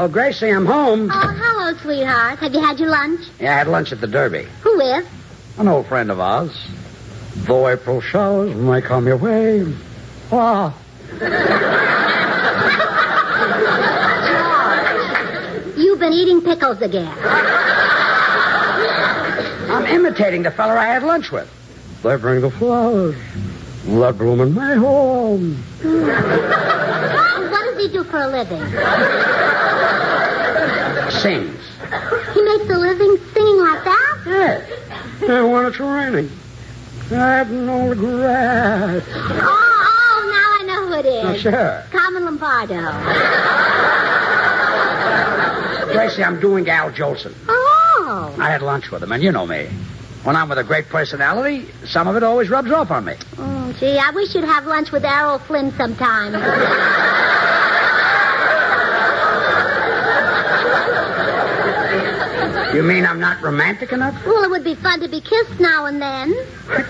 Oh, 0.00 0.06
Gracie, 0.06 0.48
I'm 0.50 0.64
home. 0.64 1.10
Oh, 1.12 1.34
hello, 1.36 1.76
sweetheart. 1.78 2.38
Have 2.38 2.54
you 2.54 2.60
had 2.60 2.78
your 2.78 2.88
lunch? 2.88 3.20
Yeah, 3.40 3.56
I 3.56 3.58
had 3.58 3.66
lunch 3.66 3.90
at 3.90 4.00
the 4.00 4.06
Derby. 4.06 4.46
Who 4.62 4.78
is? 4.80 5.04
An 5.58 5.66
old 5.66 5.88
friend 5.88 6.12
of 6.12 6.20
ours. 6.20 6.52
Though 7.38 7.66
April 7.68 8.00
showers 8.00 8.54
may 8.54 8.80
come 8.80 9.08
your 9.08 9.16
way. 9.16 9.66
Ah. 10.30 10.72
George, 15.64 15.76
You've 15.78 15.98
been 15.98 16.12
eating 16.12 16.42
pickles 16.42 16.80
again. 16.80 17.12
I'm 19.68 19.84
imitating 19.86 20.44
the 20.44 20.52
feller 20.52 20.78
I 20.78 20.86
had 20.86 21.02
lunch 21.02 21.32
with. 21.32 21.50
They 22.04 22.14
bring 22.14 22.40
the 22.40 22.50
flowers. 22.50 23.16
Let 23.84 24.16
bloom 24.16 24.40
in 24.42 24.54
my 24.54 24.74
home. 24.74 25.60
What 27.78 27.84
does 27.84 27.92
he 27.92 27.98
do 27.98 28.04
for 28.04 28.20
a 28.20 28.26
living? 28.26 28.58
Sings. 31.10 31.54
He 32.34 32.42
makes 32.42 32.64
a 32.70 32.78
living 32.78 33.18
singing 33.32 33.58
like 33.60 33.84
that? 33.84 34.18
Yes. 34.26 34.70
And 35.22 35.52
when 35.52 35.66
it's 35.66 35.78
raining, 35.78 36.30
I 37.12 37.36
have 37.36 37.50
no 37.50 37.88
regret. 37.88 39.04
Oh, 39.06 39.40
oh, 39.40 40.22
now 40.32 40.58
I 40.58 40.62
know 40.66 40.86
who 40.88 40.94
it 40.94 41.06
is. 41.06 41.40
Sure. 41.40 41.84
Carmen 41.90 42.24
Lombardo. 42.24 42.82
Gracie, 45.92 46.24
I'm 46.24 46.40
doing 46.40 46.68
Al 46.68 46.90
Jolson. 46.90 47.32
Oh. 47.48 48.34
I 48.40 48.50
had 48.50 48.62
lunch 48.62 48.90
with 48.90 49.02
him, 49.02 49.12
and 49.12 49.22
you 49.22 49.30
know 49.32 49.46
me. 49.46 49.68
When 50.24 50.34
I'm 50.34 50.48
with 50.48 50.58
a 50.58 50.64
great 50.64 50.88
personality, 50.88 51.68
some 51.86 52.08
of 52.08 52.16
it 52.16 52.22
always 52.24 52.50
rubs 52.50 52.72
off 52.72 52.90
on 52.90 53.04
me. 53.04 53.14
Oh, 53.38 53.72
gee, 53.78 53.98
I 53.98 54.10
wish 54.10 54.34
you'd 54.34 54.44
have 54.44 54.66
lunch 54.66 54.90
with 54.90 55.04
Errol 55.04 55.38
Flynn 55.38 55.72
sometime. 55.72 56.34
You 62.74 62.82
mean 62.82 63.06
I'm 63.06 63.18
not 63.18 63.40
romantic 63.42 63.92
enough? 63.92 64.14
well, 64.26 64.44
it 64.44 64.50
would 64.50 64.64
be 64.64 64.74
fun 64.74 65.00
to 65.00 65.08
be 65.08 65.20
kissed 65.22 65.58
now 65.58 65.86
and 65.86 66.02
then. 66.02 66.34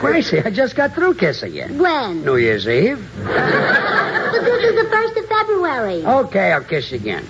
Gracie, 0.01 0.41
I 0.41 0.51
just 0.51 0.75
got 0.75 0.93
through 0.95 1.15
kissing 1.15 1.55
you. 1.55 1.67
When? 1.81 2.25
New 2.25 2.37
Year's 2.37 2.67
Eve. 2.67 2.99
But 3.19 4.41
this 4.41 4.65
is 4.65 4.83
the 4.83 4.91
first 4.91 5.17
of 5.17 5.27
February. 5.27 6.05
Okay, 6.05 6.53
I'll 6.53 6.65
kiss 6.65 6.91
you 6.91 6.97
again. 6.99 7.25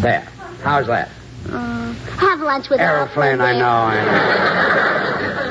There. 0.00 0.26
How's 0.62 0.88
that? 0.88 1.08
Uh, 1.48 1.92
have 1.92 2.40
lunch 2.40 2.68
with 2.68 2.80
Errol 2.80 3.06
Flynn, 3.08 3.40
I 3.40 3.52
know, 3.52 3.64
I 3.68 3.94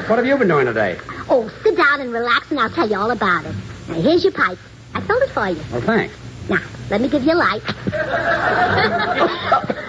know. 0.04 0.10
What 0.10 0.18
have 0.18 0.26
you 0.26 0.38
been 0.38 0.48
doing 0.50 0.66
today? 0.66 1.00
Oh, 1.30 1.50
sit 1.64 1.78
down 1.78 2.02
and 2.02 2.12
relax, 2.12 2.52
and 2.52 2.60
I'll 2.60 2.70
tell 2.70 2.90
you 2.90 2.98
all 2.98 3.12
about 3.12 3.46
it. 3.46 3.56
Now, 3.88 4.02
here's 4.02 4.24
your 4.24 4.34
pipe. 4.34 4.58
I 4.94 5.02
filled 5.02 5.24
it 5.24 5.30
for 5.30 5.48
you. 5.50 5.62
Well, 5.72 5.82
thanks. 5.82 6.16
Now, 6.50 6.62
let 6.90 7.00
me 7.00 7.08
give 7.08 7.24
you 7.24 7.34
a 7.34 7.36
light. 7.36 7.64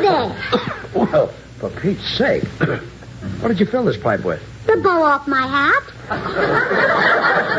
there. 0.00 0.72
Well, 0.96 1.28
for 1.58 1.68
Pete's 1.70 2.16
sake. 2.16 2.44
what 3.40 3.48
did 3.48 3.60
you 3.60 3.66
fill 3.66 3.84
this 3.84 3.98
pipe 3.98 4.24
with? 4.24 4.42
The 4.66 4.78
bow 4.78 5.02
off 5.02 5.28
my 5.28 5.46
hat. 5.46 5.82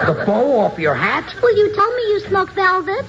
The 0.08 0.24
bow 0.26 0.60
off 0.60 0.80
your 0.80 0.96
hat? 0.96 1.36
Well, 1.42 1.56
you 1.56 1.76
told 1.76 1.96
me 1.96 2.02
you 2.10 2.20
smoked 2.22 2.54
velvet. 2.54 3.06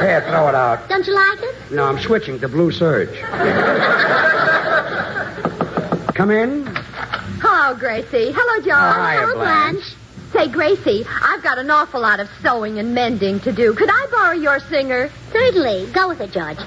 Here, 0.00 0.22
throw 0.22 0.48
it 0.48 0.54
out. 0.54 0.88
Don't 0.88 1.06
you 1.06 1.14
like 1.14 1.42
it? 1.42 1.54
No, 1.70 1.84
I'm 1.84 1.98
switching 1.98 2.40
to 2.40 2.48
Blue 2.48 2.72
Serge. 2.72 3.20
Come 6.14 6.30
in. 6.30 6.66
Hello, 7.42 7.74
Gracie. 7.78 8.32
Hello, 8.34 8.64
John. 8.64 8.98
Oh, 8.98 9.06
hiya, 9.06 9.20
Hello, 9.20 9.34
Blanche. 9.34 9.94
Say, 10.32 10.48
Gracie, 10.48 11.04
I've 11.22 11.42
got 11.42 11.58
an 11.58 11.70
awful 11.70 12.00
lot 12.00 12.20
of 12.20 12.28
sewing 12.40 12.78
and 12.78 12.94
mending 12.94 13.40
to 13.40 13.50
do. 13.52 13.74
Could 13.74 13.90
I 13.90 14.06
borrow 14.10 14.34
your 14.34 14.60
singer? 14.60 15.10
Certainly. 15.32 15.90
Go 15.92 16.08
with 16.08 16.20
it, 16.20 16.30
George. 16.30 16.58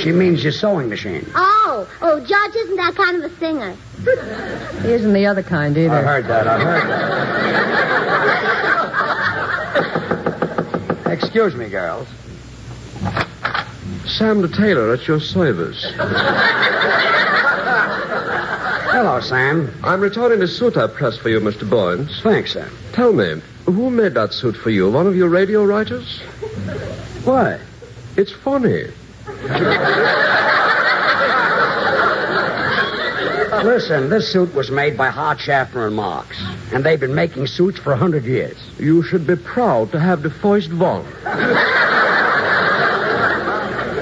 She 0.00 0.10
means 0.10 0.42
your 0.42 0.52
sewing 0.52 0.88
machine. 0.88 1.26
Oh, 1.34 1.86
oh, 2.00 2.18
George 2.20 2.56
isn't 2.56 2.76
that 2.76 2.96
kind 2.96 3.22
of 3.22 3.30
a 3.30 3.36
singer. 3.36 3.76
He 4.82 4.92
isn't 4.92 5.12
the 5.12 5.26
other 5.26 5.42
kind 5.42 5.76
either. 5.76 5.94
I 5.94 6.02
heard 6.02 6.26
that. 6.26 6.46
I 6.48 6.58
heard 6.58 6.88
that. 11.04 11.12
Excuse 11.12 11.54
me, 11.54 11.68
girls. 11.68 12.08
Sam 14.06 14.40
the 14.42 14.48
tailor 14.48 14.92
at 14.94 15.06
your 15.06 15.20
service. 15.20 15.84
Hello, 18.94 19.18
Sam. 19.18 19.74
I'm 19.82 20.00
returning 20.00 20.38
the 20.38 20.46
suit 20.46 20.76
I 20.76 20.86
pressed 20.86 21.18
for 21.18 21.28
you, 21.28 21.40
Mr. 21.40 21.68
Boynes. 21.68 22.20
Thanks, 22.22 22.52
Sam. 22.52 22.70
Tell 22.92 23.12
me, 23.12 23.42
who 23.66 23.90
made 23.90 24.14
that 24.14 24.32
suit 24.32 24.56
for 24.56 24.70
you? 24.70 24.88
One 24.88 25.08
of 25.08 25.16
your 25.16 25.28
radio 25.28 25.64
writers? 25.64 26.20
Why? 27.24 27.58
It's 28.16 28.30
funny. 28.30 28.84
Listen, 33.64 34.10
this 34.10 34.32
suit 34.32 34.54
was 34.54 34.70
made 34.70 34.96
by 34.96 35.08
Hart, 35.08 35.40
Schaffner, 35.40 35.88
and 35.88 35.96
Marx. 35.96 36.40
And 36.72 36.84
they've 36.84 37.00
been 37.00 37.16
making 37.16 37.48
suits 37.48 37.80
for 37.80 37.92
a 37.92 37.96
hundred 37.96 38.24
years. 38.24 38.56
You 38.78 39.02
should 39.02 39.26
be 39.26 39.34
proud 39.34 39.90
to 39.90 39.98
have 39.98 40.22
the 40.22 40.30
first 40.30 40.72
one. 40.72 41.04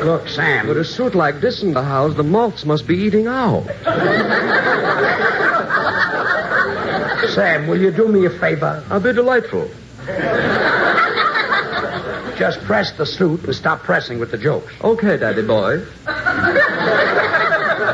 Look, 0.04 0.28
Sam. 0.28 0.66
With 0.66 0.76
a 0.76 0.84
suit 0.84 1.14
like 1.14 1.40
this 1.40 1.62
in 1.62 1.72
the 1.72 1.82
house, 1.82 2.14
the 2.14 2.22
moths 2.22 2.66
must 2.66 2.86
be 2.86 2.98
eating 2.98 3.26
out. 3.26 3.64
Sam, 7.34 7.66
will 7.66 7.80
you 7.80 7.90
do 7.90 8.08
me 8.08 8.26
a 8.26 8.30
favor? 8.30 8.84
I'll 8.90 9.00
be 9.00 9.12
delightful. 9.12 9.70
Just 12.36 12.60
press 12.64 12.92
the 12.92 13.06
suit 13.06 13.44
and 13.44 13.54
stop 13.54 13.82
pressing 13.82 14.18
with 14.18 14.30
the 14.30 14.38
jokes. 14.38 14.72
Okay, 14.82 15.16
Daddy 15.16 15.42
boy. 15.42 15.84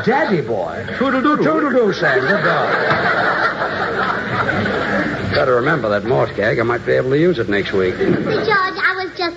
Daddy 0.05 0.41
boy. 0.41 0.85
Toodle-doodle. 0.97 1.45
Toodle-doo, 1.45 1.93
Sam. 1.93 2.19
Good 2.21 2.43
dog. 2.43 2.73
Better 5.33 5.55
remember 5.55 5.87
that 5.89 6.03
Morse 6.05 6.35
gag. 6.35 6.59
I 6.59 6.63
might 6.63 6.85
be 6.85 6.93
able 6.93 7.11
to 7.11 7.19
use 7.19 7.37
it 7.39 7.47
next 7.47 7.71
week. 7.71 7.95
Say, 7.95 8.05
George, 8.05 8.17
I 8.19 8.25
was 8.35 8.47
just 8.47 8.58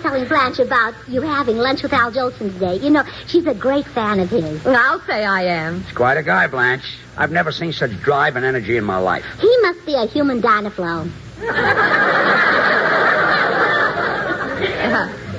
telling 0.02 0.26
Blanche 0.26 0.58
about 0.58 0.94
you 1.08 1.22
having 1.22 1.56
lunch 1.56 1.82
with 1.82 1.92
Al 1.92 2.12
Jolson 2.12 2.52
today. 2.52 2.76
You 2.76 2.90
know, 2.90 3.04
she's 3.26 3.46
a 3.46 3.54
great 3.54 3.86
fan 3.86 4.20
of 4.20 4.28
his. 4.30 4.64
Well, 4.64 4.76
I'll 4.76 5.00
say 5.06 5.24
I 5.24 5.44
am. 5.44 5.82
He's 5.82 5.92
quite 5.92 6.18
a 6.18 6.22
guy, 6.22 6.46
Blanche. 6.48 6.98
I've 7.16 7.30
never 7.30 7.52
seen 7.52 7.72
such 7.72 7.92
drive 8.02 8.36
and 8.36 8.44
energy 8.44 8.76
in 8.76 8.84
my 8.84 8.98
life. 8.98 9.24
He 9.40 9.56
must 9.62 9.86
be 9.86 9.94
a 9.94 10.06
human 10.06 10.42
dynaflone. 10.42 11.10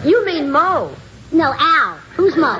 You 0.03 0.25
mean 0.25 0.51
Mo. 0.51 0.93
No, 1.31 1.53
Al. 1.57 1.95
Who's 2.15 2.35
Mo? 2.35 2.59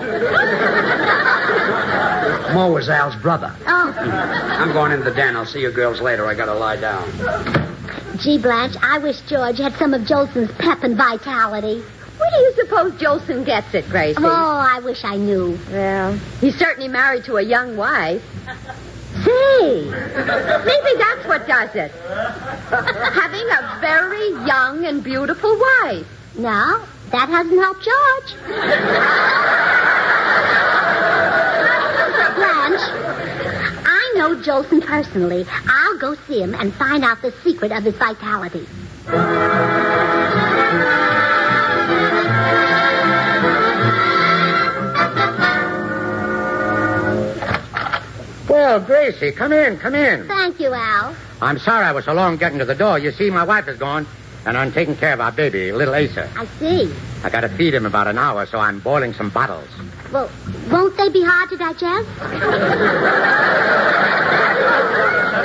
Mo 2.54 2.78
is 2.78 2.88
Al's 2.88 3.16
brother. 3.18 3.54
Oh, 3.68 3.92
hmm. 3.92 4.10
I'm 4.10 4.72
going 4.72 4.94
into 4.94 5.04
the 5.04 5.16
den. 5.16 5.36
I'll 5.36 5.46
see 5.46 5.60
you 5.60 5.72
girls 5.72 6.00
later. 6.00 6.26
I 6.26 6.36
gotta 6.36 6.54
lie 6.54 6.78
down. 6.78 7.73
Gee, 8.20 8.38
Blanche, 8.38 8.76
I 8.82 8.98
wish 9.00 9.20
George 9.22 9.58
had 9.58 9.74
some 9.76 9.94
of 9.94 10.02
Jolson's 10.02 10.52
pep 10.58 10.84
and 10.84 10.96
vitality. 10.96 11.84
Where 12.18 12.30
do 12.32 12.38
you 12.38 12.54
suppose 12.56 12.92
Jolson 12.94 13.46
gets 13.46 13.74
it, 13.74 13.90
Gracie? 13.90 14.18
Oh, 14.20 14.26
I 14.26 14.80
wish 14.80 15.04
I 15.04 15.18
knew. 15.18 15.58
Well, 15.72 16.14
he's 16.40 16.56
certainly 16.56 16.88
married 16.88 17.26
to 17.26 17.36
a 17.38 17.42
young 17.42 17.76
wife. 17.76 18.24
Say, 19.26 19.86
maybe 19.86 20.94
that's 20.98 21.28
what 21.28 21.48
does 21.48 21.76
it. 21.76 21.92
Having 22.72 23.50
a 23.50 23.78
very 23.82 24.30
young 24.48 24.86
and 24.86 25.04
beautiful 25.04 25.52
wife. 25.52 26.08
No, 26.38 26.86
that 27.12 27.30
hasn't 27.30 27.60
helped 27.60 27.84
George. 27.84 28.36
Blanche, 32.36 33.03
know 34.24 34.36
Jolson 34.38 34.82
personally. 34.82 35.46
I'll 35.68 35.98
go 35.98 36.16
see 36.28 36.42
him 36.42 36.56
and 36.56 36.74
find 36.74 37.04
out 37.04 37.22
the 37.22 37.34
secret 37.44 37.72
of 37.74 37.84
his 37.84 37.96
vitality. 37.96 38.66
Well, 48.48 48.80
Gracie, 48.80 49.32
come 49.34 49.52
in, 49.52 49.78
come 49.78 49.94
in. 49.94 50.28
Thank 50.28 50.60
you, 50.60 50.74
Al. 50.74 51.16
I'm 51.42 51.60
sorry 51.60 51.86
I 51.86 51.92
was 51.92 52.06
so 52.06 52.14
long 52.14 52.38
getting 52.38 52.60
to 52.60 52.66
the 52.66 52.76
door. 52.76 52.98
You 53.00 53.12
see, 53.12 53.30
my 53.30 53.44
wife 53.44 53.68
is 53.68 53.78
gone, 53.78 54.08
and 54.46 54.58
I'm 54.58 54.72
taking 54.72 54.96
care 54.96 55.14
of 55.14 55.22
our 55.22 55.32
baby, 55.32 55.72
little 55.72 55.94
Asa. 55.96 56.30
I 56.36 56.46
see. 56.60 56.94
I 57.24 57.30
gotta 57.30 57.50
feed 57.50 57.74
him 57.74 57.86
about 57.86 58.08
an 58.08 58.18
hour, 58.18 58.46
so 58.46 58.60
I'm 58.60 58.80
boiling 58.80 59.14
some 59.14 59.30
bottles. 59.30 59.68
Well, 60.12 60.30
won't 60.70 60.98
they 60.98 61.10
be 61.10 61.24
hard 61.24 61.50
to 61.50 61.58
digest? 61.58 62.10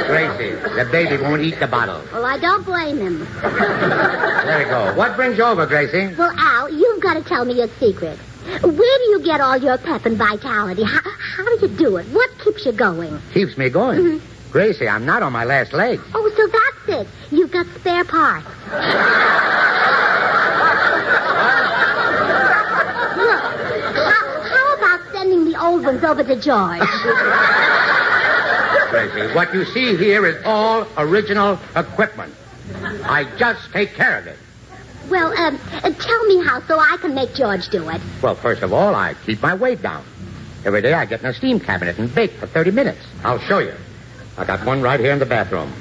Gracie, 0.08 0.54
the 0.76 0.88
baby 0.90 1.22
won't 1.22 1.42
eat 1.42 1.60
the 1.60 1.66
bottle. 1.66 2.02
Well, 2.12 2.24
I 2.24 2.38
don't 2.38 2.64
blame 2.64 2.98
him. 2.98 3.18
There 3.42 4.58
we 4.58 4.64
go. 4.64 4.94
What 4.96 5.16
brings 5.16 5.36
you 5.36 5.44
over, 5.44 5.66
Gracie? 5.66 6.14
Well, 6.16 6.32
Al, 6.36 6.72
you've 6.72 7.02
got 7.02 7.14
to 7.14 7.22
tell 7.22 7.44
me 7.44 7.54
your 7.58 7.68
secret. 7.78 8.18
Where 8.62 8.98
do 8.98 9.04
you 9.10 9.20
get 9.22 9.40
all 9.42 9.58
your 9.58 9.76
pep 9.76 10.06
and 10.06 10.16
vitality? 10.16 10.82
How, 10.82 11.00
how 11.04 11.44
do 11.44 11.66
you 11.66 11.68
do 11.68 11.96
it? 11.98 12.06
What 12.06 12.30
keeps 12.38 12.64
you 12.64 12.72
going? 12.72 13.20
Keeps 13.34 13.58
me 13.58 13.68
going. 13.68 13.98
Mm-hmm. 13.98 14.37
Gracie, 14.50 14.88
I'm 14.88 15.04
not 15.04 15.22
on 15.22 15.32
my 15.32 15.44
last 15.44 15.72
leg. 15.72 16.00
Oh, 16.14 16.30
so 16.36 16.46
that's 16.46 17.00
it. 17.00 17.08
You've 17.34 17.50
got 17.50 17.66
spare 17.78 18.04
parts. 18.04 18.46
Look, 23.18 23.42
how, 23.94 24.40
how 24.48 24.76
about 24.76 25.12
sending 25.12 25.44
the 25.44 25.60
old 25.62 25.84
ones 25.84 26.02
over 26.04 26.22
to 26.24 26.36
George? 26.40 26.80
Gracie, 28.90 29.34
what 29.34 29.52
you 29.52 29.64
see 29.66 29.96
here 29.96 30.24
is 30.26 30.42
all 30.46 30.86
original 30.96 31.58
equipment. 31.76 32.32
I 33.04 33.24
just 33.38 33.70
take 33.72 33.94
care 33.94 34.18
of 34.18 34.26
it. 34.26 34.38
well, 35.10 35.36
um, 35.38 35.58
uh, 35.72 35.90
tell 35.90 36.24
me 36.26 36.42
how 36.44 36.60
so 36.66 36.78
I 36.78 36.96
can 37.00 37.14
make 37.14 37.34
George 37.34 37.68
do 37.68 37.88
it. 37.90 38.00
Well, 38.22 38.34
first 38.34 38.62
of 38.62 38.72
all, 38.72 38.94
I 38.94 39.14
keep 39.26 39.42
my 39.42 39.54
weight 39.54 39.82
down. 39.82 40.04
Every 40.64 40.80
day 40.82 40.92
I 40.94 41.04
get 41.04 41.20
in 41.20 41.26
a 41.26 41.34
steam 41.34 41.60
cabinet 41.60 41.98
and 41.98 42.14
bake 42.14 42.32
for 42.32 42.46
30 42.46 42.70
minutes. 42.72 43.00
I'll 43.24 43.38
show 43.38 43.58
you. 43.58 43.74
I 44.38 44.44
got 44.44 44.64
one 44.64 44.80
right 44.80 45.00
here 45.00 45.12
in 45.12 45.18
the 45.18 45.26
bathroom. 45.26 45.72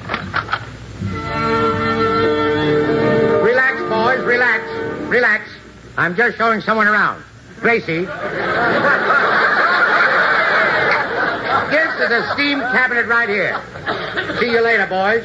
Relax, 3.44 3.80
boys, 3.84 4.26
relax. 4.26 4.64
Relax. 5.08 5.50
I'm 5.96 6.16
just 6.16 6.38
showing 6.38 6.62
someone 6.62 6.88
around. 6.88 7.24
Gracie. 7.60 8.06
this 11.70 11.94
is 12.02 12.12
a 12.12 12.30
steam 12.34 12.60
cabinet 12.60 13.06
right 13.06 13.30
here. 13.30 13.62
See 14.40 14.50
you 14.50 14.62
later, 14.62 14.88
boys. 14.88 15.24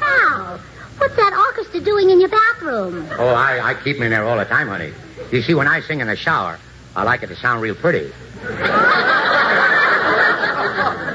Al, 0.00 0.58
what's 0.96 1.16
that 1.16 1.34
orchestra 1.34 1.80
doing 1.80 2.08
in 2.08 2.20
your 2.20 2.30
bathroom? 2.30 3.06
Oh, 3.18 3.28
I, 3.28 3.70
I 3.70 3.74
keep 3.74 3.96
them 3.96 4.04
in 4.04 4.10
there 4.10 4.24
all 4.24 4.38
the 4.38 4.46
time, 4.46 4.68
honey. 4.68 4.94
You 5.30 5.42
see, 5.42 5.52
when 5.52 5.68
I 5.68 5.80
sing 5.82 6.00
in 6.00 6.06
the 6.06 6.16
shower, 6.16 6.58
I 6.96 7.02
like 7.02 7.22
it 7.22 7.26
to 7.26 7.36
sound 7.36 7.60
real 7.60 7.74
pretty. 7.74 8.10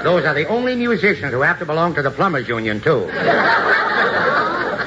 Those 0.04 0.26
are 0.26 0.34
the 0.34 0.48
only 0.50 0.76
musicians 0.76 1.32
who 1.32 1.42
have 1.42 1.60
to 1.60 1.66
belong 1.66 1.96
to 1.96 2.02
the 2.02 2.12
Plumbers 2.12 2.48
Union, 2.50 2.82
too. 2.82 3.08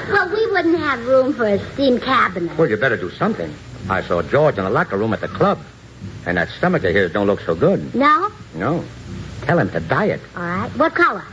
Well, 0.09 0.29
we 0.31 0.45
wouldn't 0.51 0.77
have 0.77 1.05
room 1.07 1.33
for 1.33 1.45
a 1.47 1.59
steam 1.73 1.99
cabinet. 1.99 2.55
Well, 2.57 2.69
you 2.69 2.77
better 2.77 2.97
do 2.97 3.09
something. 3.09 3.51
I 3.89 4.01
saw 4.03 4.21
George 4.21 4.57
in 4.57 4.63
the 4.63 4.69
locker 4.69 4.97
room 4.97 5.13
at 5.13 5.21
the 5.21 5.27
club, 5.27 5.59
and 6.25 6.37
that 6.37 6.49
stomach 6.49 6.83
of 6.83 6.93
his 6.93 7.11
don't 7.11 7.25
look 7.25 7.41
so 7.41 7.55
good. 7.55 7.95
No? 7.95 8.31
No. 8.53 8.85
Tell 9.41 9.57
him 9.57 9.71
to 9.71 9.79
diet. 9.79 10.21
All 10.35 10.43
right. 10.43 10.69
What 10.77 10.93
color? 10.93 11.23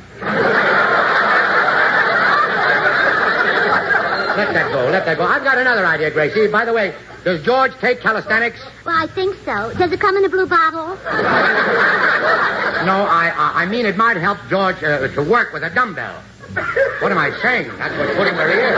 Let 4.36 4.52
that 4.54 4.72
go. 4.72 4.90
Let 4.90 5.04
that 5.04 5.16
go. 5.18 5.24
I've 5.24 5.44
got 5.44 5.58
another 5.58 5.86
idea, 5.86 6.10
Gracie. 6.10 6.48
By 6.48 6.64
the 6.64 6.72
way, 6.72 6.94
does 7.24 7.42
George 7.42 7.72
take 7.78 8.00
calisthenics? 8.00 8.60
Well, 8.84 8.96
I 8.96 9.06
think 9.06 9.36
so. 9.44 9.72
Does 9.78 9.92
it 9.92 10.00
come 10.00 10.16
in 10.16 10.24
a 10.24 10.28
blue 10.28 10.46
bottle? 10.46 10.96
No, 12.84 13.06
I 13.08 13.32
I, 13.34 13.62
I 13.62 13.66
mean 13.66 13.86
it 13.86 13.96
might 13.96 14.18
help 14.18 14.38
George 14.50 14.82
uh, 14.82 15.08
to 15.08 15.22
work 15.22 15.52
with 15.52 15.62
a 15.62 15.70
dumbbell. 15.70 16.22
What 17.00 17.10
am 17.10 17.18
I 17.18 17.30
saying? 17.40 17.68
That's 17.78 17.96
what's 17.96 18.14
putting 18.14 18.36
where 18.36 18.48
he 18.48 18.54
is. 18.54 18.74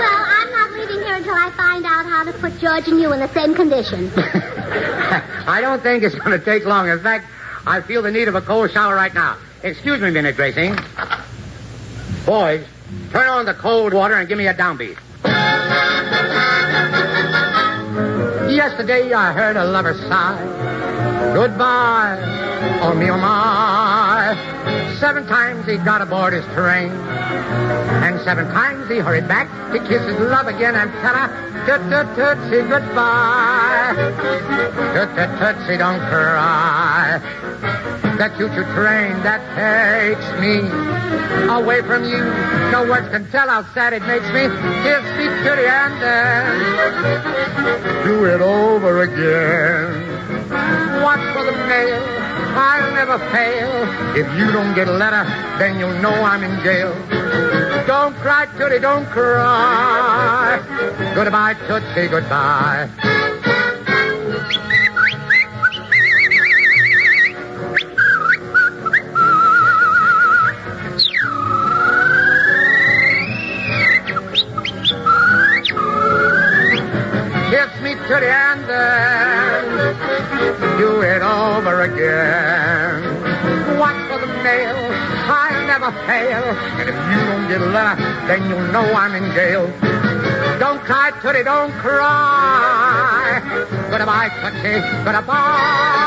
Well, 0.00 0.24
I'm 0.26 0.50
not 0.50 0.72
leaving 0.72 1.04
here 1.04 1.14
until 1.16 1.34
I 1.34 1.50
find 1.56 1.84
out 1.84 2.06
how 2.06 2.24
to 2.24 2.32
put 2.32 2.58
George 2.58 2.88
and 2.88 2.98
you 2.98 3.12
in 3.12 3.20
the 3.20 3.28
same 3.28 3.54
condition. 3.54 4.10
I 4.16 5.60
don't 5.60 5.82
think 5.82 6.02
it's 6.02 6.14
going 6.14 6.38
to 6.38 6.44
take 6.44 6.64
long. 6.64 6.88
In 6.88 7.00
fact, 7.00 7.26
I 7.66 7.82
feel 7.82 8.00
the 8.02 8.10
need 8.10 8.28
of 8.28 8.34
a 8.34 8.40
cold 8.40 8.70
shower 8.72 8.94
right 8.94 9.12
now. 9.12 9.36
Excuse 9.62 10.00
me 10.00 10.08
a 10.08 10.12
minute, 10.12 10.36
Gracie. 10.36 10.72
Boys, 12.24 12.64
turn 13.10 13.28
on 13.28 13.44
the 13.44 13.54
cold 13.54 13.92
water 13.92 14.14
and 14.14 14.26
give 14.28 14.38
me 14.38 14.46
a 14.46 14.54
downbeat. 14.54 14.98
Yesterday 18.50 19.12
I 19.12 19.32
heard 19.32 19.56
a 19.56 19.64
lover 19.64 19.94
sigh. 19.94 21.32
Goodbye, 21.34 22.18
oh 22.82 22.94
me, 22.94 23.10
oh 23.10 23.16
my. 23.16 24.79
Seven 25.00 25.26
times 25.26 25.66
he 25.66 25.78
got 25.78 26.02
aboard 26.02 26.34
his 26.34 26.44
train. 26.52 26.92
And 28.04 28.20
seven 28.20 28.44
times 28.48 28.86
he 28.90 28.98
hurried 28.98 29.26
back 29.26 29.48
to 29.72 29.78
kiss 29.88 30.04
his 30.04 30.20
love 30.20 30.46
again 30.46 30.76
and 30.76 30.92
tell 31.00 31.14
her, 31.14 31.28
tut 31.64 31.80
tut 31.88 32.14
tootsie 32.14 32.68
goodbye. 32.68 33.94
Tut 34.92 35.08
tut 35.16 35.30
tootsie 35.40 35.78
don't 35.78 36.00
cry. 36.00 37.18
that 38.18 38.36
choo-choo 38.36 38.62
train 38.76 39.16
that 39.24 39.40
takes 39.56 40.28
me 40.38 40.68
away 41.48 41.80
from 41.80 42.04
you. 42.04 42.22
No 42.70 42.84
words 42.84 43.08
can 43.08 43.24
tell 43.30 43.48
how 43.48 43.62
sad 43.72 43.94
it 43.94 44.02
makes 44.02 44.28
me. 44.36 44.50
Kiss 44.84 45.02
me 45.16 45.24
to 45.24 45.56
the 45.56 45.64
end 45.64 45.96
and 46.04 46.60
do 48.04 48.26
it 48.26 48.42
over 48.42 49.00
again. 49.00 50.04
Watch 51.02 51.24
for 51.32 51.44
the 51.44 51.52
mail. 51.66 52.29
I'll 52.56 52.92
never 52.94 53.18
fail. 53.30 53.70
If 54.16 54.26
you 54.38 54.50
don't 54.52 54.74
get 54.74 54.88
a 54.88 54.92
letter, 54.92 55.24
then 55.58 55.78
you'll 55.78 55.98
know 56.00 56.12
I'm 56.12 56.42
in 56.42 56.62
jail. 56.62 56.92
Don't 57.86 58.14
cry, 58.16 58.46
Tootie, 58.56 58.80
don't 58.80 59.06
cry. 59.06 60.60
Goodbye, 61.14 61.54
Tootsie, 61.66 62.08
goodbye. 62.08 63.49
Never 85.80 85.96
fail. 86.06 86.44
And 86.78 86.88
if 86.88 86.94
you 86.94 87.24
don't 87.26 87.48
get 87.48 87.60
a 87.60 87.66
letter, 87.66 87.96
then 88.26 88.48
you'll 88.48 88.72
know 88.72 88.84
I'm 88.94 89.14
in 89.14 89.32
jail. 89.32 89.66
Don't 90.58 90.80
cry, 90.80 91.10
Tootie, 91.22 91.44
don't 91.44 91.72
cry. 91.72 93.40
Goodbye, 93.90 94.28
Tootsie, 94.28 94.80
goodbye. 95.04 95.99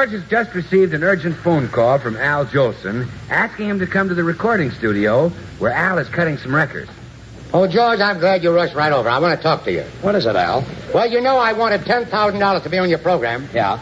George 0.00 0.12
has 0.12 0.30
just 0.30 0.54
received 0.54 0.94
an 0.94 1.04
urgent 1.04 1.36
phone 1.36 1.68
call 1.68 1.98
from 1.98 2.16
Al 2.16 2.46
Jolson 2.46 3.06
asking 3.28 3.68
him 3.68 3.78
to 3.80 3.86
come 3.86 4.08
to 4.08 4.14
the 4.14 4.24
recording 4.24 4.70
studio 4.70 5.28
where 5.58 5.72
Al 5.72 5.98
is 5.98 6.08
cutting 6.08 6.38
some 6.38 6.54
records. 6.54 6.90
Oh, 7.52 7.66
George, 7.66 8.00
I'm 8.00 8.18
glad 8.18 8.42
you 8.42 8.50
rushed 8.50 8.74
right 8.74 8.94
over. 8.94 9.10
I 9.10 9.18
want 9.18 9.38
to 9.38 9.42
talk 9.42 9.62
to 9.64 9.72
you. 9.72 9.82
What 10.00 10.14
is 10.14 10.24
it, 10.24 10.36
Al? 10.36 10.64
Well, 10.94 11.06
you 11.06 11.20
know 11.20 11.36
I 11.36 11.52
wanted 11.52 11.82
$10,000 11.82 12.62
to 12.62 12.68
be 12.70 12.78
on 12.78 12.88
your 12.88 12.98
program. 12.98 13.46
Yeah. 13.52 13.78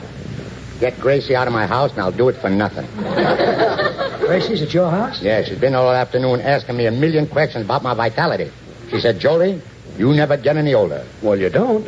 Get 0.80 0.98
Gracie 0.98 1.36
out 1.36 1.46
of 1.46 1.52
my 1.52 1.68
house, 1.68 1.92
and 1.92 2.00
I'll 2.00 2.10
do 2.10 2.28
it 2.28 2.34
for 2.38 2.50
nothing. 2.50 2.88
Gracie's 4.26 4.60
at 4.60 4.74
your 4.74 4.90
house? 4.90 5.22
Yeah, 5.22 5.44
she's 5.44 5.60
been 5.60 5.76
all 5.76 5.92
afternoon 5.92 6.40
asking 6.40 6.76
me 6.76 6.86
a 6.86 6.90
million 6.90 7.28
questions 7.28 7.64
about 7.64 7.84
my 7.84 7.94
vitality. 7.94 8.50
She 8.90 8.98
said, 8.98 9.20
Jolie, 9.20 9.62
you 9.96 10.12
never 10.14 10.36
get 10.36 10.56
any 10.56 10.74
older. 10.74 11.06
Well, 11.22 11.38
you 11.38 11.48
don't. 11.48 11.86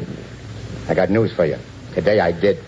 I 0.88 0.94
got 0.94 1.10
news 1.10 1.32
for 1.32 1.46
you. 1.46 1.58
Today 1.94 2.20
I 2.20 2.30
did. 2.30 2.58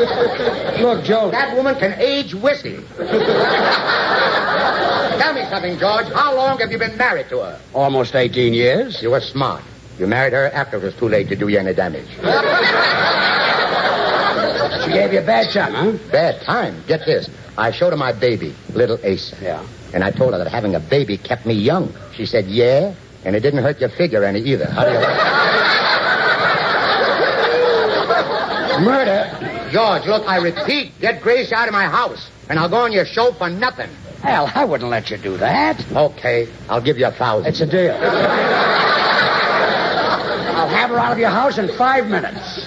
Look, 0.80 1.04
Jolie. 1.04 1.32
That 1.32 1.56
woman 1.56 1.74
can 1.76 1.92
age 2.00 2.34
whiskey. 2.34 2.78
Tell 5.18 5.34
me 5.34 5.44
something, 5.50 5.78
George. 5.78 6.06
How 6.12 6.34
long 6.34 6.58
have 6.58 6.72
you 6.72 6.78
been 6.78 6.96
married 6.96 7.28
to 7.28 7.40
her? 7.40 7.60
Almost 7.74 8.14
18 8.14 8.54
years. 8.54 9.02
You 9.02 9.10
were 9.10 9.20
smart. 9.20 9.62
You 9.98 10.06
married 10.06 10.32
her 10.32 10.50
after 10.52 10.78
it 10.78 10.82
was 10.82 10.94
too 10.94 11.08
late 11.08 11.28
to 11.28 11.36
do 11.36 11.48
you 11.48 11.58
any 11.58 11.74
damage. 11.74 12.08
She 14.84 14.92
gave 14.92 15.12
you 15.12 15.18
a 15.18 15.26
bad 15.26 15.52
time, 15.52 15.74
huh? 15.74 15.92
Bad 16.10 16.40
time. 16.42 16.82
Get 16.86 17.04
this. 17.04 17.28
I 17.58 17.70
showed 17.70 17.90
her 17.90 17.96
my 17.96 18.12
baby, 18.12 18.54
little 18.72 18.98
Asa. 19.04 19.36
Yeah. 19.42 19.62
And 19.92 20.02
I 20.02 20.10
told 20.10 20.32
her 20.32 20.38
that 20.38 20.50
having 20.50 20.74
a 20.74 20.80
baby 20.80 21.18
kept 21.18 21.44
me 21.44 21.52
young. 21.52 21.92
She 22.14 22.24
said, 22.24 22.46
yeah, 22.46 22.94
and 23.24 23.36
it 23.36 23.40
didn't 23.40 23.62
hurt 23.62 23.78
your 23.80 23.90
figure 23.90 24.24
any 24.24 24.40
either. 24.40 24.66
How 24.70 24.84
do 24.84 24.92
you 24.92 24.98
like 24.98 25.18
Murder? 28.80 29.19
George, 29.70 30.04
look, 30.06 30.26
I 30.26 30.38
repeat, 30.38 30.92
get 31.00 31.22
Grace 31.22 31.52
out 31.52 31.68
of 31.68 31.72
my 31.72 31.84
house, 31.84 32.28
and 32.48 32.58
I'll 32.58 32.68
go 32.68 32.78
on 32.78 32.92
your 32.92 33.04
show 33.04 33.32
for 33.32 33.48
nothing. 33.48 33.88
Al, 34.24 34.50
I 34.54 34.64
wouldn't 34.64 34.90
let 34.90 35.10
you 35.10 35.16
do 35.16 35.36
that. 35.36 35.80
Okay, 35.92 36.48
I'll 36.68 36.82
give 36.82 36.98
you 36.98 37.06
a 37.06 37.12
thousand. 37.12 37.48
It's 37.48 37.60
a 37.60 37.66
deal. 37.66 37.94
I'll 40.56 40.68
have 40.68 40.90
her 40.90 40.98
out 40.98 41.12
of 41.12 41.18
your 41.18 41.30
house 41.30 41.56
in 41.58 41.68
five 41.78 42.06
minutes. 42.06 42.66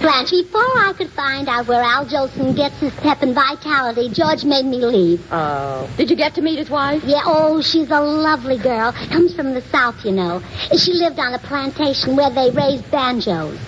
Blanche, 0.00 0.30
before 0.30 0.60
I 0.62 0.83
could 0.83 0.83
find 1.24 1.48
out 1.48 1.66
where 1.66 1.82
Al 1.82 2.04
Jolson 2.04 2.54
gets 2.54 2.78
his 2.80 2.92
pep 2.96 3.22
and 3.22 3.34
vitality, 3.34 4.10
George 4.10 4.44
made 4.44 4.66
me 4.66 4.76
leave. 4.84 5.26
Oh. 5.32 5.88
Did 5.96 6.10
you 6.10 6.16
get 6.16 6.34
to 6.34 6.42
meet 6.42 6.58
his 6.58 6.68
wife? 6.68 7.02
Yeah, 7.02 7.22
oh, 7.24 7.62
she's 7.62 7.90
a 7.90 7.98
lovely 7.98 8.58
girl. 8.58 8.92
Comes 8.92 9.34
from 9.34 9.54
the 9.54 9.62
South, 9.62 10.04
you 10.04 10.12
know. 10.12 10.42
She 10.76 10.92
lived 10.92 11.18
on 11.18 11.32
a 11.32 11.38
plantation 11.38 12.14
where 12.14 12.28
they 12.28 12.50
raised 12.50 12.90
banjos. 12.90 13.58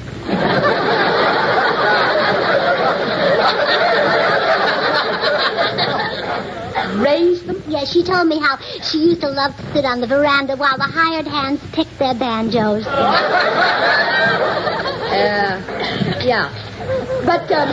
Raised 7.00 7.46
them? 7.46 7.62
Yeah, 7.68 7.84
she 7.86 8.02
told 8.02 8.28
me 8.28 8.38
how 8.38 8.58
she 8.82 8.98
used 8.98 9.22
to 9.22 9.30
love 9.30 9.56
to 9.56 9.72
sit 9.72 9.86
on 9.86 10.02
the 10.02 10.06
veranda 10.06 10.56
while 10.56 10.76
the 10.76 10.84
hired 10.84 11.26
hands 11.26 11.62
picked 11.72 11.98
their 11.98 12.14
banjos. 12.14 12.86
Uh, 15.16 16.22
yeah. 16.22 16.65
But, 17.26 17.50
um, 17.50 17.68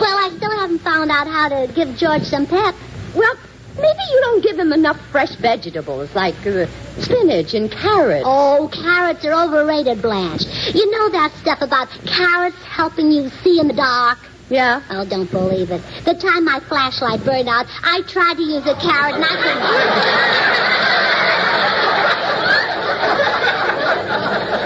Well, 0.00 0.16
I 0.18 0.30
still 0.36 0.50
haven't 0.50 0.80
found 0.80 1.10
out 1.10 1.26
how 1.26 1.48
to 1.48 1.66
give 1.72 1.96
George 1.96 2.22
some 2.24 2.46
pep. 2.46 2.74
well, 3.14 3.34
maybe 3.76 4.02
you 4.12 4.20
don't 4.20 4.42
give 4.44 4.58
him 4.58 4.72
enough 4.72 4.98
fresh 5.10 5.34
vegetables 5.36 6.14
like 6.14 6.34
uh, 6.46 6.66
spinach 6.98 7.54
and 7.54 7.70
carrots. 7.72 8.24
Oh, 8.26 8.68
carrots 8.72 9.24
are 9.24 9.32
overrated, 9.32 10.02
Blanche. 10.02 10.44
You 10.74 10.90
know 10.90 11.08
that 11.10 11.32
stuff 11.40 11.62
about 11.62 11.88
carrots 12.06 12.62
helping 12.64 13.10
you 13.10 13.30
see 13.42 13.58
in 13.58 13.68
the 13.68 13.74
dark? 13.74 14.18
Yeah. 14.50 14.82
Oh, 14.90 15.06
don't 15.08 15.30
believe 15.30 15.70
it. 15.70 15.80
The 16.04 16.12
time 16.14 16.44
my 16.44 16.60
flashlight 16.60 17.24
burned 17.24 17.48
out, 17.48 17.64
I 17.82 18.02
tried 18.02 18.34
to 18.34 18.42
use 18.42 18.66
a 18.66 18.74
carrot 18.74 19.14
and 19.14 19.24
I 19.24 19.36
couldn't. 19.42 19.62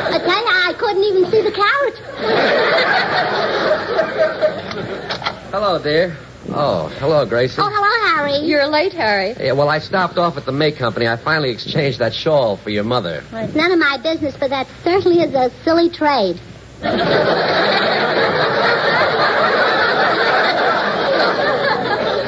I 0.09 0.19
tell 0.19 0.41
you, 0.43 0.51
I 0.51 0.75
couldn't 0.77 1.05
even 1.05 1.31
see 1.31 1.43
the 1.43 1.53
carrot. 1.53 3.36
Hello, 5.51 5.79
dear. 5.83 6.17
Oh, 6.51 6.89
hello, 6.99 7.25
Gracie. 7.27 7.57
Oh, 7.59 7.69
hello, 7.69 8.15
Harry. 8.17 8.47
You're 8.47 8.67
late, 8.67 8.93
Harry. 8.93 9.35
Yeah, 9.39 9.53
well, 9.53 9.69
I 9.69 9.79
stopped 9.79 10.19
off 10.19 10.37
at 10.37 10.45
the 10.45 10.53
May 10.53 10.73
Company. 10.73 11.09
I 11.09 11.17
finally 11.17 11.51
exchanged 11.51 11.99
that 11.99 12.15
shawl 12.15 12.57
for 12.57 12.71
your 12.71 12.85
mother. 12.85 13.23
Well, 13.33 13.45
it's 13.45 13.55
none 13.55 13.73
of 13.73 13.79
my 13.79 13.99
business, 14.03 14.37
but 14.39 14.51
that 14.51 14.67
certainly 14.85 15.21
is 15.23 15.35
a 15.35 15.51
silly 15.65 15.89
trade. 15.89 16.41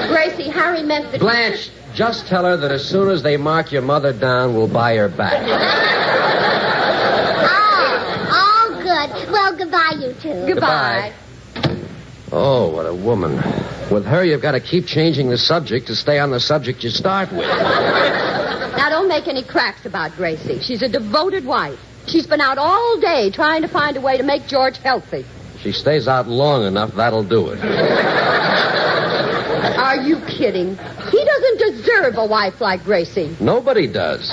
Gracie, 0.08 0.48
Harry 0.50 0.82
meant 0.82 1.10
that. 1.12 1.20
Blanche, 1.20 1.70
just 1.94 2.26
tell 2.28 2.44
her 2.44 2.56
that 2.56 2.70
as 2.70 2.84
soon 2.88 3.10
as 3.10 3.22
they 3.22 3.36
mark 3.36 3.72
your 3.72 3.82
mother 3.82 4.12
down, 4.12 4.54
we'll 4.54 4.68
buy 4.68 4.96
her 4.96 5.08
back. 5.08 5.42
Oh, 7.50 8.70
all 8.72 8.82
good. 8.82 9.30
Well, 9.30 9.56
goodbye, 9.56 9.94
you 10.00 10.14
two. 10.20 10.46
Goodbye. 10.54 11.12
Oh, 12.30 12.70
what 12.74 12.86
a 12.86 12.94
woman. 12.94 13.36
With 13.90 14.04
her, 14.04 14.24
you've 14.24 14.42
got 14.42 14.52
to 14.52 14.60
keep 14.60 14.86
changing 14.86 15.30
the 15.30 15.38
subject 15.38 15.86
to 15.86 15.96
stay 15.96 16.18
on 16.18 16.30
the 16.30 16.40
subject 16.40 16.84
you 16.84 16.90
start 16.90 17.30
with. 17.32 17.48
Now, 17.48 18.90
don't 18.90 19.08
make 19.08 19.26
any 19.28 19.42
cracks 19.42 19.86
about 19.86 20.12
Gracie. 20.12 20.60
She's 20.60 20.82
a 20.82 20.88
devoted 20.88 21.44
wife. 21.44 21.78
She's 22.06 22.26
been 22.26 22.40
out 22.40 22.58
all 22.58 23.00
day 23.00 23.30
trying 23.30 23.62
to 23.62 23.68
find 23.68 23.96
a 23.96 24.00
way 24.00 24.16
to 24.16 24.22
make 24.22 24.46
George 24.46 24.78
healthy. 24.78 25.24
She 25.60 25.72
stays 25.72 26.06
out 26.06 26.28
long 26.28 26.66
enough, 26.66 26.94
that'll 26.94 27.24
do 27.24 27.48
it. 27.48 27.58
Are 29.78 29.96
you 29.96 30.20
kidding? 30.26 30.76
He 31.10 31.24
doesn't 31.24 31.58
deserve 31.58 32.16
a 32.16 32.26
wife 32.26 32.60
like 32.60 32.84
Gracie. 32.84 33.36
Nobody 33.40 33.86
does. 33.86 34.30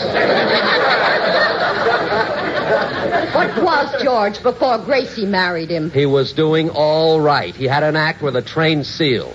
What 2.66 3.63
was 3.63 4.01
George 4.01 4.41
before 4.41 4.78
Gracie 4.80 5.26
married 5.26 5.70
him? 5.70 5.91
He 5.91 6.05
was 6.05 6.34
doing 6.34 6.70
all 6.70 7.22
right. 7.22 7.55
He 7.55 7.66
had 7.66 7.84
an 7.84 7.95
act 7.95 8.22
with 8.22 8.36
a 8.36 8.41
trained 8.41 8.86
seal. 8.86 9.34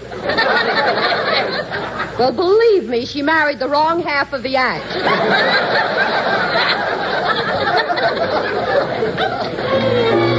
Well, 2.18 2.32
believe 2.32 2.88
me, 2.88 3.06
she 3.06 3.22
married 3.22 3.60
the 3.60 3.68
wrong 3.68 4.02
half 4.02 4.32
of 4.32 4.42
the 4.42 4.56
act. 4.56 4.96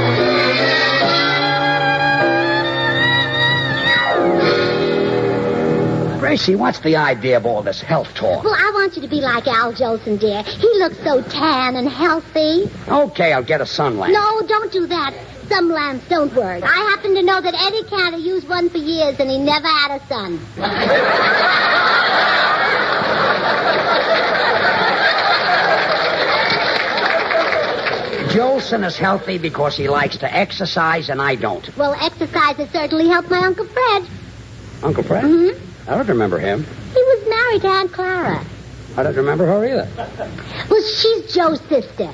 Gracie, 6.32 6.54
what's 6.54 6.78
the 6.78 6.96
idea 6.96 7.36
of 7.36 7.44
all 7.44 7.62
this 7.62 7.82
health 7.82 8.14
talk? 8.14 8.42
Well, 8.42 8.54
I 8.54 8.70
want 8.72 8.96
you 8.96 9.02
to 9.02 9.08
be 9.08 9.20
like 9.20 9.46
Al 9.46 9.70
Jolson, 9.74 10.18
dear. 10.18 10.42
He 10.42 10.66
looks 10.78 10.96
so 11.04 11.20
tan 11.20 11.76
and 11.76 11.86
healthy. 11.86 12.70
Okay, 12.88 13.34
I'll 13.34 13.42
get 13.42 13.60
a 13.60 13.66
sun 13.66 13.98
lamp. 13.98 14.14
No, 14.14 14.40
don't 14.46 14.72
do 14.72 14.86
that. 14.86 15.12
Some 15.50 15.68
lamps 15.68 16.08
don't 16.08 16.32
work. 16.34 16.64
I 16.64 16.74
happen 16.90 17.14
to 17.16 17.22
know 17.22 17.38
that 17.38 17.52
Eddie 17.52 17.84
Cantor 17.86 18.16
used 18.16 18.48
one 18.48 18.70
for 18.70 18.78
years 18.78 19.20
and 19.20 19.28
he 19.28 19.38
never 19.38 19.66
had 19.66 20.00
a 20.00 20.06
son. 20.06 20.38
Jolson 28.30 28.86
is 28.86 28.96
healthy 28.96 29.36
because 29.36 29.76
he 29.76 29.86
likes 29.90 30.16
to 30.16 30.34
exercise 30.34 31.10
and 31.10 31.20
I 31.20 31.34
don't. 31.34 31.76
Well, 31.76 31.94
exercise 32.00 32.56
has 32.56 32.70
certainly 32.70 33.08
helped 33.08 33.28
my 33.28 33.40
Uncle 33.40 33.66
Fred. 33.66 34.08
Uncle 34.82 35.02
Fred? 35.02 35.24
Mm-hmm. 35.24 35.71
I 35.88 35.96
don't 35.96 36.06
remember 36.08 36.38
him. 36.38 36.64
He 36.64 37.02
was 37.02 37.28
married 37.28 37.62
to 37.62 37.68
Aunt 37.68 37.92
Clara. 37.92 38.44
I 38.96 39.02
don't 39.02 39.16
remember 39.16 39.46
her 39.46 39.64
either. 39.64 39.88
Well, 40.68 40.82
she's 40.82 41.34
Joe's 41.34 41.60
sister. 41.62 42.12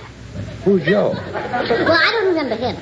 Who's 0.65 0.85
Joe? 0.85 1.11
Well, 1.11 1.93
I 1.93 2.11
don't 2.13 2.29
remember 2.35 2.57
him. 2.57 2.77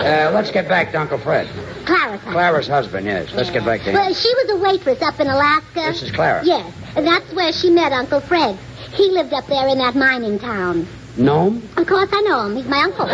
Uh, 0.00 0.30
let's 0.32 0.50
get 0.50 0.66
back 0.68 0.90
to 0.92 1.00
Uncle 1.00 1.18
Fred. 1.18 1.46
Clara's 1.84 2.20
husband. 2.20 2.32
Clara's 2.32 2.66
husband, 2.68 3.06
yes. 3.06 3.32
Let's 3.34 3.50
get 3.50 3.64
back 3.64 3.80
to 3.82 3.90
him. 3.90 3.94
Well, 3.94 4.14
she 4.14 4.28
was 4.34 4.50
a 4.50 4.56
waitress 4.56 5.02
up 5.02 5.20
in 5.20 5.26
Alaska. 5.28 5.80
This 5.80 6.02
is 6.02 6.10
Clara. 6.10 6.42
Yes, 6.44 6.72
and 6.96 7.06
that's 7.06 7.32
where 7.34 7.52
she 7.52 7.70
met 7.70 7.92
Uncle 7.92 8.20
Fred. 8.20 8.56
He 8.92 9.10
lived 9.10 9.32
up 9.32 9.46
there 9.46 9.68
in 9.68 9.78
that 9.78 9.94
mining 9.94 10.38
town. 10.38 10.86
Nome? 11.16 11.62
Of 11.76 11.86
course, 11.86 12.08
I 12.12 12.20
know 12.22 12.46
him. 12.46 12.56
He's 12.56 12.66
my 12.66 12.82
uncle. 12.82 13.06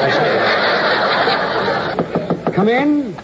Come 2.52 2.68
in. 2.68 3.14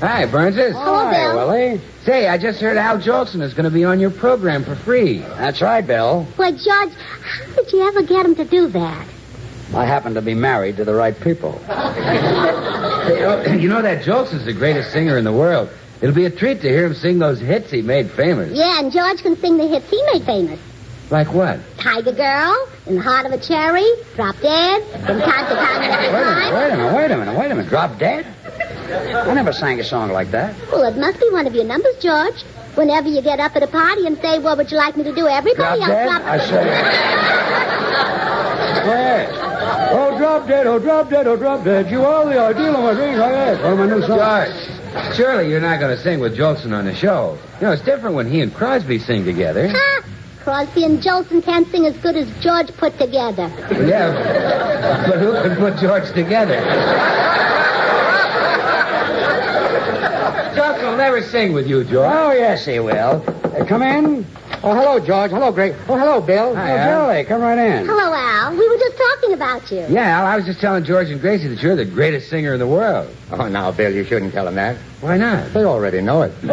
Hi, 0.00 0.24
Burnses. 0.24 0.72
Hello, 0.72 0.94
Hi, 1.04 1.12
Bill. 1.12 1.34
Willie. 1.48 1.80
Say, 2.04 2.26
I 2.26 2.38
just 2.38 2.60
heard 2.60 2.78
Al 2.78 2.98
Jolson 2.98 3.42
is 3.42 3.52
going 3.52 3.64
to 3.64 3.70
be 3.70 3.84
on 3.84 4.00
your 4.00 4.10
program 4.10 4.64
for 4.64 4.74
free. 4.74 5.18
That's 5.18 5.60
right, 5.60 5.86
Bill. 5.86 6.24
Why, 6.36 6.52
George, 6.52 6.64
how 6.94 7.54
did 7.54 7.70
you 7.72 7.86
ever 7.86 8.02
get 8.02 8.24
him 8.24 8.34
to 8.36 8.44
do 8.46 8.68
that? 8.68 9.06
I 9.74 9.84
happen 9.84 10.14
to 10.14 10.22
be 10.22 10.34
married 10.34 10.76
to 10.78 10.84
the 10.84 10.94
right 10.94 11.18
people. 11.20 11.60
You 13.10 13.68
know 13.68 13.82
that 13.82 14.04
Jolson's 14.04 14.44
the 14.44 14.52
greatest 14.52 14.92
singer 14.92 15.18
in 15.18 15.24
the 15.24 15.32
world. 15.32 15.68
It'll 16.00 16.14
be 16.14 16.26
a 16.26 16.30
treat 16.30 16.60
to 16.62 16.68
hear 16.68 16.86
him 16.86 16.94
sing 16.94 17.18
those 17.18 17.40
hits 17.40 17.70
he 17.70 17.82
made 17.82 18.10
famous. 18.10 18.56
Yeah, 18.56 18.78
and 18.78 18.92
George 18.92 19.20
can 19.22 19.36
sing 19.36 19.56
the 19.56 19.66
hits 19.66 19.88
he 19.90 20.00
made 20.12 20.22
famous. 20.24 20.60
Like 21.10 21.32
what? 21.34 21.58
Tiger 21.78 22.12
Girl, 22.12 22.68
In 22.86 22.96
the 22.96 23.02
Heart 23.02 23.26
of 23.26 23.32
a 23.32 23.38
Cherry, 23.38 23.86
Drop 24.14 24.36
Dead, 24.40 24.82
From 25.04 25.18
Time 25.20 25.46
to 25.48 25.54
Time 25.54 25.80
Wait 25.80 25.90
a 25.90 26.12
minute, 26.12 26.12
Time. 26.12 26.54
wait 26.54 26.70
a 26.70 26.76
minute, 26.76 26.94
wait 26.94 27.10
a 27.10 27.16
minute, 27.16 27.38
wait 27.38 27.50
a 27.50 27.54
minute. 27.56 27.68
Drop 27.68 27.98
dead? 27.98 28.26
I 28.92 29.34
never 29.34 29.52
sang 29.52 29.78
a 29.80 29.84
song 29.84 30.10
like 30.10 30.30
that. 30.30 30.54
Well, 30.72 30.84
it 30.84 30.96
must 30.96 31.20
be 31.20 31.28
one 31.30 31.46
of 31.46 31.54
your 31.54 31.64
numbers, 31.64 31.96
George. 32.00 32.42
Whenever 32.74 33.08
you 33.08 33.20
get 33.22 33.40
up 33.40 33.56
at 33.56 33.62
a 33.62 33.66
party 33.66 34.06
and 34.06 34.16
say, 34.18 34.38
what 34.38 34.56
would 34.56 34.70
you 34.70 34.76
like 34.76 34.96
me 34.96 35.02
to 35.04 35.14
do? 35.14 35.26
Everybody 35.26 35.80
Drop 35.80 35.88
else 35.88 35.88
dead? 35.88 36.06
drop 36.06 36.22
I 36.22 36.38
say. 36.38 36.64
Where? 38.86 39.28
Oh, 39.92 40.16
drop 40.18 40.46
dead, 40.46 40.66
oh, 40.66 40.78
drop 40.78 41.10
dead, 41.10 41.26
oh, 41.26 41.36
drop 41.36 41.64
dead. 41.64 41.90
You 41.90 42.04
are 42.04 42.24
the 42.24 42.40
ideal 42.40 42.76
of 42.76 42.84
my 42.84 42.94
dreams. 42.94 43.18
I 43.18 43.30
yes. 43.30 43.62
One 43.62 43.72
of 43.72 43.78
my 43.78 43.86
new 43.86 44.02
songs. 44.02 44.16
George, 44.20 45.16
surely 45.16 45.50
you're 45.50 45.60
not 45.60 45.80
going 45.80 45.96
to 45.96 46.02
sing 46.02 46.20
with 46.20 46.36
Jolson 46.36 46.72
on 46.72 46.84
the 46.84 46.94
show. 46.94 47.36
You 47.60 47.66
know, 47.66 47.72
it's 47.72 47.82
different 47.82 48.14
when 48.16 48.30
he 48.30 48.40
and 48.40 48.54
Crosby 48.54 48.98
sing 48.98 49.24
together. 49.24 49.68
Ha! 49.68 50.02
Crosby 50.40 50.84
and 50.84 51.02
Jolson 51.02 51.44
can't 51.44 51.68
sing 51.70 51.86
as 51.86 51.96
good 51.98 52.16
as 52.16 52.26
George 52.42 52.74
put 52.76 52.96
together. 52.98 53.48
Yeah, 53.70 55.06
but 55.06 55.18
who 55.18 55.32
can 55.34 55.56
put 55.56 55.76
George 55.78 56.10
together? 56.12 56.56
Jolson 60.60 60.90
will 60.90 60.96
never 60.98 61.22
sing 61.22 61.54
with 61.54 61.66
you, 61.66 61.84
George. 61.84 62.12
Oh, 62.12 62.32
yes, 62.32 62.66
he 62.66 62.80
will. 62.80 63.24
Uh, 63.44 63.64
come 63.64 63.80
in. 63.80 64.26
Oh, 64.62 64.74
hello, 64.74 65.00
George. 65.00 65.30
Hello, 65.30 65.50
Greg. 65.50 65.74
Oh, 65.88 65.96
hello, 65.96 66.20
Bill. 66.20 66.54
Hi, 66.54 66.72
oh, 66.72 66.76
Al. 66.76 67.06
Jolie, 67.06 67.24
come 67.24 67.40
right 67.40 67.56
in. 67.56 67.86
Hello, 67.86 68.12
Al. 68.12 68.50
We 68.50 68.68
were 68.68 68.76
just 68.76 68.98
talking 68.98 69.32
about 69.32 69.70
you. 69.70 69.86
Yeah, 69.88 70.20
Al, 70.20 70.26
I 70.26 70.36
was 70.36 70.44
just 70.44 70.60
telling 70.60 70.84
George 70.84 71.08
and 71.08 71.18
Gracie 71.18 71.48
that 71.48 71.62
you're 71.62 71.76
the 71.76 71.86
greatest 71.86 72.28
singer 72.28 72.52
in 72.52 72.58
the 72.58 72.66
world. 72.66 73.08
Oh, 73.30 73.48
now, 73.48 73.72
Bill, 73.72 73.90
you 73.90 74.04
shouldn't 74.04 74.34
tell 74.34 74.46
him 74.46 74.56
that. 74.56 74.76
Why 75.00 75.16
not? 75.16 75.50
They 75.54 75.64
already 75.64 76.02
know 76.02 76.20
it. 76.22 76.32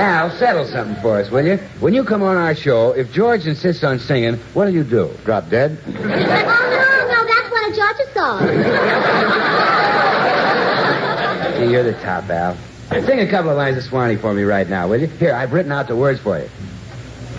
Al, 0.00 0.30
settle 0.38 0.64
something 0.64 0.96
for 1.02 1.18
us, 1.20 1.30
will 1.30 1.44
you? 1.44 1.58
When 1.80 1.92
you 1.92 2.04
come 2.04 2.22
on 2.22 2.38
our 2.38 2.54
show, 2.54 2.92
if 2.92 3.12
George 3.12 3.46
insists 3.46 3.84
on 3.84 3.98
singing, 3.98 4.36
what'll 4.54 4.72
you 4.72 4.82
do? 4.84 5.10
Drop 5.26 5.50
dead? 5.50 5.76
Oh, 5.86 5.92
no, 5.92 7.06
no, 7.12 7.26
that's 7.26 7.50
one 7.50 7.64
of 7.68 7.76
George's 7.76 8.08
songs. 8.14 9.66
You're 11.68 11.82
the 11.82 11.92
top, 12.02 12.28
Al. 12.30 12.56
Sing 12.90 13.20
a 13.20 13.30
couple 13.30 13.50
of 13.50 13.56
lines 13.56 13.76
of 13.76 13.84
Swanee 13.84 14.16
for 14.16 14.32
me 14.34 14.42
right 14.42 14.68
now, 14.68 14.88
will 14.88 15.00
you? 15.00 15.06
Here, 15.06 15.34
I've 15.34 15.52
written 15.52 15.70
out 15.72 15.88
the 15.88 15.96
words 15.96 16.18
for 16.20 16.38
you. 16.38 16.48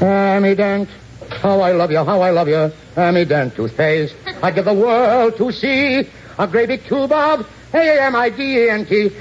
Amy 0.06 0.56
Dent, 0.56 0.90
how 1.30 1.60
I 1.60 1.72
love 1.74 1.92
you, 1.92 2.04
how 2.04 2.22
I 2.22 2.30
love 2.30 2.48
you. 2.48 2.72
Amy 2.98 3.26
Dent 3.26 3.56
toothpaste. 3.56 4.16
I'd 4.42 4.56
give 4.56 4.66
the 4.66 4.74
world 4.74 5.38
to 5.38 5.52
see 5.52 6.08
a 6.38 6.48
great 6.48 6.68
big 6.68 6.86
tube 6.86 7.12
of 7.12 7.50
A-M-I-D-E-N-T. 7.74 9.12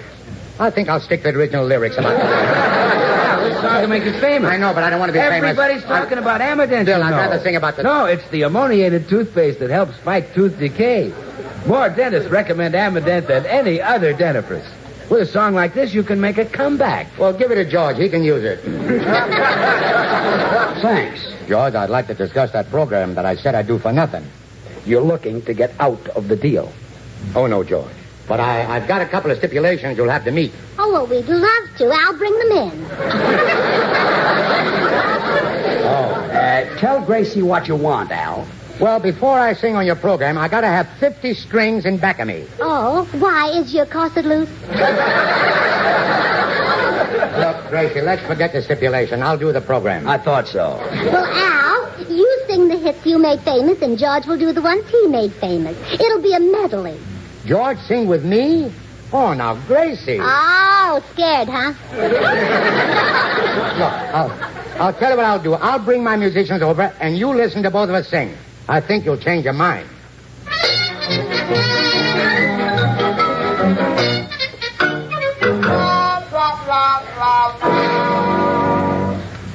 I 0.59 0.71
think 0.71 0.89
I'll 0.89 1.01
stick 1.01 1.23
to 1.23 1.33
the 1.33 1.39
original 1.39 1.65
lyrics 1.67 1.97
about 1.97 2.17
this 3.41 3.61
song 3.61 3.81
will 3.81 3.89
make 3.89 4.05
you 4.05 4.13
famous. 4.21 4.51
I 4.51 4.59
know, 4.59 4.75
but 4.75 4.85
I 4.85 4.91
don't 4.91 5.01
want 5.01 5.11
to 5.11 5.15
be 5.15 5.19
famous. 5.19 5.51
Everybody's 5.51 5.83
talking 5.85 6.19
about 6.19 6.41
Ammident. 6.41 6.85
Bill, 6.85 7.03
I'd 7.03 7.11
rather 7.11 7.43
sing 7.43 7.57
about 7.57 7.77
the... 7.77 7.83
No, 7.83 8.05
it's 8.05 8.29
the 8.31 8.45
ammoniated 8.45 9.09
toothpaste 9.09 9.59
that 9.61 9.71
helps 9.71 9.97
fight 9.99 10.35
tooth 10.35 10.59
decay. 10.59 11.13
More 11.67 11.89
dentists 11.89 12.31
recommend 12.31 12.75
Ammident 12.75 13.27
than 13.27 13.47
any 13.47 13.81
other 13.81 14.15
dentifrice. 14.15 14.71
With 15.11 15.23
a 15.23 15.27
song 15.27 15.55
like 15.55 15.75
this, 15.75 15.93
you 15.93 16.05
can 16.05 16.21
make 16.21 16.39
a 16.39 16.45
comeback. 16.45 17.09
Well, 17.19 17.33
give 17.33 17.51
it 17.51 17.57
to 17.57 17.65
George. 17.69 17.97
He 17.97 18.09
can 18.09 18.23
use 18.23 18.45
it. 18.45 18.61
Thanks. 20.81 21.27
George, 21.49 21.75
I'd 21.75 21.91
like 21.91 22.07
to 22.07 22.15
discuss 22.15 22.53
that 22.53 22.71
program 22.71 23.17
that 23.17 23.27
I 23.27 23.35
said 23.35 23.57
I'd 23.57 23.67
do 23.67 23.81
for 23.81 23.93
nothing. 23.93 24.25
You're 24.87 25.03
looking 25.03 25.43
to 25.43 25.53
get 25.53 25.73
out 25.81 26.09
of 26.11 26.29
the 26.29 26.37
deal. 26.37 26.73
Oh, 27.35 27.49
no, 27.49 27.65
George. 27.65 27.91
But 28.29 28.39
I, 28.39 28.77
I've 28.77 28.87
got 28.87 29.03
a 29.03 29.07
couple 29.07 29.33
of 29.33 29.39
stipulations 29.39 29.99
you'll 29.99 30.09
have 30.09 30.23
to 30.27 30.31
meet. 30.31 30.53
Oh, 30.79 30.93
well, 30.93 31.09
we'd 31.09 31.27
love 31.27 31.77
to. 31.79 31.91
I'll 31.93 32.17
bring 32.17 32.39
them 32.39 32.53
in. 32.53 32.85
Uh, 35.91 36.79
tell 36.79 37.05
Gracie 37.05 37.43
what 37.43 37.67
you 37.69 37.77
want, 37.77 38.11
Al. 38.11 38.47
Well, 38.81 38.99
before 38.99 39.39
I 39.39 39.53
sing 39.53 39.77
on 39.77 39.85
your 39.85 39.95
program, 39.97 40.39
I 40.39 40.49
gotta 40.49 40.67
have 40.67 40.89
50 40.99 41.35
strings 41.35 41.85
in 41.85 41.99
back 41.99 42.19
of 42.19 42.27
me. 42.27 42.47
Oh, 42.61 43.07
why? 43.19 43.51
Is 43.51 43.75
your 43.75 43.85
corset 43.85 44.25
loose? 44.25 44.49
Look, 47.37 47.69
Gracie, 47.69 48.01
let's 48.01 48.27
forget 48.27 48.55
the 48.55 48.63
stipulation. 48.63 49.23
I'll 49.23 49.37
do 49.37 49.53
the 49.53 49.61
program. 49.61 50.09
I 50.09 50.17
thought 50.17 50.49
so. 50.49 50.79
Well, 51.13 51.27
Al, 51.27 52.11
you 52.11 52.43
sing 52.47 52.69
the 52.69 52.79
hits 52.79 53.05
you 53.05 53.19
made 53.19 53.41
famous, 53.41 53.83
and 53.83 53.99
George 53.99 54.25
will 54.25 54.39
do 54.39 54.51
the 54.51 54.63
ones 54.63 54.89
he 54.89 55.07
made 55.09 55.35
famous. 55.35 55.77
It'll 55.93 56.23
be 56.23 56.33
a 56.33 56.41
medley. 56.41 56.99
George 57.45 57.79
sing 57.81 58.09
with 58.09 58.25
me? 58.25 58.73
Oh, 59.13 59.35
now, 59.35 59.57
Gracie. 59.67 60.21
Oh, 60.23 61.03
scared, 61.13 61.49
huh? 61.49 61.75
Look, 63.77 63.93
I'll, 63.93 64.83
I'll 64.83 64.95
tell 64.95 65.11
you 65.11 65.17
what 65.19 65.27
I'll 65.27 65.43
do. 65.43 65.53
I'll 65.53 65.79
bring 65.85 66.03
my 66.03 66.17
musicians 66.17 66.63
over, 66.63 66.95
and 66.99 67.19
you 67.19 67.29
listen 67.29 67.63
to 67.65 67.71
both 67.71 67.91
of 67.91 67.95
us 67.95 68.09
sing. 68.09 68.35
I 68.71 68.81
think 68.81 69.05
you'll 69.05 69.19
change 69.19 69.47
your 69.47 69.53
mind. 69.53 69.89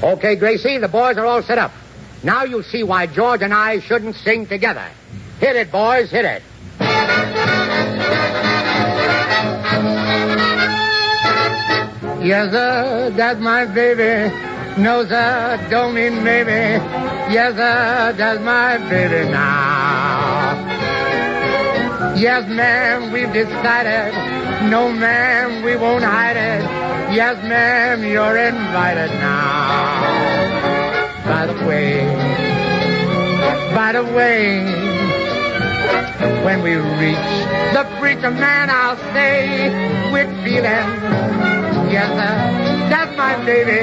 Okay, 0.04 0.36
Gracie, 0.36 0.78
the 0.80 0.90
boys 0.92 1.16
are 1.18 1.26
all 1.26 1.42
set 1.42 1.58
up. 1.58 1.72
Now 2.24 2.44
you'll 2.44 2.64
see 2.64 2.84
why 2.84 3.08
George 3.08 3.42
and 3.42 3.54
I 3.54 3.80
shouldn't 3.80 4.18
sing 4.18 4.48
together. 4.48 4.86
Hit 5.40 5.56
it, 5.56 5.72
boys, 5.72 6.12
hit 6.12 6.26
it. 6.26 6.44
Yes, 12.22 12.52
sir, 12.52 13.14
that's 13.16 13.40
my 13.40 13.64
baby. 13.64 14.55
No, 14.78 15.06
sir, 15.08 15.68
don't 15.70 15.94
mean 15.96 16.22
maybe. 16.24 16.52
Yes, 17.32 17.56
sir, 17.56 18.14
that's 18.18 18.42
my 18.42 18.78
baby 18.90 19.30
now. 19.32 20.60
Yes, 22.18 22.46
ma'am, 22.50 23.14
we've 23.14 23.32
decided. 23.32 24.14
No, 24.70 24.92
ma'am, 24.92 25.64
we 25.64 25.78
won't 25.78 26.04
hide 26.04 26.36
it. 26.36 26.62
Yes, 27.16 27.42
ma'am, 27.48 28.04
you're 28.04 28.36
invited 28.38 29.12
now. 29.20 30.04
By 31.24 31.46
the 31.46 31.66
way, 31.66 32.06
by 33.74 33.94
the 33.94 34.04
way, 34.04 34.60
when 36.44 36.62
we 36.64 36.76
reach 36.76 37.30
the 37.74 37.84
preacher 38.00 38.32
man, 38.32 38.70
I'll 38.70 38.98
say 39.14 40.12
with 40.12 40.30
feeling. 40.44 40.88
Yes, 41.96 42.10
sir, 42.20 42.75
that's 42.90 43.16
my 43.18 43.36
baby. 43.46 43.82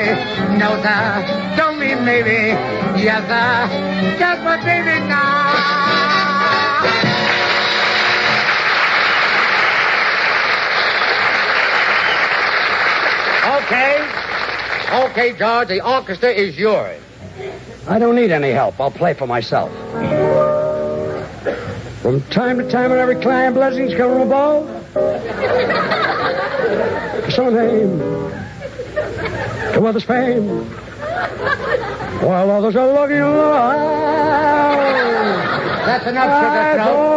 No, 0.58 0.80
sir, 0.82 1.54
don't 1.56 1.78
mean 1.78 2.04
maybe. 2.04 2.54
Yes, 3.00 3.22
sir. 3.28 4.18
Just 4.18 4.42
my 4.42 4.56
baby 4.64 5.00
now. 5.08 5.92
Okay. 13.62 14.22
Okay, 14.92 15.38
George, 15.38 15.68
the 15.68 15.80
orchestra 15.80 16.30
is 16.30 16.58
yours. 16.58 17.00
I 17.88 17.98
don't 17.98 18.14
need 18.14 18.30
any 18.30 18.50
help. 18.50 18.78
I'll 18.78 18.90
play 18.90 19.14
for 19.14 19.26
myself. 19.26 19.70
From 22.02 22.20
time 22.30 22.58
to 22.58 22.68
time, 22.70 22.90
whenever 22.90 23.14
client 23.20 23.54
blessings 23.54 23.94
come 23.94 24.10
from 24.10 24.22
above, 24.22 24.68
name 27.52 28.31
to 29.74 29.86
others' 29.86 30.04
fame, 30.04 30.64
while 32.20 32.50
others 32.50 32.76
are 32.76 32.92
looking 32.92 33.20
low. 33.20 34.02
That's 35.86 36.06
enough, 36.06 36.32
Sugar 36.40 36.74
Throat. 36.74 37.12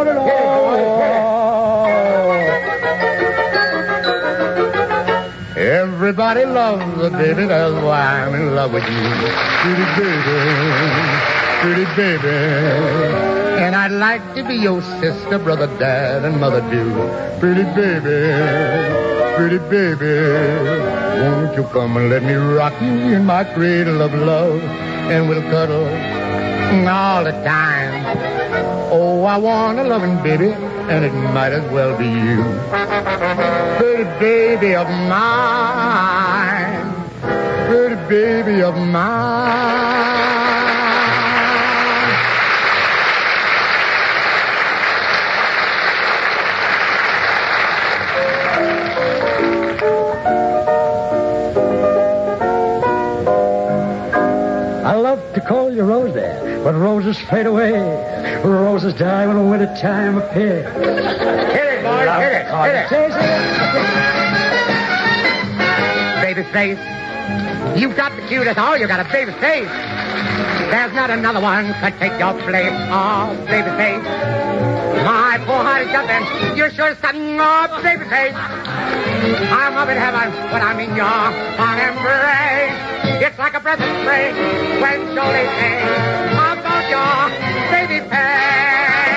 thought 6.13 6.37
it 6.37 6.45
Everybody 6.45 6.45
loves 6.45 7.03
a 7.03 7.09
baby, 7.09 7.45
that's 7.45 7.83
why 7.83 8.25
I'm 8.25 8.33
in 8.35 8.55
love 8.55 8.71
with 8.71 8.83
you. 8.83 9.09
Pretty 9.61 9.85
baby, 9.99 10.37
pretty 11.61 11.85
baby. 11.95 12.37
And 13.59 13.75
I'd 13.75 13.91
like 13.91 14.35
to 14.35 14.43
be 14.43 14.55
your 14.55 14.81
sister, 15.01 15.39
brother, 15.39 15.67
dad, 15.79 16.25
and 16.25 16.39
mother 16.39 16.61
too. 16.69 16.91
Pretty 17.39 17.63
baby, 17.63 19.14
pretty 19.35 19.57
baby. 19.69 20.15
Won't 21.21 21.57
you 21.57 21.63
come 21.73 21.97
and 21.97 22.09
let 22.09 22.23
me 22.23 22.33
rock 22.33 22.73
you 22.81 23.15
in 23.15 23.25
my 23.25 23.43
cradle 23.43 24.01
of 24.01 24.13
love? 24.13 24.61
And 25.11 25.27
we'll 25.27 25.41
cuddle 25.43 25.87
all 26.87 27.23
the 27.23 27.31
time. 27.43 27.93
Oh, 28.91 29.23
I 29.23 29.37
want 29.37 29.79
a 29.79 29.83
loving 29.83 30.21
baby, 30.23 30.51
and 30.91 31.03
it 31.03 31.13
might 31.33 31.51
as 31.51 31.69
well 31.71 31.97
be 31.97 32.05
you. 32.05 32.43
Pretty 33.77 34.03
baby 34.19 34.75
of 34.75 34.87
mine, 34.87 36.93
pretty 37.67 37.95
baby 38.07 38.61
of 38.63 38.75
mine. 38.77 40.44
Call 55.75 55.87
you 55.87 55.91
Rosy, 55.91 56.63
but 56.63 56.73
roses 56.75 57.17
fade 57.29 57.45
away. 57.45 57.71
Roses 58.43 58.93
die 58.93 59.27
when 59.27 59.37
the 59.37 59.43
winter 59.43 59.73
time 59.81 60.17
appears. 60.17 60.73
Hit 60.73 61.67
it, 61.67 61.83
boy, 61.83 62.05
hit 62.19 62.31
it, 62.31 62.47
hit 62.55 62.75
it. 62.75 63.19
Baby 66.21 66.43
face, 66.51 66.79
you've 67.79 67.95
got 67.95 68.15
the 68.15 68.21
cutest. 68.27 68.57
Oh, 68.57 68.75
you 68.75 68.87
got 68.87 68.99
a 68.99 69.11
baby 69.11 69.31
face. 69.33 69.69
There's 70.71 70.93
not 70.93 71.09
another 71.09 71.41
one 71.41 71.73
could 71.75 71.97
take 71.99 72.17
your 72.19 72.33
place. 72.43 72.73
Oh, 72.89 73.35
baby 73.47 73.69
face. 73.77 74.03
My 75.05 75.37
poor 75.45 75.61
heart 75.61 75.83
is 75.83 75.91
jumping. 75.91 76.57
You're 76.57 76.71
sure 76.71 76.95
something. 76.95 77.37
Oh, 77.39 77.81
baby 77.83 78.05
face. 78.05 78.33
I'm 78.35 79.75
up 79.77 79.89
in 79.89 79.97
heaven 79.97 80.31
when 80.51 80.61
I'm 80.61 80.79
in 80.79 80.95
your 80.95 81.31
fond 81.57 81.79
embrace. 81.81 83.04
It's 83.17 83.37
like 83.39 83.53
a 83.55 83.59
breath 83.59 83.79
of 83.79 84.01
spring 84.01 84.35
when 84.81 85.15
Jolie 85.15 85.47
sings 85.57 86.35
about 86.35 86.89
your 86.89 87.29
baby 87.71 87.99
face. 88.09 89.15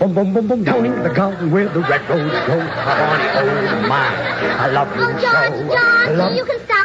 Boom, 0.00 0.14
boom, 0.14 0.32
boom, 0.32 0.46
boom, 0.48 0.64
down 0.64 0.86
in 0.86 1.02
the 1.02 1.10
garden 1.10 1.50
where 1.50 1.68
the 1.68 1.80
red 1.80 2.00
rose 2.08 2.32
grows. 2.46 2.70
Honey, 2.72 3.28
oh 3.36 3.86
my, 3.86 4.08
I 4.64 4.68
love 4.72 4.88
you 4.96 5.02
Oh, 5.02 5.12
so. 5.12 5.20
George, 5.20 5.76
I 5.76 6.06
George, 6.06 6.16
love 6.16 6.34
you 6.34 6.44
can 6.46 6.58
stop 6.64 6.79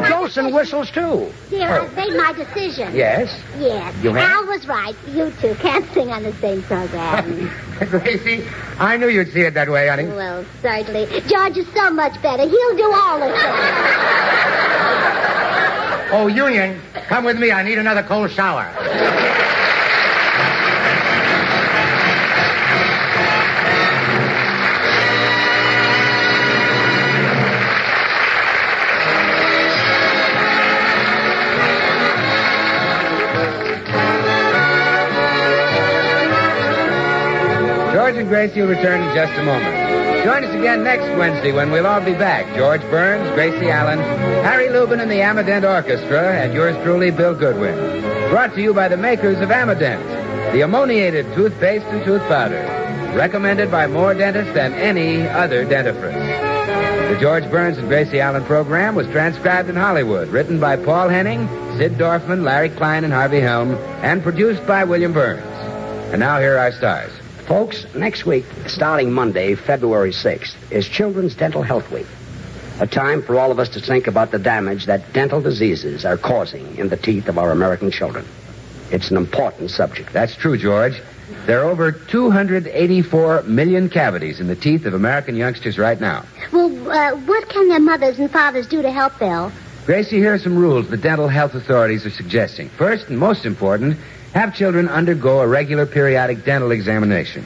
George. 0.00 0.04
I've 0.04 0.10
made 0.10 0.14
Oh, 0.16 0.20
my 0.22 0.28
Jolson 0.28 0.54
whistles 0.54 0.90
too. 0.90 1.32
Dear, 1.50 1.68
oh. 1.68 1.82
I've 1.84 1.96
made 1.96 2.16
my 2.16 2.32
decision. 2.32 2.94
Yes? 2.94 3.40
Yes. 3.58 3.94
You 4.02 4.12
have? 4.14 4.30
Al 4.30 4.46
was 4.46 4.66
right. 4.66 4.94
You 5.08 5.30
two 5.40 5.54
can't 5.56 5.84
sing 5.92 6.10
on 6.10 6.22
the 6.22 6.32
same 6.34 6.62
program. 6.62 7.50
Gracie, 7.90 8.44
I 8.78 8.96
knew 8.96 9.08
you'd 9.08 9.32
see 9.32 9.40
it 9.42 9.54
that 9.54 9.68
way, 9.68 9.88
honey. 9.88 10.06
well, 10.06 10.44
certainly. 10.60 11.06
George 11.28 11.56
is 11.58 11.66
so 11.74 11.90
much 11.90 12.20
better. 12.22 12.42
He'll 12.48 12.76
do 12.76 12.92
all 12.94 13.18
the 13.18 13.26
things. 13.26 14.92
Oh, 16.14 16.26
Union, 16.26 16.78
come 17.08 17.24
with 17.24 17.38
me. 17.38 17.50
I 17.52 17.62
need 17.62 17.78
another 17.78 18.02
cold 18.02 18.30
shower. 18.30 18.66
Gracie 38.32 38.62
will 38.62 38.68
return 38.68 39.06
in 39.06 39.14
just 39.14 39.38
a 39.38 39.44
moment. 39.44 40.24
Join 40.24 40.42
us 40.42 40.54
again 40.54 40.82
next 40.82 41.04
Wednesday 41.18 41.52
when 41.52 41.70
we'll 41.70 41.86
all 41.86 42.00
be 42.00 42.14
back. 42.14 42.46
George 42.56 42.80
Burns, 42.90 43.28
Gracie 43.34 43.68
Allen, 43.68 43.98
Harry 44.42 44.70
Lubin 44.70 45.00
and 45.00 45.10
the 45.10 45.20
Ammident 45.20 45.66
Orchestra, 45.66 46.40
and 46.40 46.54
yours 46.54 46.74
truly, 46.82 47.10
Bill 47.10 47.34
Goodwin. 47.34 48.00
Brought 48.30 48.54
to 48.54 48.62
you 48.62 48.72
by 48.72 48.88
the 48.88 48.96
makers 48.96 49.38
of 49.42 49.50
Ammident, 49.50 50.02
the 50.54 50.62
ammoniated 50.62 51.26
toothpaste 51.34 51.84
and 51.84 52.02
tooth 52.06 52.22
powder. 52.22 52.62
Recommended 53.14 53.70
by 53.70 53.86
more 53.86 54.14
dentists 54.14 54.54
than 54.54 54.72
any 54.72 55.28
other 55.28 55.66
dentifrice. 55.66 57.12
The 57.12 57.20
George 57.20 57.50
Burns 57.50 57.76
and 57.76 57.86
Gracie 57.88 58.20
Allen 58.20 58.44
program 58.44 58.94
was 58.94 59.06
transcribed 59.08 59.68
in 59.68 59.76
Hollywood, 59.76 60.28
written 60.28 60.58
by 60.58 60.76
Paul 60.76 61.10
Henning, 61.10 61.46
Sid 61.76 61.98
Dorfman, 61.98 62.44
Larry 62.44 62.70
Klein, 62.70 63.04
and 63.04 63.12
Harvey 63.12 63.40
Helm, 63.40 63.74
and 64.00 64.22
produced 64.22 64.66
by 64.66 64.84
William 64.84 65.12
Burns. 65.12 65.44
And 66.12 66.20
now 66.20 66.40
here 66.40 66.54
are 66.54 66.60
our 66.60 66.72
stars. 66.72 67.12
Folks, 67.46 67.84
next 67.94 68.24
week, 68.24 68.44
starting 68.68 69.12
Monday, 69.12 69.56
February 69.56 70.12
6th, 70.12 70.54
is 70.70 70.86
Children's 70.86 71.34
Dental 71.34 71.62
Health 71.62 71.90
Week. 71.90 72.06
A 72.80 72.86
time 72.86 73.20
for 73.20 73.38
all 73.38 73.50
of 73.50 73.58
us 73.58 73.68
to 73.70 73.80
think 73.80 74.06
about 74.06 74.30
the 74.30 74.38
damage 74.38 74.86
that 74.86 75.12
dental 75.12 75.40
diseases 75.40 76.04
are 76.04 76.16
causing 76.16 76.76
in 76.78 76.88
the 76.88 76.96
teeth 76.96 77.28
of 77.28 77.38
our 77.38 77.50
American 77.50 77.90
children. 77.90 78.24
It's 78.92 79.10
an 79.10 79.16
important 79.16 79.70
subject. 79.70 80.12
That's 80.12 80.36
true, 80.36 80.56
George. 80.56 81.00
There 81.46 81.60
are 81.60 81.68
over 81.68 81.90
284 81.90 83.42
million 83.42 83.88
cavities 83.88 84.38
in 84.38 84.46
the 84.46 84.56
teeth 84.56 84.86
of 84.86 84.94
American 84.94 85.34
youngsters 85.34 85.78
right 85.78 86.00
now. 86.00 86.24
Well, 86.52 86.90
uh, 86.90 87.16
what 87.16 87.48
can 87.48 87.68
their 87.68 87.80
mothers 87.80 88.20
and 88.20 88.30
fathers 88.30 88.68
do 88.68 88.82
to 88.82 88.90
help, 88.90 89.18
Bill? 89.18 89.50
Gracie, 89.84 90.18
here 90.18 90.34
are 90.34 90.38
some 90.38 90.56
rules 90.56 90.88
the 90.88 90.96
dental 90.96 91.26
health 91.26 91.54
authorities 91.54 92.06
are 92.06 92.10
suggesting. 92.10 92.68
First, 92.68 93.08
and 93.08 93.18
most 93.18 93.44
important, 93.44 93.98
have 94.34 94.54
children 94.54 94.88
undergo 94.88 95.40
a 95.40 95.46
regular 95.46 95.86
periodic 95.86 96.44
dental 96.44 96.70
examination. 96.70 97.44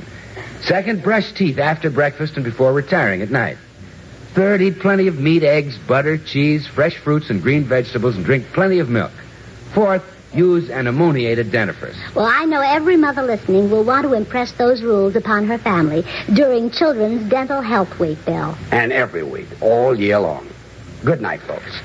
Second, 0.62 1.02
brush 1.02 1.32
teeth 1.32 1.58
after 1.58 1.90
breakfast 1.90 2.36
and 2.36 2.44
before 2.44 2.72
retiring 2.72 3.22
at 3.22 3.30
night. 3.30 3.56
Third, 4.34 4.60
eat 4.60 4.80
plenty 4.80 5.06
of 5.06 5.18
meat, 5.18 5.42
eggs, 5.42 5.78
butter, 5.78 6.18
cheese, 6.18 6.66
fresh 6.66 6.96
fruits, 6.96 7.30
and 7.30 7.42
green 7.42 7.64
vegetables, 7.64 8.16
and 8.16 8.24
drink 8.24 8.46
plenty 8.52 8.80
of 8.80 8.90
milk. 8.90 9.12
Fourth, 9.72 10.04
use 10.34 10.68
an 10.68 10.86
ammoniated 10.86 11.46
dentifrice. 11.46 11.96
Well, 12.14 12.26
I 12.26 12.44
know 12.44 12.60
every 12.60 12.96
mother 12.96 13.22
listening 13.22 13.70
will 13.70 13.84
want 13.84 14.04
to 14.04 14.12
impress 14.12 14.52
those 14.52 14.82
rules 14.82 15.16
upon 15.16 15.46
her 15.46 15.58
family 15.58 16.04
during 16.34 16.70
Children's 16.70 17.28
Dental 17.30 17.62
Health 17.62 17.98
Week, 17.98 18.22
Bill. 18.26 18.56
And 18.70 18.92
every 18.92 19.22
week, 19.22 19.48
all 19.62 19.98
year 19.98 20.18
long. 20.18 20.46
Good 21.04 21.20
night, 21.20 21.40
folks. 21.40 21.80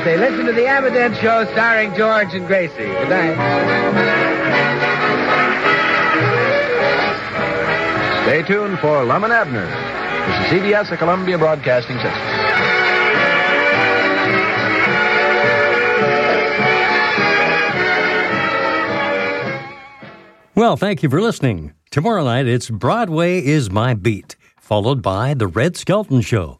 Wednesday, 0.00 0.16
listen 0.16 0.46
to 0.46 0.52
the 0.52 0.66
Ammident 0.66 1.14
Show 1.20 1.44
starring 1.52 1.94
George 1.94 2.32
and 2.32 2.46
Gracie. 2.46 2.74
Good 2.74 3.08
night. 3.10 3.36
Stay 8.22 8.42
tuned 8.42 8.78
for 8.78 9.04
Lum 9.04 9.24
and 9.24 9.32
Abner. 9.32 9.66
This 9.66 10.52
is 10.52 10.62
CBS, 10.62 10.88
the 10.88 10.96
Columbia 10.96 11.36
Broadcasting 11.36 11.96
System. 11.96 12.12
Well, 20.54 20.76
thank 20.76 21.02
you 21.02 21.10
for 21.10 21.20
listening. 21.20 21.74
Tomorrow 21.90 22.24
night, 22.24 22.46
it's 22.46 22.70
Broadway 22.70 23.44
is 23.44 23.70
My 23.70 23.92
Beat, 23.92 24.36
followed 24.58 25.02
by 25.02 25.34
The 25.34 25.46
Red 25.46 25.76
Skelton 25.76 26.22
Show. 26.22 26.59